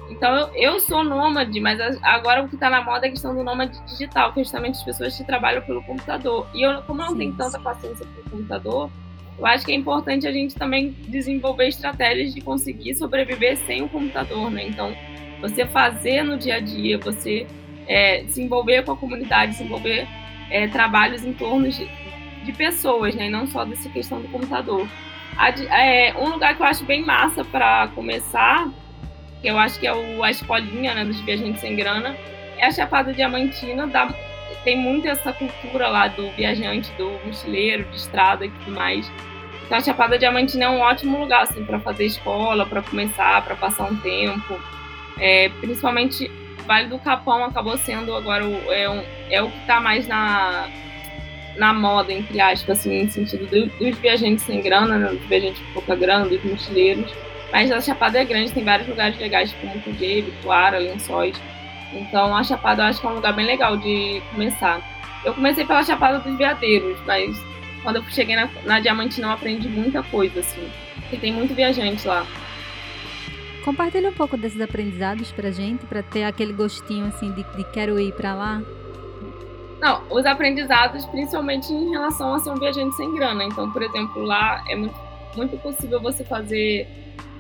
Então 0.10 0.36
eu, 0.36 0.50
eu 0.56 0.80
sou 0.80 1.04
nômade, 1.04 1.60
mas 1.60 1.80
agora 2.02 2.44
o 2.44 2.48
que 2.48 2.56
está 2.56 2.70
na 2.70 2.82
moda 2.82 3.06
é 3.06 3.10
a 3.10 3.12
questão 3.12 3.36
do 3.36 3.44
nômade 3.44 3.80
digital, 3.86 4.32
que 4.34 4.40
é 4.40 4.44
justamente 4.44 4.76
as 4.76 4.84
pessoas 4.84 5.16
que 5.16 5.24
trabalham 5.24 5.62
pelo 5.62 5.84
computador. 5.84 6.48
E 6.54 6.62
eu, 6.62 6.82
como 6.84 7.02
eu 7.02 7.06
não 7.06 7.12
Sim. 7.14 7.18
tenho 7.20 7.34
tanta 7.36 7.60
paciência 7.60 8.06
pelo 8.06 8.30
computador, 8.30 8.90
eu 9.38 9.46
acho 9.46 9.66
que 9.66 9.72
é 9.72 9.76
importante 9.76 10.28
a 10.28 10.32
gente 10.32 10.56
também 10.56 10.92
desenvolver 11.08 11.68
estratégias 11.68 12.34
de 12.34 12.42
conseguir 12.42 12.96
sobreviver 12.96 13.58
sem 13.58 13.84
o 13.84 13.90
computador, 13.90 14.50
né? 14.50 14.68
Então, 14.68 14.96
você 15.40 15.66
fazer 15.66 16.24
no 16.24 16.38
dia 16.38 16.56
a 16.56 16.60
dia, 16.60 16.98
você 16.98 17.46
é, 17.88 18.26
se 18.28 18.42
envolver 18.42 18.84
com 18.84 18.94
a 18.94 18.98
comunidade, 18.98 19.56
se 19.56 19.64
envolver 19.64 20.08
é, 20.50 20.68
trabalhos 20.68 21.24
em 21.24 21.34
torno 21.34 21.70
de, 21.70 21.88
de, 22.44 22.54
pessoas, 22.54 23.14
né? 23.14 23.28
E 23.28 23.30
não 23.30 23.46
só 23.46 23.64
dessa 23.64 23.90
questão 23.90 24.20
do 24.20 24.28
computador. 24.30 24.88
A, 25.38 25.50
é, 25.50 26.16
um 26.18 26.30
lugar 26.30 26.56
que 26.56 26.62
eu 26.62 26.66
acho 26.66 26.84
bem 26.84 27.06
massa 27.06 27.46
para 27.46 27.90
começar 27.90 28.68
que 29.48 29.52
eu 29.52 29.58
acho 29.58 29.80
que 29.80 29.88
é 29.88 29.94
o, 29.94 30.22
a 30.24 30.30
escolinha 30.30 30.94
né, 30.94 31.06
dos 31.06 31.22
viajantes 31.22 31.62
sem 31.62 31.74
grana, 31.74 32.18
é 32.58 32.66
a 32.66 32.72
Chapada 32.72 33.14
Diamantina. 33.14 33.88
Dá, 33.88 34.14
tem 34.66 34.78
muito 34.78 35.08
essa 35.08 35.32
cultura 35.32 35.88
lá 35.88 36.10
do 36.10 36.30
viajante, 36.32 36.92
do 36.98 37.10
mochileiro, 37.26 37.86
de 37.86 37.96
estrada 37.96 38.46
e 38.46 38.50
tudo 38.50 38.72
mais. 38.72 39.10
Então 39.66 39.78
a 39.78 39.82
Chapada 39.82 40.20
Diamantina 40.20 40.66
é 40.66 40.70
um 40.70 40.82
ótimo 40.82 41.18
lugar 41.18 41.44
assim, 41.44 41.64
para 41.64 41.80
fazer 41.80 42.06
escola, 42.06 42.66
para 42.66 42.82
começar, 42.82 43.42
para 43.46 43.56
passar 43.56 43.86
um 43.86 43.96
tempo. 43.96 44.60
É, 45.18 45.48
principalmente 45.62 46.30
Vale 46.66 46.90
do 46.90 47.00
Capão 47.00 47.46
acabou 47.46 47.78
sendo 47.78 48.14
agora 48.14 48.46
o, 48.46 48.74
é 48.74 48.90
um, 48.90 49.02
é 49.30 49.42
o 49.42 49.50
que 49.50 49.58
está 49.60 49.80
mais 49.80 50.06
na, 50.06 50.68
na 51.56 51.74
moda, 51.74 52.12
entre 52.12 52.42
aspas, 52.42 52.80
assim, 52.80 53.06
no 53.06 53.10
sentido 53.10 53.46
do, 53.46 53.68
dos 53.78 53.98
viajantes 53.98 54.44
sem 54.44 54.62
grana, 54.62 54.98
né, 54.98 55.08
dos 55.08 55.26
viajantes 55.26 55.62
com 55.62 55.74
pouca 55.76 55.96
grana, 55.96 56.26
dos 56.26 56.44
mochileiros. 56.44 57.10
Mas 57.52 57.72
a 57.72 57.80
Chapada 57.80 58.20
é 58.20 58.26
grande, 58.26 58.52
tem 58.52 58.64
vários 58.64 58.88
lugares 58.88 59.18
legais, 59.18 59.54
como 59.54 59.74
Montevideo, 59.76 60.34
Coara, 60.44 60.78
Lençóis. 60.78 61.40
Então 61.94 62.36
a 62.36 62.44
Chapada 62.44 62.84
eu 62.84 62.88
acho 62.88 63.00
que 63.00 63.08
é 63.08 63.10
um 63.10 63.16
lugar 63.16 63.34
bem 63.34 63.46
legal 63.46 63.78
de 63.78 64.22
começar. 64.32 64.82
Eu 65.24 65.34
comecei 65.34 65.66
pela 65.66 65.84
Chapada 65.84 66.20
dos 66.20 66.38
Veadeiros, 66.38 67.00
mas 67.06 67.38
quando 67.84 67.98
eu 67.98 68.04
cheguei 68.04 68.36
na, 68.36 68.50
na 68.66 68.80
Diamantina 68.80 69.28
eu 69.28 69.32
aprendi 69.32 69.68
muita 69.68 70.04
coisa, 70.04 70.40
assim. 70.40 70.70
Porque 70.96 71.18
tem 71.18 71.34
muito 71.34 71.54
viajante 71.54 72.08
lá. 72.08 72.26
Compartilha 73.64 74.10
um 74.10 74.14
pouco 74.14 74.38
desses 74.38 74.62
aprendizados 74.62 75.32
pra 75.32 75.52
gente, 75.52 75.86
pra 75.86 76.02
ter 76.02 76.24
aquele 76.24 76.54
gostinho, 76.54 77.06
assim, 77.08 77.32
de, 77.32 77.44
de 77.44 77.64
quero 77.72 78.00
ir 78.00 78.14
pra 78.14 78.34
lá. 78.34 78.62
Não, 79.80 80.04
os 80.10 80.26
aprendizados, 80.26 81.06
principalmente 81.06 81.72
em 81.72 81.92
relação 81.92 82.34
a 82.34 82.40
ser 82.40 82.50
um 82.50 82.56
viajante 82.56 82.96
sem 82.96 83.14
grana. 83.14 83.44
Então, 83.44 83.70
por 83.72 83.82
exemplo, 83.82 84.24
lá 84.24 84.64
é 84.68 84.76
muito, 84.76 84.96
muito 85.36 85.58
possível 85.58 86.02
você 86.02 86.24
fazer 86.24 86.88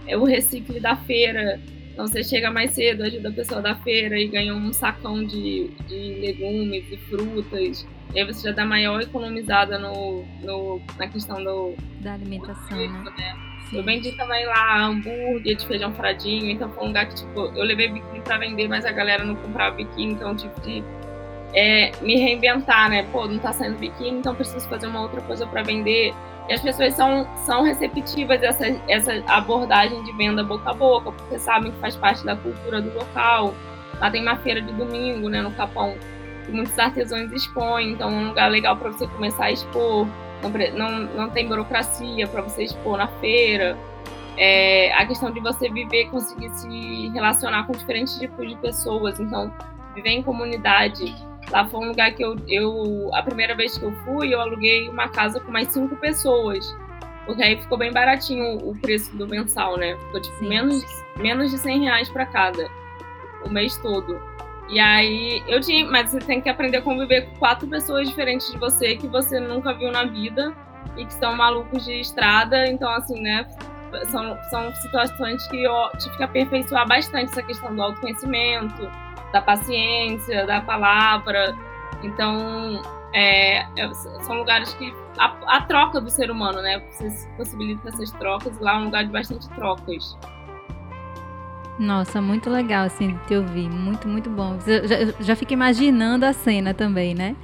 é, 0.07 0.17
o 0.17 0.23
recicle 0.23 0.79
da 0.79 0.95
feira. 0.95 1.59
Então, 1.93 2.07
você 2.07 2.23
chega 2.23 2.51
mais 2.51 2.71
cedo, 2.71 3.03
ajuda 3.03 3.29
a 3.29 3.31
pessoa 3.31 3.61
da 3.61 3.75
feira 3.75 4.19
e 4.19 4.27
ganha 4.27 4.53
um 4.53 4.71
sacão 4.71 5.23
de, 5.23 5.69
de 5.87 6.19
legumes 6.19 6.85
e 6.91 6.97
frutas. 6.97 7.87
E 8.13 8.19
aí 8.19 8.25
você 8.25 8.49
já 8.49 8.53
dá 8.53 8.65
maior 8.65 9.01
economizada 9.01 9.79
no, 9.79 10.23
no, 10.43 10.81
na 10.97 11.07
questão 11.07 11.43
do, 11.43 11.75
da 12.01 12.13
alimentação, 12.13 12.77
né? 12.77 13.11
né? 13.17 13.35
Eu 13.73 13.83
vendi 13.83 14.13
também 14.13 14.45
lá 14.45 14.85
hambúrguer 14.85 15.55
de 15.55 15.67
feijão 15.67 15.93
fradinho, 15.93 16.49
então 16.51 16.69
foi 16.71 16.85
um 16.85 16.87
lugar 16.87 17.07
que, 17.09 17.15
tipo, 17.15 17.39
eu 17.39 17.63
levei 17.63 17.89
biquíni 17.89 18.21
pra 18.21 18.37
vender, 18.37 18.67
mas 18.69 18.85
a 18.85 18.91
galera 18.91 19.25
não 19.25 19.35
comprava 19.35 19.75
biquíni, 19.75 20.13
então 20.13 20.35
tive 20.35 20.53
de 20.61 20.83
é, 21.53 21.91
me 22.01 22.17
reinventar, 22.17 22.89
né? 22.89 23.03
Pô, 23.11 23.27
não 23.27 23.39
tá 23.39 23.53
saindo 23.53 23.77
biquíni, 23.77 24.19
então 24.19 24.35
preciso 24.35 24.67
fazer 24.67 24.87
uma 24.87 25.01
outra 25.01 25.21
coisa 25.21 25.45
para 25.45 25.63
vender. 25.63 26.13
E 26.49 26.53
as 26.53 26.61
pessoas 26.61 26.93
são, 26.93 27.27
são 27.45 27.63
receptivas 27.63 28.41
a 28.41 28.47
essa, 28.47 28.65
essa 28.87 29.23
abordagem 29.27 30.01
de 30.03 30.13
venda 30.13 30.43
boca 30.43 30.69
a 30.69 30.73
boca, 30.73 31.11
porque 31.11 31.37
sabem 31.39 31.71
que 31.71 31.79
faz 31.79 31.95
parte 31.95 32.25
da 32.25 32.35
cultura 32.35 32.81
do 32.81 32.93
local. 32.93 33.53
Lá 33.99 34.09
tem 34.09 34.21
uma 34.21 34.37
feira 34.37 34.61
de 34.61 34.71
domingo, 34.73 35.27
né, 35.29 35.41
no 35.41 35.51
Capão, 35.51 35.95
que 36.45 36.51
muitos 36.51 36.77
artesãos 36.77 37.31
expõem, 37.31 37.91
então 37.91 38.09
é 38.09 38.13
um 38.13 38.27
lugar 38.29 38.49
legal 38.49 38.77
para 38.77 38.91
você 38.91 39.07
começar 39.07 39.45
a 39.45 39.51
expor. 39.51 40.07
Não, 40.41 40.51
não, 40.77 40.99
não 41.15 41.29
tem 41.29 41.47
burocracia 41.47 42.27
para 42.27 42.41
você 42.43 42.63
expor 42.63 42.97
na 42.97 43.07
feira. 43.19 43.77
É, 44.37 44.93
a 44.93 45.05
questão 45.05 45.31
de 45.31 45.39
você 45.39 45.67
viver, 45.67 46.09
conseguir 46.11 46.49
se 46.51 47.09
relacionar 47.09 47.65
com 47.65 47.73
diferentes 47.73 48.17
tipos 48.19 48.47
de 48.47 48.55
pessoas. 48.57 49.19
Então, 49.19 49.51
viver 49.95 50.11
em 50.11 50.21
comunidade 50.21 51.13
Lá 51.51 51.65
foi 51.65 51.79
um 51.79 51.87
lugar 51.89 52.13
que 52.13 52.23
eu, 52.23 52.35
eu, 52.47 53.09
a 53.13 53.23
primeira 53.23 53.55
vez 53.55 53.77
que 53.77 53.85
eu 53.85 53.91
fui, 54.03 54.33
eu 54.33 54.41
aluguei 54.41 54.89
uma 54.89 55.07
casa 55.07 55.39
com 55.39 55.51
mais 55.51 55.69
cinco 55.69 55.95
pessoas. 55.95 56.75
Porque 57.25 57.41
aí 57.43 57.61
ficou 57.61 57.77
bem 57.77 57.91
baratinho 57.91 58.57
o 58.57 58.75
preço 58.79 59.15
do 59.15 59.27
mensal, 59.27 59.77
né? 59.77 59.95
Ficou 59.97 60.21
tipo 60.21 60.43
menos, 60.43 60.83
menos 61.17 61.51
de 61.51 61.57
100 61.57 61.83
reais 61.83 62.09
pra 62.09 62.25
cada, 62.25 62.69
o 63.45 63.49
mês 63.49 63.77
todo. 63.77 64.19
E 64.69 64.79
aí 64.79 65.41
eu 65.47 65.61
tinha, 65.61 65.85
mas 65.89 66.09
você 66.09 66.19
tem 66.19 66.41
que 66.41 66.49
aprender 66.49 66.77
a 66.77 66.81
conviver 66.81 67.29
com 67.29 67.37
quatro 67.37 67.67
pessoas 67.67 68.07
diferentes 68.07 68.51
de 68.51 68.57
você 68.57 68.97
que 68.97 69.07
você 69.07 69.39
nunca 69.39 69.73
viu 69.73 69.91
na 69.91 70.03
vida 70.03 70.53
e 70.97 71.05
que 71.05 71.13
são 71.13 71.35
malucos 71.35 71.85
de 71.85 72.01
estrada. 72.01 72.67
Então, 72.67 72.89
assim, 72.91 73.21
né? 73.21 73.47
São, 74.11 74.37
são 74.49 74.75
situações 74.75 75.47
que 75.47 75.63
eu 75.63 75.73
tive 75.97 76.17
que 76.17 76.23
aperfeiçoar 76.23 76.85
bastante 76.85 77.31
essa 77.31 77.41
questão 77.41 77.73
do 77.73 77.81
autoconhecimento 77.81 78.89
da 79.31 79.41
paciência, 79.41 80.45
da 80.45 80.61
palavra. 80.61 81.55
Então, 82.03 82.81
é, 83.13 83.59
é, 83.79 83.93
são 83.93 84.35
lugares 84.37 84.73
que 84.73 84.93
a, 85.17 85.33
a, 85.47 85.61
troca 85.61 85.99
do 85.99 86.09
ser 86.09 86.29
humano, 86.29 86.61
né? 86.61 86.81
Você 86.91 87.27
possibilita 87.35 87.89
essas 87.89 88.11
trocas. 88.11 88.59
Lá 88.59 88.75
é 88.75 88.77
um 88.77 88.85
lugar 88.85 89.05
de 89.05 89.11
bastante 89.11 89.47
trocas. 89.49 90.17
Nossa, 91.79 92.19
muito 92.19 92.49
legal 92.49 92.85
assim 92.85 93.19
te 93.27 93.35
ouvir, 93.35 93.69
muito 93.69 94.07
muito 94.07 94.29
bom. 94.29 94.57
Já, 94.65 95.13
já 95.19 95.35
fico 95.35 95.53
imaginando 95.53 96.25
a 96.25 96.33
cena 96.33 96.73
também, 96.73 97.13
né? 97.13 97.35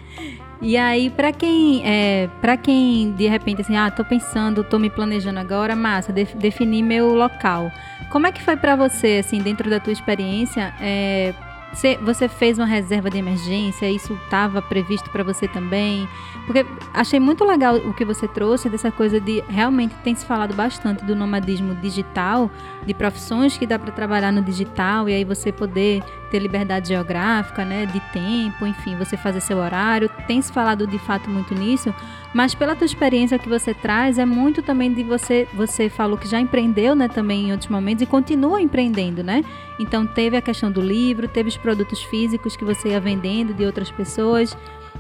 E 0.61 0.77
aí, 0.77 1.09
para 1.09 1.33
quem, 1.33 1.85
é, 1.85 2.29
para 2.39 2.55
quem 2.55 3.11
de 3.11 3.27
repente 3.27 3.61
assim, 3.61 3.75
ah, 3.75 3.91
tô 3.91 4.05
pensando, 4.05 4.63
tô 4.63 4.79
me 4.79 4.89
planejando 4.89 5.37
agora, 5.37 5.75
massa, 5.75 6.13
def, 6.13 6.33
definir 6.35 6.81
meu 6.81 7.13
local. 7.13 7.69
Como 8.09 8.27
é 8.27 8.31
que 8.31 8.41
foi 8.41 8.55
para 8.55 8.75
você, 8.75 9.19
assim, 9.19 9.39
dentro 9.39 9.69
da 9.69 9.79
tua 9.79 9.91
experiência, 9.91 10.73
é, 10.79 11.33
você, 11.73 12.29
fez 12.29 12.59
uma 12.59 12.67
reserva 12.67 13.09
de 13.09 13.17
emergência? 13.17 13.89
Isso 13.89 14.13
estava 14.25 14.61
previsto 14.61 15.09
para 15.09 15.23
você 15.23 15.47
também? 15.47 16.07
Porque 16.45 16.65
achei 16.93 17.19
muito 17.19 17.43
legal 17.43 17.75
o 17.77 17.93
que 17.93 18.05
você 18.05 18.27
trouxe 18.27 18.69
dessa 18.69 18.91
coisa 18.91 19.19
de 19.19 19.43
realmente 19.49 19.95
tem 20.03 20.13
se 20.13 20.25
falado 20.25 20.53
bastante 20.53 21.03
do 21.03 21.15
nomadismo 21.15 21.73
digital, 21.75 22.51
de 22.85 22.93
profissões 22.93 23.57
que 23.57 23.65
dá 23.65 23.79
para 23.79 23.91
trabalhar 23.91 24.31
no 24.31 24.41
digital 24.41 25.09
e 25.09 25.13
aí 25.13 25.23
você 25.23 25.51
poder 25.51 26.03
ter 26.33 26.39
liberdade 26.39 26.87
geográfica, 26.87 27.63
né, 27.63 27.85
de 27.85 27.99
tempo, 28.11 28.65
enfim, 28.65 28.95
você 28.97 29.15
fazer 29.15 29.39
seu 29.39 29.59
horário. 29.59 30.09
Tem 30.25 30.41
se 30.41 30.51
falado 30.51 30.87
de 30.87 30.97
fato 30.97 31.29
muito 31.29 31.53
nisso, 31.53 31.93
mas 32.33 32.55
pela 32.55 32.75
tua 32.75 32.85
experiência 32.85 33.37
que 33.37 33.47
você 33.47 33.71
traz, 33.71 34.17
é 34.17 34.25
muito 34.25 34.63
também 34.63 34.91
de 34.91 35.03
você, 35.03 35.47
você 35.53 35.89
falou 35.89 36.17
que 36.17 36.27
já 36.27 36.39
empreendeu, 36.39 36.95
né, 36.95 37.07
também 37.07 37.49
em 37.49 37.51
outros 37.51 37.69
momentos 37.69 38.01
e 38.01 38.07
continua 38.07 38.59
empreendendo, 38.59 39.23
né? 39.23 39.45
Então 39.79 40.07
teve 40.07 40.35
a 40.35 40.41
questão 40.41 40.71
do 40.71 40.81
livro, 40.81 41.27
teve 41.27 41.49
os 41.49 41.57
produtos 41.57 42.01
físicos 42.01 42.55
que 42.55 42.65
você 42.65 42.89
ia 42.89 42.99
vendendo 42.99 43.53
de 43.53 43.63
outras 43.63 43.91
pessoas. 43.91 44.57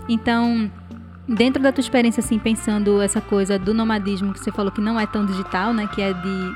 Então, 0.07 0.71
dentro 1.27 1.61
da 1.61 1.71
tua 1.71 1.81
experiência, 1.81 2.19
assim, 2.19 2.37
pensando 2.37 3.01
essa 3.01 3.21
coisa 3.21 3.57
do 3.57 3.73
nomadismo 3.73 4.33
que 4.33 4.39
você 4.39 4.51
falou 4.51 4.71
que 4.71 4.81
não 4.81 4.99
é 4.99 5.05
tão 5.05 5.25
digital, 5.25 5.73
né? 5.73 5.87
Que 5.87 6.01
é 6.01 6.13
de, 6.13 6.55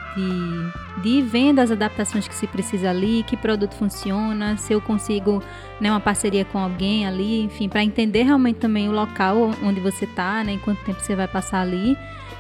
de, 1.02 1.22
de 1.22 1.60
as 1.60 1.72
adaptações 1.72 2.28
que 2.28 2.36
se 2.36 2.48
precisa 2.48 2.90
ali, 2.90 3.24
que 3.24 3.38
produto 3.38 3.74
funciona, 3.76 4.58
se 4.58 4.74
eu 4.74 4.82
consigo 4.82 5.42
né, 5.80 5.90
uma 5.90 6.00
parceria 6.00 6.44
com 6.44 6.58
alguém 6.58 7.08
ali, 7.08 7.42
enfim, 7.42 7.70
para 7.70 7.84
entender 7.84 8.24
realmente 8.24 8.58
também 8.58 8.90
o 8.90 8.92
local 8.92 9.52
onde 9.64 9.80
você 9.80 10.06
está, 10.06 10.44
né? 10.44 10.54
Em 10.54 10.60
quanto 10.60 10.84
tempo 10.84 11.00
você 11.00 11.16
vai 11.16 11.28
passar 11.28 11.62
ali. 11.62 11.98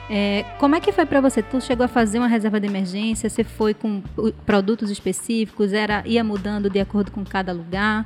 É, 0.09 0.45
como 0.57 0.75
é 0.75 0.79
que 0.79 0.91
foi 0.91 1.05
para 1.05 1.19
você? 1.19 1.41
Tu 1.41 1.59
chegou 1.61 1.83
a 1.83 1.87
fazer 1.87 2.17
uma 2.17 2.27
reserva 2.27 2.59
de 2.59 2.67
emergência? 2.67 3.29
Você 3.29 3.43
foi 3.43 3.73
com 3.73 4.01
produtos 4.45 4.89
específicos? 4.89 5.73
Era 5.73 6.03
ia 6.05 6.23
mudando 6.23 6.69
de 6.69 6.79
acordo 6.79 7.11
com 7.11 7.25
cada 7.25 7.51
lugar? 7.51 8.05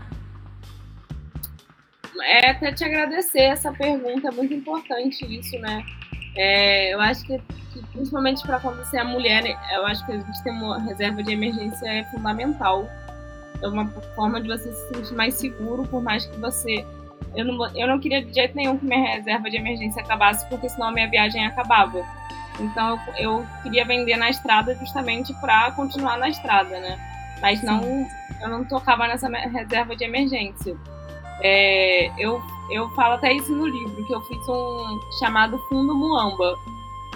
É 2.21 2.51
até 2.51 2.71
te 2.71 2.83
agradecer 2.83 3.41
essa 3.41 3.71
pergunta, 3.71 4.27
é 4.27 4.31
muito 4.31 4.53
importante 4.53 5.25
isso, 5.25 5.57
né? 5.59 5.83
É, 6.35 6.93
eu 6.93 7.01
acho 7.01 7.23
que, 7.25 7.37
que 7.73 7.85
principalmente 7.91 8.41
para 8.43 8.59
quando 8.59 8.77
você 8.77 8.97
é 8.97 9.03
mulher, 9.03 9.43
eu 9.73 9.85
acho 9.85 10.05
que 10.05 10.11
a 10.13 10.19
gente 10.19 10.43
ter 10.43 10.51
uma 10.51 10.79
reserva 10.79 11.21
de 11.21 11.31
emergência 11.31 11.87
é 11.87 12.03
fundamental. 12.05 12.87
É 13.61 13.67
uma 13.67 13.87
forma 14.15 14.41
de 14.41 14.47
você 14.47 14.71
se 14.71 14.93
sentir 14.93 15.13
mais 15.13 15.35
seguro, 15.35 15.87
por 15.87 16.01
mais 16.01 16.25
que 16.25 16.37
você. 16.39 16.85
Eu 17.35 17.45
não, 17.45 17.75
eu 17.75 17.87
não 17.87 17.99
queria 17.99 18.23
de 18.23 18.33
jeito 18.33 18.55
nenhum 18.55 18.77
que 18.77 18.85
minha 18.85 19.15
reserva 19.15 19.49
de 19.49 19.57
emergência 19.57 20.01
acabasse, 20.01 20.47
porque 20.49 20.67
senão 20.67 20.87
a 20.87 20.91
minha 20.91 21.09
viagem 21.09 21.45
acabava. 21.45 22.03
Então 22.59 22.99
eu, 23.17 23.39
eu 23.39 23.47
queria 23.63 23.85
vender 23.85 24.17
na 24.17 24.29
estrada 24.29 24.75
justamente 24.75 25.33
para 25.35 25.71
continuar 25.71 26.17
na 26.17 26.29
estrada, 26.29 26.79
né? 26.79 26.99
Mas 27.41 27.61
não, 27.63 28.07
eu 28.39 28.49
não 28.49 28.63
tocava 28.63 29.07
nessa 29.07 29.27
reserva 29.27 29.95
de 29.95 30.03
emergência. 30.03 30.75
É, 31.41 32.11
eu, 32.17 32.41
eu 32.69 32.89
falo 32.91 33.15
até 33.15 33.33
isso 33.33 33.53
no 33.53 33.65
livro, 33.65 34.05
que 34.05 34.13
eu 34.13 34.21
fiz 34.21 34.47
um 34.47 34.99
chamado 35.19 35.57
Fundo 35.67 35.95
Muamba. 35.95 36.57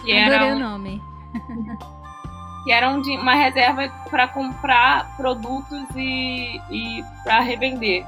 Que 0.04 0.12
era 0.12 0.46
um, 0.46 0.56
o 0.56 0.60
nome. 0.60 1.02
que 2.66 2.72
era 2.72 2.90
um, 2.90 3.02
uma 3.02 3.36
reserva 3.36 3.88
para 4.10 4.28
comprar 4.28 5.16
produtos 5.16 5.86
e, 5.96 6.60
e 6.72 7.04
para 7.24 7.40
revender. 7.42 8.06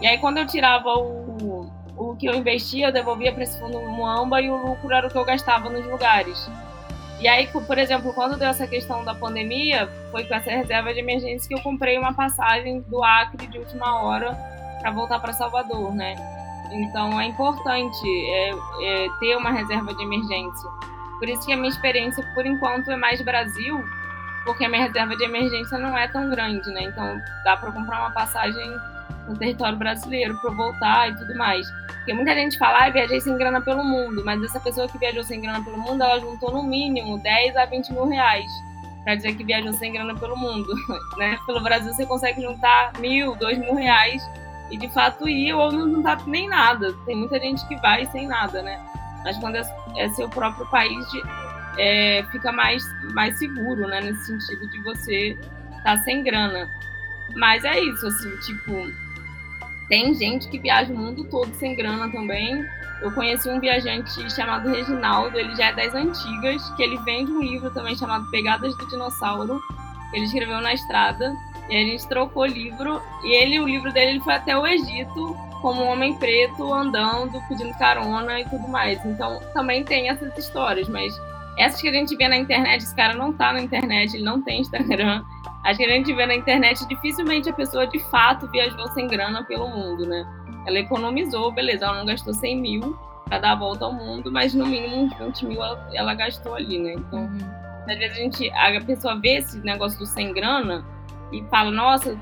E 0.00 0.06
aí 0.06 0.18
quando 0.18 0.38
eu 0.38 0.46
tirava 0.46 0.94
o, 0.94 1.70
o 1.96 2.16
que 2.16 2.26
eu 2.26 2.34
investia, 2.34 2.88
eu 2.88 2.92
devolvia 2.92 3.32
para 3.32 3.42
esse 3.42 3.58
fundo 3.60 3.78
Muamba 3.80 4.40
e 4.40 4.48
o 4.48 4.56
lucro 4.56 4.92
era 4.92 5.06
o 5.06 5.10
que 5.10 5.18
eu 5.18 5.24
gastava 5.24 5.68
nos 5.68 5.84
lugares. 5.86 6.50
E 7.20 7.28
aí, 7.28 7.46
por 7.48 7.76
exemplo, 7.76 8.14
quando 8.14 8.38
deu 8.38 8.48
essa 8.48 8.66
questão 8.66 9.04
da 9.04 9.14
pandemia, 9.14 9.90
foi 10.10 10.24
com 10.24 10.34
essa 10.34 10.50
reserva 10.50 10.94
de 10.94 11.00
emergência 11.00 11.46
que 11.46 11.54
eu 11.54 11.60
comprei 11.60 11.98
uma 11.98 12.14
passagem 12.14 12.80
do 12.88 13.04
Acre 13.04 13.46
de 13.46 13.58
última 13.58 14.00
hora 14.02 14.34
para 14.80 14.90
voltar 14.90 15.20
para 15.20 15.32
Salvador, 15.32 15.94
né? 15.94 16.16
Então 16.70 17.20
é 17.20 17.26
importante 17.26 18.06
é, 18.06 18.50
é, 18.82 19.08
ter 19.18 19.36
uma 19.36 19.50
reserva 19.50 19.94
de 19.94 20.02
emergência. 20.02 20.70
Por 21.18 21.28
isso 21.28 21.44
que 21.44 21.52
a 21.52 21.56
minha 21.56 21.68
experiência, 21.68 22.24
por 22.34 22.46
enquanto, 22.46 22.90
é 22.90 22.96
mais 22.96 23.20
Brasil, 23.20 23.84
porque 24.44 24.64
a 24.64 24.68
minha 24.68 24.86
reserva 24.86 25.16
de 25.16 25.24
emergência 25.24 25.76
não 25.78 25.96
é 25.96 26.08
tão 26.08 26.30
grande, 26.30 26.70
né? 26.70 26.84
Então 26.84 27.20
dá 27.44 27.56
para 27.56 27.72
comprar 27.72 28.00
uma 28.00 28.10
passagem 28.10 28.70
no 29.28 29.36
território 29.36 29.76
brasileiro 29.76 30.40
para 30.40 30.50
voltar 30.50 31.10
e 31.10 31.16
tudo 31.16 31.36
mais. 31.36 31.66
Porque 31.96 32.14
muita 32.14 32.34
gente 32.34 32.58
fala, 32.58 32.86
ah, 32.86 32.90
viajei 32.90 33.20
sem 33.20 33.36
grana 33.36 33.60
pelo 33.60 33.84
mundo, 33.84 34.22
mas 34.24 34.42
essa 34.42 34.58
pessoa 34.58 34.88
que 34.88 34.96
viajou 34.96 35.22
sem 35.22 35.40
grana 35.40 35.62
pelo 35.62 35.78
mundo, 35.78 36.02
ela 36.02 36.18
juntou 36.18 36.50
no 36.52 36.62
mínimo 36.62 37.18
10 37.18 37.56
a 37.56 37.66
20 37.66 37.92
mil 37.92 38.08
reais 38.08 38.50
para 39.04 39.14
dizer 39.14 39.34
que 39.34 39.44
viajou 39.44 39.72
sem 39.72 39.92
grana 39.92 40.14
pelo 40.14 40.36
mundo, 40.36 40.72
né? 41.18 41.38
Pelo 41.46 41.62
Brasil 41.62 41.92
você 41.92 42.06
consegue 42.06 42.40
juntar 42.42 42.92
mil, 42.98 43.34
dois 43.36 43.58
mil 43.58 43.74
reais 43.74 44.22
e 44.70 44.76
de 44.76 44.88
fato 44.92 45.28
ir 45.28 45.52
ou 45.52 45.72
não 45.72 46.02
tá 46.02 46.18
nem 46.26 46.48
nada. 46.48 46.94
Tem 47.04 47.16
muita 47.16 47.38
gente 47.38 47.66
que 47.66 47.76
vai 47.76 48.06
sem 48.06 48.26
nada, 48.26 48.62
né? 48.62 48.80
Mas 49.24 49.36
quando 49.38 49.56
é, 49.56 49.62
é 49.96 50.08
seu 50.10 50.28
próprio 50.28 50.66
país, 50.66 51.10
de, 51.10 51.22
é, 51.78 52.24
fica 52.30 52.52
mais, 52.52 52.82
mais 53.12 53.38
seguro, 53.38 53.86
né? 53.88 54.00
Nesse 54.00 54.26
sentido 54.26 54.68
de 54.70 54.82
você 54.82 55.38
estar 55.78 55.96
tá 55.96 56.02
sem 56.02 56.22
grana. 56.22 56.68
Mas 57.36 57.64
é 57.64 57.78
isso, 57.80 58.06
assim, 58.06 58.36
tipo, 58.38 58.72
tem 59.88 60.14
gente 60.14 60.48
que 60.48 60.58
viaja 60.58 60.92
o 60.92 60.96
mundo 60.96 61.24
todo 61.24 61.52
sem 61.54 61.74
grana 61.74 62.10
também. 62.10 62.64
Eu 63.02 63.10
conheci 63.12 63.48
um 63.48 63.58
viajante 63.58 64.30
chamado 64.30 64.70
Reginaldo, 64.70 65.38
ele 65.38 65.54
já 65.56 65.66
é 65.66 65.72
das 65.72 65.94
antigas, 65.94 66.70
que 66.76 66.82
ele 66.82 66.98
vende 66.98 67.32
um 67.32 67.40
livro 67.40 67.70
também 67.70 67.96
chamado 67.96 68.30
Pegadas 68.30 68.76
do 68.76 68.86
Dinossauro, 68.88 69.60
que 70.10 70.16
ele 70.16 70.26
escreveu 70.26 70.60
na 70.60 70.74
estrada. 70.74 71.34
E 71.70 71.76
a 71.76 71.86
gente 71.86 72.06
trocou 72.08 72.42
o 72.42 72.46
livro, 72.46 73.00
e 73.22 73.34
ele, 73.34 73.60
o 73.60 73.66
livro 73.66 73.92
dele, 73.92 74.12
ele 74.12 74.20
foi 74.20 74.34
até 74.34 74.58
o 74.58 74.66
Egito, 74.66 75.36
como 75.62 75.82
um 75.82 75.88
homem 75.88 76.14
preto, 76.14 76.72
andando, 76.72 77.40
pedindo 77.48 77.72
carona 77.78 78.40
e 78.40 78.44
tudo 78.48 78.66
mais. 78.68 79.04
Então, 79.04 79.40
também 79.54 79.84
tem 79.84 80.08
essas 80.08 80.36
histórias, 80.36 80.88
mas 80.88 81.18
essas 81.56 81.80
que 81.80 81.88
a 81.88 81.92
gente 81.92 82.16
vê 82.16 82.26
na 82.28 82.36
internet, 82.36 82.82
esse 82.82 82.96
cara 82.96 83.14
não 83.14 83.32
tá 83.32 83.52
na 83.52 83.60
internet, 83.60 84.14
ele 84.14 84.24
não 84.24 84.40
tem 84.40 84.60
Instagram. 84.60 85.22
As 85.64 85.76
que 85.76 85.84
a 85.84 85.88
gente 85.88 86.12
vê 86.14 86.26
na 86.26 86.34
internet, 86.34 86.86
dificilmente 86.88 87.50
a 87.50 87.52
pessoa 87.52 87.86
de 87.86 87.98
fato 88.10 88.48
viajou 88.48 88.88
sem 88.88 89.06
grana 89.06 89.44
pelo 89.44 89.68
mundo, 89.68 90.06
né? 90.06 90.26
Ela 90.66 90.78
economizou, 90.78 91.52
beleza, 91.52 91.84
ela 91.84 91.98
não 91.98 92.06
gastou 92.06 92.32
100 92.32 92.60
mil 92.60 92.98
para 93.26 93.38
dar 93.38 93.52
a 93.52 93.56
volta 93.56 93.84
ao 93.84 93.92
mundo, 93.92 94.32
mas 94.32 94.54
no 94.54 94.66
mínimo 94.66 95.04
uns 95.04 95.12
20 95.18 95.46
mil 95.46 95.62
ela, 95.62 95.88
ela 95.92 96.14
gastou 96.14 96.54
ali, 96.54 96.78
né? 96.78 96.94
Então, 96.94 97.20
uhum. 97.20 97.38
às 97.88 97.98
vezes 97.98 98.12
a, 98.12 98.20
gente, 98.20 98.50
a 98.50 98.80
pessoa 98.80 99.20
vê 99.20 99.36
esse 99.36 99.58
negócio 99.58 99.98
do 99.98 100.06
sem 100.06 100.32
grana 100.32 100.84
e 101.32 101.42
fala, 101.44 101.70
nossa, 101.70 102.16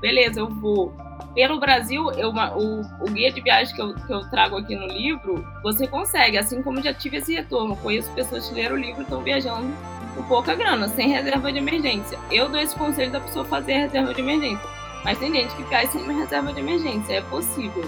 beleza, 0.00 0.40
eu 0.40 0.48
vou. 0.48 0.92
Pelo 1.34 1.58
Brasil, 1.58 2.10
eu, 2.12 2.30
o, 2.30 2.80
o 3.04 3.10
guia 3.10 3.32
de 3.32 3.40
viagem 3.40 3.74
que 3.74 3.82
eu, 3.82 3.94
que 3.94 4.12
eu 4.12 4.28
trago 4.30 4.56
aqui 4.56 4.74
no 4.74 4.86
livro, 4.86 5.44
você 5.62 5.86
consegue, 5.86 6.38
assim 6.38 6.62
como 6.62 6.82
já 6.82 6.94
tive 6.94 7.16
esse 7.16 7.34
retorno. 7.34 7.76
Conheço 7.76 8.10
pessoas 8.12 8.48
que 8.48 8.54
leram 8.54 8.76
o 8.76 8.78
livro 8.78 9.00
e 9.00 9.02
estão 9.02 9.20
viajando 9.20 9.66
com 10.14 10.22
pouca 10.24 10.54
grana, 10.54 10.88
sem 10.88 11.08
reserva 11.08 11.52
de 11.52 11.58
emergência. 11.58 12.18
Eu 12.30 12.48
dou 12.48 12.60
esse 12.60 12.74
conselho 12.76 13.10
da 13.10 13.20
pessoa 13.20 13.44
fazer 13.44 13.74
reserva 13.74 14.14
de 14.14 14.20
emergência. 14.20 14.68
Mas 15.04 15.18
tem 15.18 15.32
gente 15.32 15.54
que 15.56 15.64
cai 15.64 15.86
sem 15.88 16.02
reserva 16.16 16.52
de 16.52 16.60
emergência, 16.60 17.14
é 17.14 17.20
possível. 17.22 17.84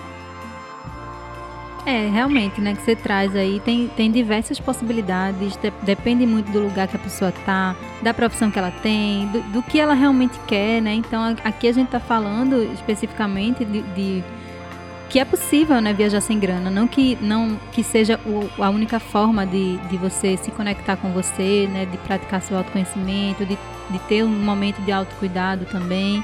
É, 1.86 2.08
realmente, 2.08 2.60
né, 2.60 2.74
que 2.74 2.82
você 2.82 2.96
traz 2.96 3.36
aí, 3.36 3.60
tem, 3.60 3.86
tem 3.86 4.10
diversas 4.10 4.58
possibilidades, 4.58 5.56
de, 5.56 5.70
depende 5.82 6.26
muito 6.26 6.50
do 6.50 6.58
lugar 6.58 6.88
que 6.88 6.96
a 6.96 6.98
pessoa 6.98 7.32
tá, 7.44 7.76
da 8.02 8.12
profissão 8.12 8.50
que 8.50 8.58
ela 8.58 8.72
tem, 8.72 9.28
do, 9.28 9.40
do 9.52 9.62
que 9.62 9.78
ela 9.78 9.94
realmente 9.94 10.36
quer, 10.48 10.82
né? 10.82 10.94
Então 10.94 11.36
aqui 11.44 11.68
a 11.68 11.72
gente 11.72 11.86
tá 11.86 12.00
falando 12.00 12.60
especificamente 12.74 13.64
de, 13.64 13.82
de 13.82 14.24
que 15.08 15.20
é 15.20 15.24
possível, 15.24 15.80
né, 15.80 15.92
viajar 15.92 16.20
sem 16.20 16.40
grana, 16.40 16.68
não 16.70 16.88
que 16.88 17.16
não 17.20 17.56
que 17.70 17.84
seja 17.84 18.18
o, 18.26 18.50
a 18.60 18.68
única 18.68 18.98
forma 18.98 19.46
de, 19.46 19.76
de 19.88 19.96
você 19.96 20.36
se 20.36 20.50
conectar 20.50 20.96
com 20.96 21.12
você, 21.12 21.68
né, 21.72 21.86
de 21.86 21.96
praticar 21.98 22.42
seu 22.42 22.58
autoconhecimento, 22.58 23.46
de, 23.46 23.56
de 23.90 23.98
ter 24.08 24.24
um 24.24 24.28
momento 24.28 24.82
de 24.82 24.90
autocuidado 24.90 25.64
também. 25.66 26.20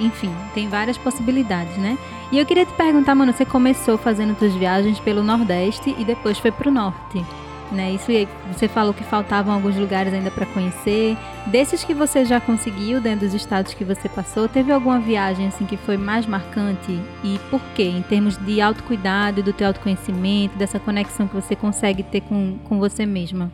Enfim, 0.00 0.32
tem 0.54 0.68
várias 0.68 0.96
possibilidades, 0.96 1.76
né? 1.78 1.98
E 2.34 2.38
eu 2.40 2.44
queria 2.44 2.66
te 2.66 2.72
perguntar, 2.72 3.14
mano, 3.14 3.32
você 3.32 3.44
começou 3.44 3.96
fazendo 3.96 4.36
suas 4.36 4.52
viagens 4.54 4.98
pelo 4.98 5.22
Nordeste 5.22 5.94
e 5.96 6.04
depois 6.04 6.36
foi 6.36 6.50
pro 6.50 6.68
Norte, 6.68 7.24
né? 7.70 7.92
Isso 7.92 8.10
você 8.52 8.66
falou 8.66 8.92
que 8.92 9.04
faltavam 9.04 9.54
alguns 9.54 9.76
lugares 9.76 10.12
ainda 10.12 10.32
para 10.32 10.44
conhecer. 10.46 11.16
Desses 11.46 11.84
que 11.84 11.94
você 11.94 12.24
já 12.24 12.40
conseguiu 12.40 13.00
dentro 13.00 13.24
dos 13.24 13.34
estados 13.34 13.72
que 13.72 13.84
você 13.84 14.08
passou, 14.08 14.48
teve 14.48 14.72
alguma 14.72 14.98
viagem 14.98 15.46
assim 15.46 15.64
que 15.64 15.76
foi 15.76 15.96
mais 15.96 16.26
marcante 16.26 17.00
e 17.22 17.38
por 17.50 17.60
quê? 17.72 17.84
Em 17.84 18.02
termos 18.02 18.36
de 18.36 18.60
autocuidado, 18.60 19.40
do 19.40 19.52
teu 19.52 19.68
autoconhecimento, 19.68 20.58
dessa 20.58 20.80
conexão 20.80 21.28
que 21.28 21.36
você 21.36 21.54
consegue 21.54 22.02
ter 22.02 22.22
com, 22.22 22.58
com 22.64 22.80
você 22.80 23.06
mesma? 23.06 23.52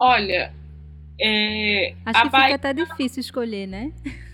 Olha, 0.00 0.54
é, 1.20 1.92
Acho 2.06 2.22
que 2.22 2.30
fica 2.30 2.54
até 2.54 2.72
difícil 2.72 3.20
escolher, 3.20 3.66
né? 3.66 3.92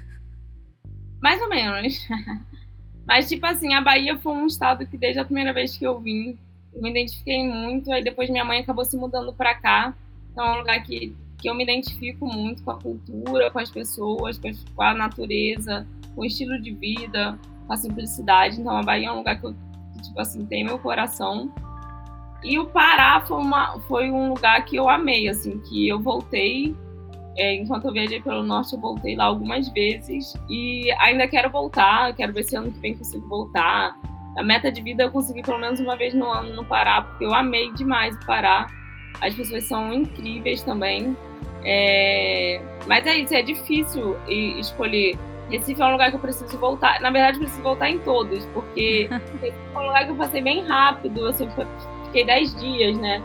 Mais 1.20 1.40
ou 1.40 1.48
menos. 1.48 2.06
Mas, 3.06 3.28
tipo 3.28 3.46
assim, 3.46 3.72
a 3.72 3.80
Bahia 3.80 4.18
foi 4.18 4.32
um 4.32 4.46
estado 4.46 4.86
que 4.86 4.98
desde 4.98 5.18
a 5.18 5.24
primeira 5.24 5.52
vez 5.52 5.76
que 5.76 5.84
eu 5.84 5.98
vim, 5.98 6.36
eu 6.74 6.82
me 6.82 6.90
identifiquei 6.90 7.42
muito. 7.42 7.90
Aí 7.90 8.04
depois 8.04 8.28
minha 8.28 8.44
mãe 8.44 8.60
acabou 8.60 8.84
se 8.84 8.96
mudando 8.96 9.32
para 9.32 9.54
cá. 9.54 9.94
Então 10.30 10.44
é 10.44 10.54
um 10.54 10.58
lugar 10.58 10.82
que, 10.82 11.16
que 11.38 11.48
eu 11.48 11.54
me 11.54 11.64
identifico 11.64 12.26
muito 12.26 12.62
com 12.62 12.70
a 12.70 12.78
cultura, 12.78 13.50
com 13.50 13.58
as 13.58 13.70
pessoas, 13.70 14.38
com 14.74 14.82
a 14.82 14.92
natureza, 14.92 15.86
com 16.14 16.20
o 16.20 16.24
estilo 16.24 16.60
de 16.60 16.72
vida, 16.72 17.38
com 17.66 17.72
a 17.72 17.76
simplicidade. 17.76 18.60
Então 18.60 18.76
a 18.76 18.82
Bahia 18.82 19.08
é 19.08 19.12
um 19.12 19.18
lugar 19.18 19.40
que 19.40 19.46
eu, 19.46 19.56
tipo 20.02 20.20
assim, 20.20 20.44
tem 20.44 20.62
meu 20.62 20.78
coração. 20.78 21.50
E 22.44 22.58
o 22.58 22.66
Pará 22.66 23.20
foi, 23.22 23.38
uma, 23.38 23.80
foi 23.80 24.10
um 24.10 24.28
lugar 24.28 24.64
que 24.64 24.76
eu 24.76 24.88
amei, 24.88 25.28
assim, 25.28 25.58
que 25.60 25.88
eu 25.88 25.98
voltei. 25.98 26.76
É, 27.38 27.54
enquanto 27.54 27.86
eu 27.86 27.92
viajei 27.92 28.20
pelo 28.20 28.42
norte, 28.42 28.74
eu 28.74 28.80
voltei 28.80 29.14
lá 29.14 29.26
algumas 29.26 29.68
vezes 29.68 30.34
e 30.50 30.90
ainda 30.98 31.28
quero 31.28 31.48
voltar. 31.48 32.12
Quero 32.16 32.32
ver 32.32 32.42
se 32.42 32.56
ano 32.56 32.72
que 32.72 32.80
vem 32.80 32.96
consigo 32.96 33.26
voltar. 33.28 33.96
A 34.36 34.42
meta 34.42 34.72
de 34.72 34.82
vida 34.82 35.04
eu 35.04 35.10
consegui 35.10 35.42
pelo 35.42 35.58
menos 35.58 35.78
uma 35.78 35.96
vez 35.96 36.12
no 36.14 36.26
ano 36.26 36.54
no 36.54 36.64
Pará, 36.64 37.02
porque 37.02 37.24
eu 37.24 37.32
amei 37.32 37.72
demais 37.74 38.16
o 38.16 38.26
Pará. 38.26 38.66
As 39.20 39.34
pessoas 39.34 39.64
são 39.64 39.92
incríveis 39.92 40.62
também. 40.62 41.16
É... 41.64 42.60
Mas 42.88 43.06
é 43.06 43.18
isso, 43.18 43.34
é 43.34 43.42
difícil 43.42 44.16
escolher. 44.28 45.16
Recife 45.48 45.80
é 45.80 45.86
um 45.86 45.92
lugar 45.92 46.10
que 46.10 46.16
eu 46.16 46.20
preciso 46.20 46.58
voltar. 46.58 47.00
Na 47.00 47.10
verdade, 47.10 47.36
eu 47.36 47.42
preciso 47.42 47.62
voltar 47.62 47.88
em 47.88 48.00
todos, 48.00 48.44
porque 48.46 49.08
é 49.42 49.78
um 49.78 49.86
lugar 49.86 50.04
que 50.04 50.10
eu 50.10 50.16
passei 50.16 50.42
bem 50.42 50.64
rápido. 50.64 51.20
Eu 51.20 51.32
sempre 51.32 51.66
fiquei 52.06 52.24
10 52.24 52.60
dias, 52.60 52.98
né? 52.98 53.22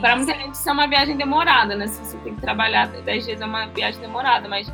Para 0.00 0.16
muita 0.16 0.34
gente 0.34 0.54
isso 0.54 0.68
é 0.68 0.72
uma 0.72 0.86
viagem 0.86 1.16
demorada, 1.16 1.76
né? 1.76 1.86
Se 1.86 2.04
você 2.04 2.16
tem 2.18 2.34
que 2.34 2.40
trabalhar 2.40 2.88
10 2.88 3.24
dias 3.24 3.40
é 3.40 3.44
uma 3.44 3.66
viagem 3.66 4.00
demorada, 4.00 4.48
mas 4.48 4.72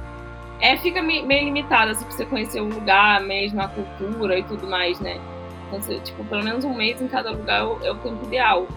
é, 0.61 0.77
fica 0.77 1.03
meio 1.03 1.27
limitada 1.27 1.91
assim, 1.91 2.05
pra 2.05 2.13
você 2.13 2.25
conhecer 2.25 2.61
o 2.61 2.69
lugar 2.69 3.21
mesmo, 3.21 3.61
a 3.61 3.69
cultura 3.69 4.39
e 4.39 4.45
tudo 4.45 4.67
mais, 4.67 5.01
né? 5.01 5.21
Então, 5.67 5.81
você, 5.81 5.99
tipo, 6.01 6.23
pelo 6.25 6.45
menos 6.45 6.65
um 6.65 6.75
mês 6.75 7.01
em 7.01 7.09
cada 7.09 7.31
lugar 7.31 7.63
é 7.83 7.91
o 7.91 7.97
tempo 7.97 8.25
ideal. 8.27 8.69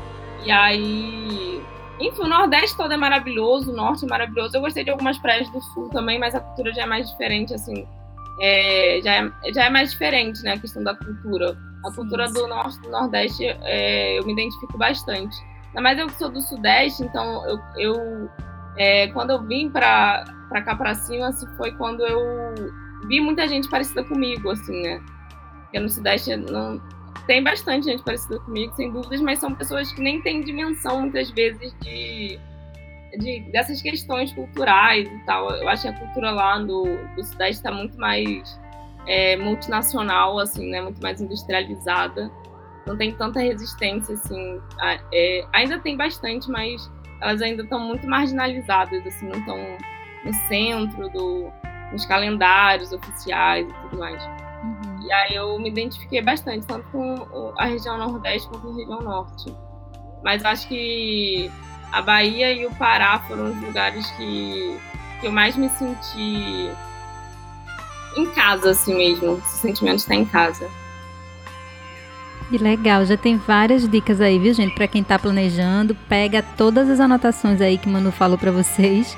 E 0.43 0.51
aí. 0.51 1.61
Enfim, 1.99 2.23
o 2.23 2.27
Nordeste 2.27 2.75
todo 2.75 2.93
é 2.93 2.97
maravilhoso, 2.97 3.71
o 3.71 3.75
Norte 3.75 4.05
é 4.05 4.07
maravilhoso. 4.07 4.55
Eu 4.55 4.61
gostei 4.61 4.83
de 4.83 4.89
algumas 4.89 5.17
praias 5.17 5.49
do 5.49 5.61
Sul 5.61 5.89
também, 5.89 6.17
mas 6.19 6.33
a 6.35 6.39
cultura 6.39 6.73
já 6.73 6.83
é 6.83 6.85
mais 6.85 7.09
diferente, 7.09 7.53
assim. 7.53 7.87
É, 8.41 8.99
já, 9.03 9.13
é, 9.13 9.31
já 9.53 9.65
é 9.65 9.69
mais 9.69 9.91
diferente, 9.91 10.41
né? 10.43 10.53
A 10.53 10.59
questão 10.59 10.83
da 10.83 10.95
cultura. 10.95 11.57
A 11.85 11.91
cultura 11.93 12.27
do 12.29 12.47
Norte 12.47 12.79
do 12.81 12.89
Nordeste 12.89 13.45
é, 13.45 14.17
eu 14.17 14.25
me 14.25 14.33
identifico 14.33 14.77
bastante. 14.77 15.35
Ainda 15.75 15.81
mais 15.81 15.99
eu 15.99 16.07
que 16.07 16.13
sou 16.13 16.29
do 16.29 16.39
Sudeste, 16.39 17.03
então 17.03 17.45
eu, 17.49 17.59
eu 17.77 18.29
é, 18.77 19.07
quando 19.09 19.31
eu 19.31 19.43
vim 19.43 19.69
para 19.69 20.23
cá 20.63 20.73
para 20.73 20.93
cima, 20.95 21.27
assim, 21.27 21.45
foi 21.57 21.73
quando 21.73 22.01
eu 22.07 22.53
vi 23.09 23.19
muita 23.19 23.45
gente 23.45 23.69
parecida 23.69 24.01
comigo, 24.05 24.49
assim, 24.51 24.81
né? 24.81 25.01
Porque 25.63 25.77
no 25.77 25.89
Sudeste 25.89 26.33
não, 26.37 26.81
tem 27.27 27.43
bastante 27.43 27.87
gente 27.87 28.03
parecida 28.03 28.39
comigo, 28.39 28.73
sem 28.75 28.89
dúvidas, 28.89 29.19
mas 29.19 29.39
são 29.39 29.53
pessoas 29.53 29.91
que 29.91 30.01
nem 30.01 30.21
têm 30.21 30.41
dimensão, 30.41 31.01
muitas 31.01 31.29
vezes, 31.31 31.75
de, 31.81 32.39
de 33.19 33.51
dessas 33.51 33.81
questões 33.81 34.31
culturais 34.31 35.07
e 35.09 35.25
tal. 35.25 35.49
Eu 35.51 35.67
acho 35.67 35.81
que 35.81 35.87
a 35.89 35.93
cultura 35.93 36.31
lá 36.31 36.57
do, 36.59 36.83
do 37.17 37.23
Sudeste 37.23 37.55
está 37.55 37.71
muito 37.71 37.97
mais 37.97 38.57
é, 39.07 39.35
multinacional, 39.35 40.39
assim, 40.39 40.69
né? 40.69 40.81
Muito 40.81 41.01
mais 41.01 41.19
industrializada. 41.19 42.31
Não 42.85 42.97
tem 42.97 43.13
tanta 43.13 43.39
resistência, 43.39 44.13
assim. 44.13 44.61
A, 44.79 44.99
é, 45.11 45.45
ainda 45.53 45.79
tem 45.79 45.97
bastante, 45.97 46.49
mas 46.49 46.89
elas 47.21 47.41
ainda 47.41 47.63
estão 47.63 47.79
muito 47.79 48.07
marginalizadas, 48.07 49.05
assim, 49.05 49.27
não 49.27 49.39
estão 49.39 49.57
no 50.23 50.33
centro 50.47 51.09
do, 51.09 51.51
dos 51.91 52.05
calendários 52.05 52.91
oficiais 52.91 53.67
e 53.67 53.73
tudo 53.81 53.97
mais. 53.97 54.23
Uhum. 54.23 55.01
E 55.03 55.11
aí 55.11 55.35
eu 55.35 55.57
me 55.59 55.69
identifiquei 55.69 56.21
bastante, 56.21 56.65
tanto 56.65 56.87
com 56.89 57.53
a 57.57 57.65
região 57.65 57.97
Nordeste 57.97 58.47
quanto 58.49 58.69
a 58.69 58.75
região 58.75 59.01
Norte. 59.01 59.55
Mas 60.23 60.43
acho 60.43 60.67
que 60.67 61.51
a 61.91 62.01
Bahia 62.01 62.51
e 62.51 62.65
o 62.65 62.71
Pará 62.71 63.19
foram 63.19 63.51
os 63.51 63.61
lugares 63.61 64.09
que, 64.11 64.77
que 65.21 65.27
eu 65.27 65.31
mais 65.31 65.55
me 65.55 65.69
senti 65.69 66.69
em 68.17 68.25
casa, 68.31 68.71
assim 68.71 68.95
mesmo. 68.95 69.37
Esse 69.37 69.57
sentimento 69.59 69.97
de 69.97 70.01
estar 70.01 70.15
em 70.15 70.25
casa. 70.25 70.69
Que 72.49 72.59
legal, 72.59 73.03
já 73.05 73.17
tem 73.17 73.37
várias 73.37 73.87
dicas 73.89 74.21
aí, 74.21 74.37
viu, 74.37 74.53
gente? 74.53 74.75
Para 74.75 74.87
quem 74.87 75.03
tá 75.03 75.17
planejando, 75.17 75.95
pega 76.07 76.43
todas 76.55 76.89
as 76.89 76.99
anotações 76.99 77.59
aí 77.59 77.77
que 77.77 77.89
Manu 77.89 78.11
falou 78.11 78.37
para 78.37 78.51
vocês 78.51 79.17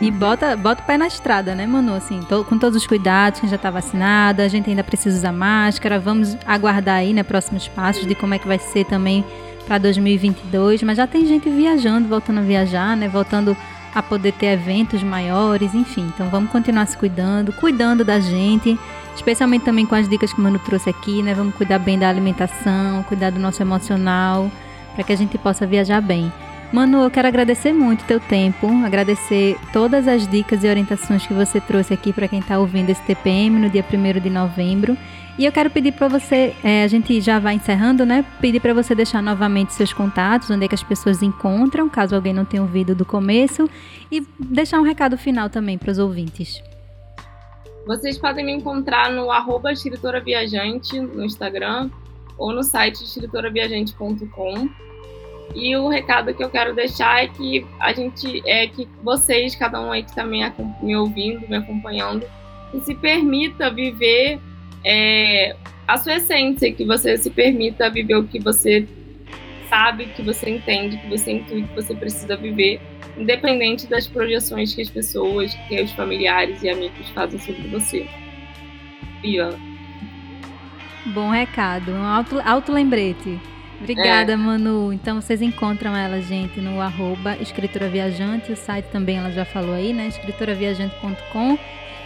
e 0.00 0.12
bota, 0.12 0.56
bota 0.56 0.80
o 0.80 0.86
pé 0.86 0.96
na 0.96 1.08
estrada, 1.08 1.56
né, 1.56 1.66
Manu? 1.66 1.94
Assim, 1.94 2.20
com 2.48 2.56
todos 2.56 2.76
os 2.76 2.86
cuidados, 2.86 3.40
quem 3.40 3.48
já 3.48 3.58
tá 3.58 3.68
vacinada, 3.68 4.44
a 4.44 4.48
gente 4.48 4.70
ainda 4.70 4.84
precisa 4.84 5.18
usar 5.18 5.32
máscara, 5.32 5.98
vamos 5.98 6.36
aguardar 6.46 6.98
aí, 6.98 7.12
né, 7.12 7.24
próximos 7.24 7.66
passos 7.66 8.06
de 8.06 8.14
como 8.14 8.34
é 8.34 8.38
que 8.38 8.46
vai 8.46 8.60
ser 8.60 8.84
também 8.84 9.24
para 9.66 9.78
2022, 9.78 10.82
mas 10.84 10.96
já 10.96 11.06
tem 11.06 11.26
gente 11.26 11.50
viajando, 11.50 12.08
voltando 12.08 12.38
a 12.38 12.42
viajar, 12.42 12.96
né, 12.96 13.08
voltando 13.08 13.56
a 13.92 14.02
poder 14.02 14.32
ter 14.32 14.46
eventos 14.46 15.02
maiores, 15.02 15.74
enfim. 15.74 16.10
Então 16.14 16.28
vamos 16.28 16.50
continuar 16.52 16.86
se 16.86 16.96
cuidando, 16.96 17.52
cuidando 17.52 18.04
da 18.04 18.20
gente, 18.20 18.78
especialmente 19.18 19.64
também 19.64 19.84
com 19.84 19.94
as 19.94 20.08
dicas 20.08 20.32
que 20.32 20.40
o 20.40 20.42
Mano 20.42 20.58
trouxe 20.60 20.88
aqui, 20.88 21.22
né? 21.22 21.34
Vamos 21.34 21.54
cuidar 21.54 21.78
bem 21.78 21.98
da 21.98 22.08
alimentação, 22.08 23.02
cuidar 23.02 23.30
do 23.30 23.40
nosso 23.40 23.60
emocional, 23.60 24.50
para 24.94 25.04
que 25.04 25.12
a 25.12 25.16
gente 25.16 25.36
possa 25.36 25.66
viajar 25.66 26.00
bem. 26.00 26.32
Manu, 26.72 27.02
eu 27.02 27.10
quero 27.10 27.26
agradecer 27.26 27.72
muito 27.72 28.04
teu 28.04 28.20
tempo, 28.20 28.68
agradecer 28.84 29.56
todas 29.72 30.06
as 30.06 30.28
dicas 30.28 30.62
e 30.62 30.68
orientações 30.68 31.26
que 31.26 31.32
você 31.32 31.60
trouxe 31.60 31.94
aqui 31.94 32.12
para 32.12 32.28
quem 32.28 32.38
está 32.38 32.58
ouvindo 32.58 32.90
esse 32.90 33.02
TPM 33.02 33.58
no 33.58 33.70
dia 33.70 33.84
1 33.84 34.20
de 34.20 34.30
novembro. 34.30 34.96
E 35.38 35.44
eu 35.44 35.52
quero 35.52 35.70
pedir 35.70 35.92
para 35.92 36.08
você, 36.08 36.54
é, 36.62 36.84
a 36.84 36.88
gente 36.88 37.20
já 37.20 37.38
vai 37.38 37.54
encerrando, 37.54 38.04
né? 38.04 38.24
Pedir 38.40 38.60
para 38.60 38.74
você 38.74 38.94
deixar 38.94 39.22
novamente 39.22 39.72
seus 39.72 39.92
contatos, 39.92 40.50
onde 40.50 40.64
é 40.64 40.68
que 40.68 40.74
as 40.74 40.82
pessoas 40.82 41.22
encontram, 41.22 41.88
caso 41.88 42.14
alguém 42.14 42.32
não 42.32 42.44
tenha 42.44 42.62
ouvido 42.62 42.94
do 42.94 43.04
começo, 43.04 43.68
e 44.12 44.24
deixar 44.38 44.78
um 44.78 44.84
recado 44.84 45.16
final 45.16 45.48
também 45.48 45.78
para 45.78 45.90
os 45.90 45.98
ouvintes. 45.98 46.62
Vocês 47.88 48.18
podem 48.18 48.44
me 48.44 48.52
encontrar 48.52 49.10
no 49.10 49.30
arroba 49.30 49.72
escritora 49.72 50.20
viajante 50.20 51.00
no 51.00 51.24
Instagram 51.24 51.88
ou 52.36 52.52
no 52.52 52.62
site 52.62 53.02
escritoraviajante.com. 53.02 54.68
E 55.54 55.74
o 55.74 55.88
recado 55.88 56.34
que 56.34 56.44
eu 56.44 56.50
quero 56.50 56.74
deixar 56.74 57.24
é 57.24 57.28
que 57.28 57.66
a 57.80 57.94
gente, 57.94 58.42
é 58.46 58.66
que 58.66 58.86
vocês, 59.02 59.56
cada 59.56 59.80
um 59.80 59.90
aí 59.90 60.02
que 60.02 60.10
está 60.10 60.22
me, 60.22 60.40
me 60.82 60.94
ouvindo, 60.96 61.48
me 61.48 61.56
acompanhando, 61.56 62.26
que 62.70 62.78
se 62.82 62.94
permita 62.94 63.70
viver 63.70 64.38
é, 64.84 65.56
a 65.86 65.96
sua 65.96 66.16
essência, 66.16 66.70
que 66.70 66.84
você 66.84 67.16
se 67.16 67.30
permita 67.30 67.88
viver 67.88 68.16
o 68.16 68.24
que 68.24 68.38
você 68.38 68.86
sabe, 69.70 70.08
que 70.08 70.20
você 70.20 70.50
entende, 70.50 70.98
que 70.98 71.08
você 71.08 71.32
intui 71.32 71.62
que 71.62 71.74
você 71.74 71.94
precisa 71.94 72.36
viver, 72.36 72.82
independente 73.18 73.86
das 73.86 74.06
projeções 74.06 74.74
que 74.74 74.82
as 74.82 74.88
pessoas, 74.88 75.54
que 75.68 75.80
os 75.80 75.92
familiares 75.92 76.62
e 76.62 76.68
amigos 76.68 77.08
fazem 77.10 77.38
sobre 77.38 77.68
você. 77.68 78.06
Viva! 79.22 79.58
Bom 81.06 81.30
recado, 81.30 81.92
um 81.92 82.02
alto, 82.02 82.40
alto 82.44 82.72
lembrete. 82.72 83.40
Obrigada, 83.80 84.32
é. 84.32 84.36
Manu. 84.36 84.92
Então 84.92 85.20
vocês 85.20 85.40
encontram 85.40 85.96
ela, 85.96 86.20
gente, 86.20 86.60
no 86.60 86.80
arroba 86.80 87.36
Escritora 87.40 87.88
Viajante. 87.88 88.52
O 88.52 88.56
site 88.56 88.86
também 88.86 89.16
ela 89.16 89.30
já 89.30 89.44
falou 89.44 89.74
aí, 89.74 89.92
né? 89.92 90.08
escritoraviajante.com. 90.08 91.58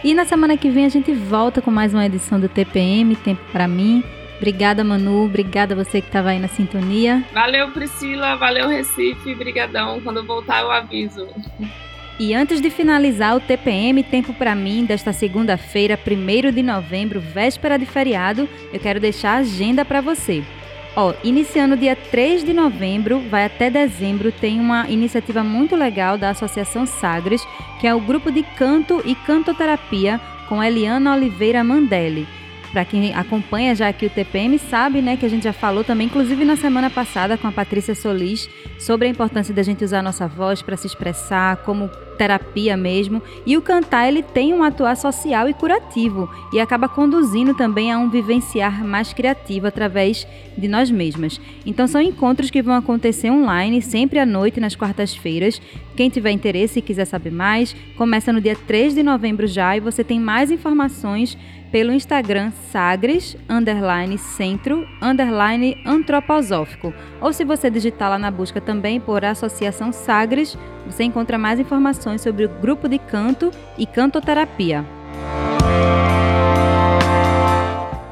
E 0.03 0.13
na 0.13 0.25
semana 0.25 0.57
que 0.57 0.69
vem 0.69 0.85
a 0.85 0.89
gente 0.89 1.13
volta 1.13 1.61
com 1.61 1.71
mais 1.71 1.93
uma 1.93 2.05
edição 2.05 2.39
do 2.39 2.47
TPM, 2.47 3.15
Tempo 3.15 3.41
para 3.51 3.67
mim. 3.67 4.03
Obrigada, 4.43 4.83
Manu. 4.83 5.23
Obrigada 5.23 5.73
a 5.73 5.77
você 5.77 6.01
que 6.01 6.07
estava 6.07 6.31
aí 6.31 6.37
na 6.37 6.49
sintonia. 6.49 7.23
Valeu, 7.31 7.71
Priscila. 7.71 8.35
Valeu, 8.35 8.67
Recife. 8.67 9.33
Brigadão. 9.33 10.01
Quando 10.01 10.17
eu 10.17 10.25
voltar, 10.25 10.63
eu 10.63 10.69
aviso. 10.69 11.25
E 12.19 12.33
antes 12.33 12.59
de 12.59 12.69
finalizar 12.69 13.37
o 13.37 13.39
TPM 13.39 14.03
Tempo 14.03 14.33
para 14.33 14.53
mim 14.53 14.83
desta 14.83 15.13
segunda-feira, 15.13 15.97
1 15.97 16.51
de 16.51 16.61
novembro, 16.61 17.21
véspera 17.21 17.79
de 17.79 17.85
feriado, 17.85 18.49
eu 18.73 18.81
quero 18.81 18.99
deixar 18.99 19.35
a 19.35 19.37
agenda 19.37 19.85
para 19.85 20.01
você. 20.01 20.43
Ó, 20.93 21.13
iniciando 21.23 21.77
dia 21.77 21.95
3 21.95 22.43
de 22.43 22.51
novembro, 22.51 23.21
vai 23.29 23.45
até 23.45 23.69
dezembro, 23.69 24.29
tem 24.29 24.59
uma 24.59 24.89
iniciativa 24.89 25.41
muito 25.41 25.73
legal 25.73 26.17
da 26.17 26.31
Associação 26.31 26.85
Sagres, 26.85 27.41
que 27.79 27.87
é 27.87 27.95
o 27.95 28.01
grupo 28.01 28.29
de 28.29 28.43
canto 28.43 29.01
e 29.05 29.15
cantoterapia 29.15 30.19
com 30.49 30.61
Eliana 30.61 31.15
Oliveira 31.15 31.63
Mandelli. 31.63 32.42
Para 32.73 32.83
quem 32.83 33.13
acompanha 33.13 33.75
já 33.75 33.87
aqui 33.87 34.07
o 34.07 34.09
TPM 34.09 34.57
sabe, 34.57 34.99
né, 34.99 35.15
que 35.15 35.23
a 35.23 35.29
gente 35.29 35.43
já 35.43 35.53
falou 35.53 35.83
também, 35.83 36.07
inclusive 36.07 36.43
na 36.43 36.55
semana 36.55 36.89
passada 36.89 37.37
com 37.37 37.47
a 37.47 37.51
Patrícia 37.51 37.93
Solis, 37.93 38.49
sobre 38.79 39.07
a 39.07 39.11
importância 39.11 39.53
da 39.53 39.61
gente 39.61 39.85
usar 39.85 39.99
a 39.99 40.01
nossa 40.01 40.27
voz 40.27 40.63
para 40.63 40.75
se 40.75 40.87
expressar, 40.87 41.57
como 41.57 41.87
terapia 42.17 42.75
mesmo. 42.75 43.21
E 43.45 43.55
o 43.55 43.61
cantar 43.61 44.07
ele 44.07 44.23
tem 44.23 44.55
um 44.55 44.63
atuar 44.63 44.95
social 44.97 45.47
e 45.47 45.53
curativo 45.53 46.27
e 46.51 46.59
acaba 46.59 46.89
conduzindo 46.89 47.53
também 47.53 47.91
a 47.91 47.97
um 47.99 48.09
vivenciar 48.09 48.83
mais 48.83 49.13
criativo 49.13 49.67
através 49.67 50.25
de 50.57 50.67
nós 50.67 50.89
mesmas. 50.89 51.39
Então 51.63 51.85
são 51.85 52.01
encontros 52.01 52.49
que 52.49 52.63
vão 52.63 52.73
acontecer 52.73 53.29
online, 53.29 53.83
sempre 53.83 54.17
à 54.17 54.25
noite 54.25 54.59
nas 54.59 54.75
quartas-feiras. 54.75 55.61
Quem 55.95 56.09
tiver 56.09 56.31
interesse 56.31 56.79
e 56.79 56.81
quiser 56.81 57.05
saber 57.05 57.31
mais, 57.31 57.75
começa 57.95 58.33
no 58.33 58.41
dia 58.41 58.55
3 58.55 58.95
de 58.95 59.03
novembro 59.03 59.45
já 59.45 59.77
e 59.77 59.79
você 59.79 60.03
tem 60.03 60.19
mais 60.19 60.49
informações 60.49 61.37
pelo 61.73 61.91
Instagram 61.91 62.51
sagres, 62.71 63.35
underline 63.49 64.15
centro, 64.19 64.87
underline 65.01 65.75
antroposófico. 65.83 66.93
Ou 67.19 67.33
se 67.33 67.43
você 67.43 67.67
digitar 67.67 68.11
lá 68.11 68.19
na 68.19 68.29
busca 68.29 68.61
também 68.61 68.99
por 68.99 69.25
Associação 69.25 69.91
Sagres, 69.91 70.55
você 70.85 71.03
encontra 71.03 71.35
mais 71.35 71.59
informações 71.59 72.21
sobre 72.21 72.45
o 72.45 72.49
grupo 72.49 72.87
de 72.87 72.99
canto 72.99 73.49
e 73.75 73.87
cantoterapia. 73.87 74.85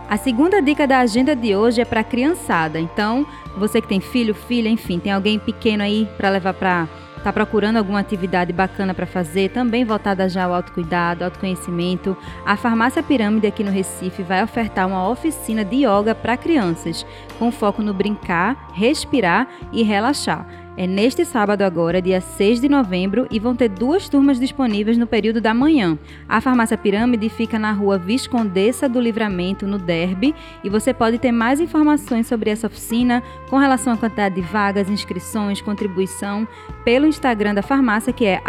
A 0.10 0.18
segunda 0.18 0.60
dica 0.60 0.88
da 0.88 0.98
agenda 0.98 1.36
de 1.36 1.56
hoje 1.56 1.82
é 1.82 1.86
para 1.86 2.04
criançada. 2.04 2.80
Então, 2.80 3.28
você 3.56 3.80
que 3.80 3.88
tem 3.88 4.02
filho, 4.02 4.34
filha, 4.34 4.70
enfim, 4.70 4.98
tem 4.98 5.12
alguém 5.12 5.38
pequeno 5.38 5.84
aí 5.84 6.10
para 6.18 6.32
levar 6.32 6.56
para 6.56 6.88
Está 7.22 7.32
procurando 7.32 7.78
alguma 7.78 8.00
atividade 8.00 8.52
bacana 8.52 8.96
para 8.96 9.06
fazer, 9.06 9.52
também 9.52 9.86
voltada 9.86 10.28
já 10.28 10.46
ao 10.46 10.56
autocuidado, 10.56 11.24
autoconhecimento? 11.24 12.18
A 12.44 12.58
Farmácia 12.58 13.04
Pirâmide 13.04 13.46
aqui 13.46 13.64
no 13.64 13.70
Recife 13.70 14.24
vai 14.24 14.44
ofertar 14.44 14.88
uma 14.88 15.08
oficina 15.08 15.64
de 15.64 15.86
yoga 15.86 16.16
para 16.16 16.36
crianças, 16.36 17.06
com 17.38 17.52
foco 17.52 17.84
no 17.84 17.94
brincar, 17.94 18.72
respirar 18.74 19.48
e 19.72 19.84
relaxar. 19.84 20.48
É 20.82 20.88
neste 20.88 21.24
sábado 21.24 21.62
agora, 21.62 22.02
dia 22.02 22.20
6 22.20 22.60
de 22.60 22.68
novembro, 22.68 23.28
e 23.30 23.38
vão 23.38 23.56
ter 23.56 23.70
duas 23.70 24.10
turmas 24.10 24.40
disponíveis 24.40 24.98
no 24.98 25.06
período 25.06 25.40
da 25.40 25.54
manhã. 25.54 25.96
A 26.28 26.42
Farmácia 26.42 26.76
Pirâmide 26.76 27.30
fica 27.30 27.60
na 27.60 27.72
rua 27.72 28.00
Viscondessa 28.00 28.90
do 28.90 29.00
Livramento, 29.00 29.68
no 29.68 29.78
Derby, 29.78 30.34
e 30.64 30.70
você 30.72 30.92
pode 30.92 31.20
ter 31.20 31.32
mais 31.32 31.60
informações 31.60 32.26
sobre 32.26 32.50
essa 32.50 32.66
oficina 32.66 33.22
com 33.48 33.60
relação 33.60 33.94
à 33.94 33.98
quantidade 33.98 34.34
de 34.34 34.42
vagas, 34.42 34.90
inscrições, 34.90 35.62
contribuição 35.62 36.48
pelo 36.84 37.06
Instagram 37.06 37.54
da 37.54 37.62
farmácia, 37.62 38.12
que 38.12 38.26
é 38.26 38.42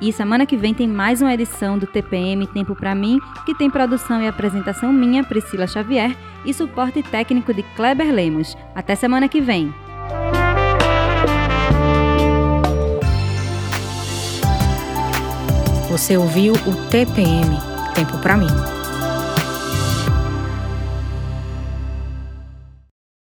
e 0.00 0.12
semana 0.12 0.46
que 0.46 0.56
vem 0.56 0.72
tem 0.72 0.88
mais 0.88 1.20
uma 1.20 1.34
edição 1.34 1.78
do 1.78 1.86
TPM 1.86 2.46
Tempo 2.46 2.74
para 2.74 2.94
mim, 2.94 3.20
que 3.44 3.54
tem 3.54 3.68
produção 3.68 4.22
e 4.22 4.26
apresentação 4.26 4.92
minha, 4.92 5.22
Priscila 5.22 5.66
Xavier, 5.66 6.16
e 6.44 6.54
suporte 6.54 7.02
técnico 7.02 7.52
de 7.52 7.62
Kleber 7.62 8.10
Lemos. 8.10 8.56
Até 8.74 8.94
semana 8.94 9.28
que 9.28 9.40
vem. 9.40 9.72
Você 15.90 16.16
ouviu 16.16 16.54
o 16.54 16.88
TPM 16.88 17.58
Tempo 17.94 18.18
para 18.18 18.36
mim. 18.36 18.79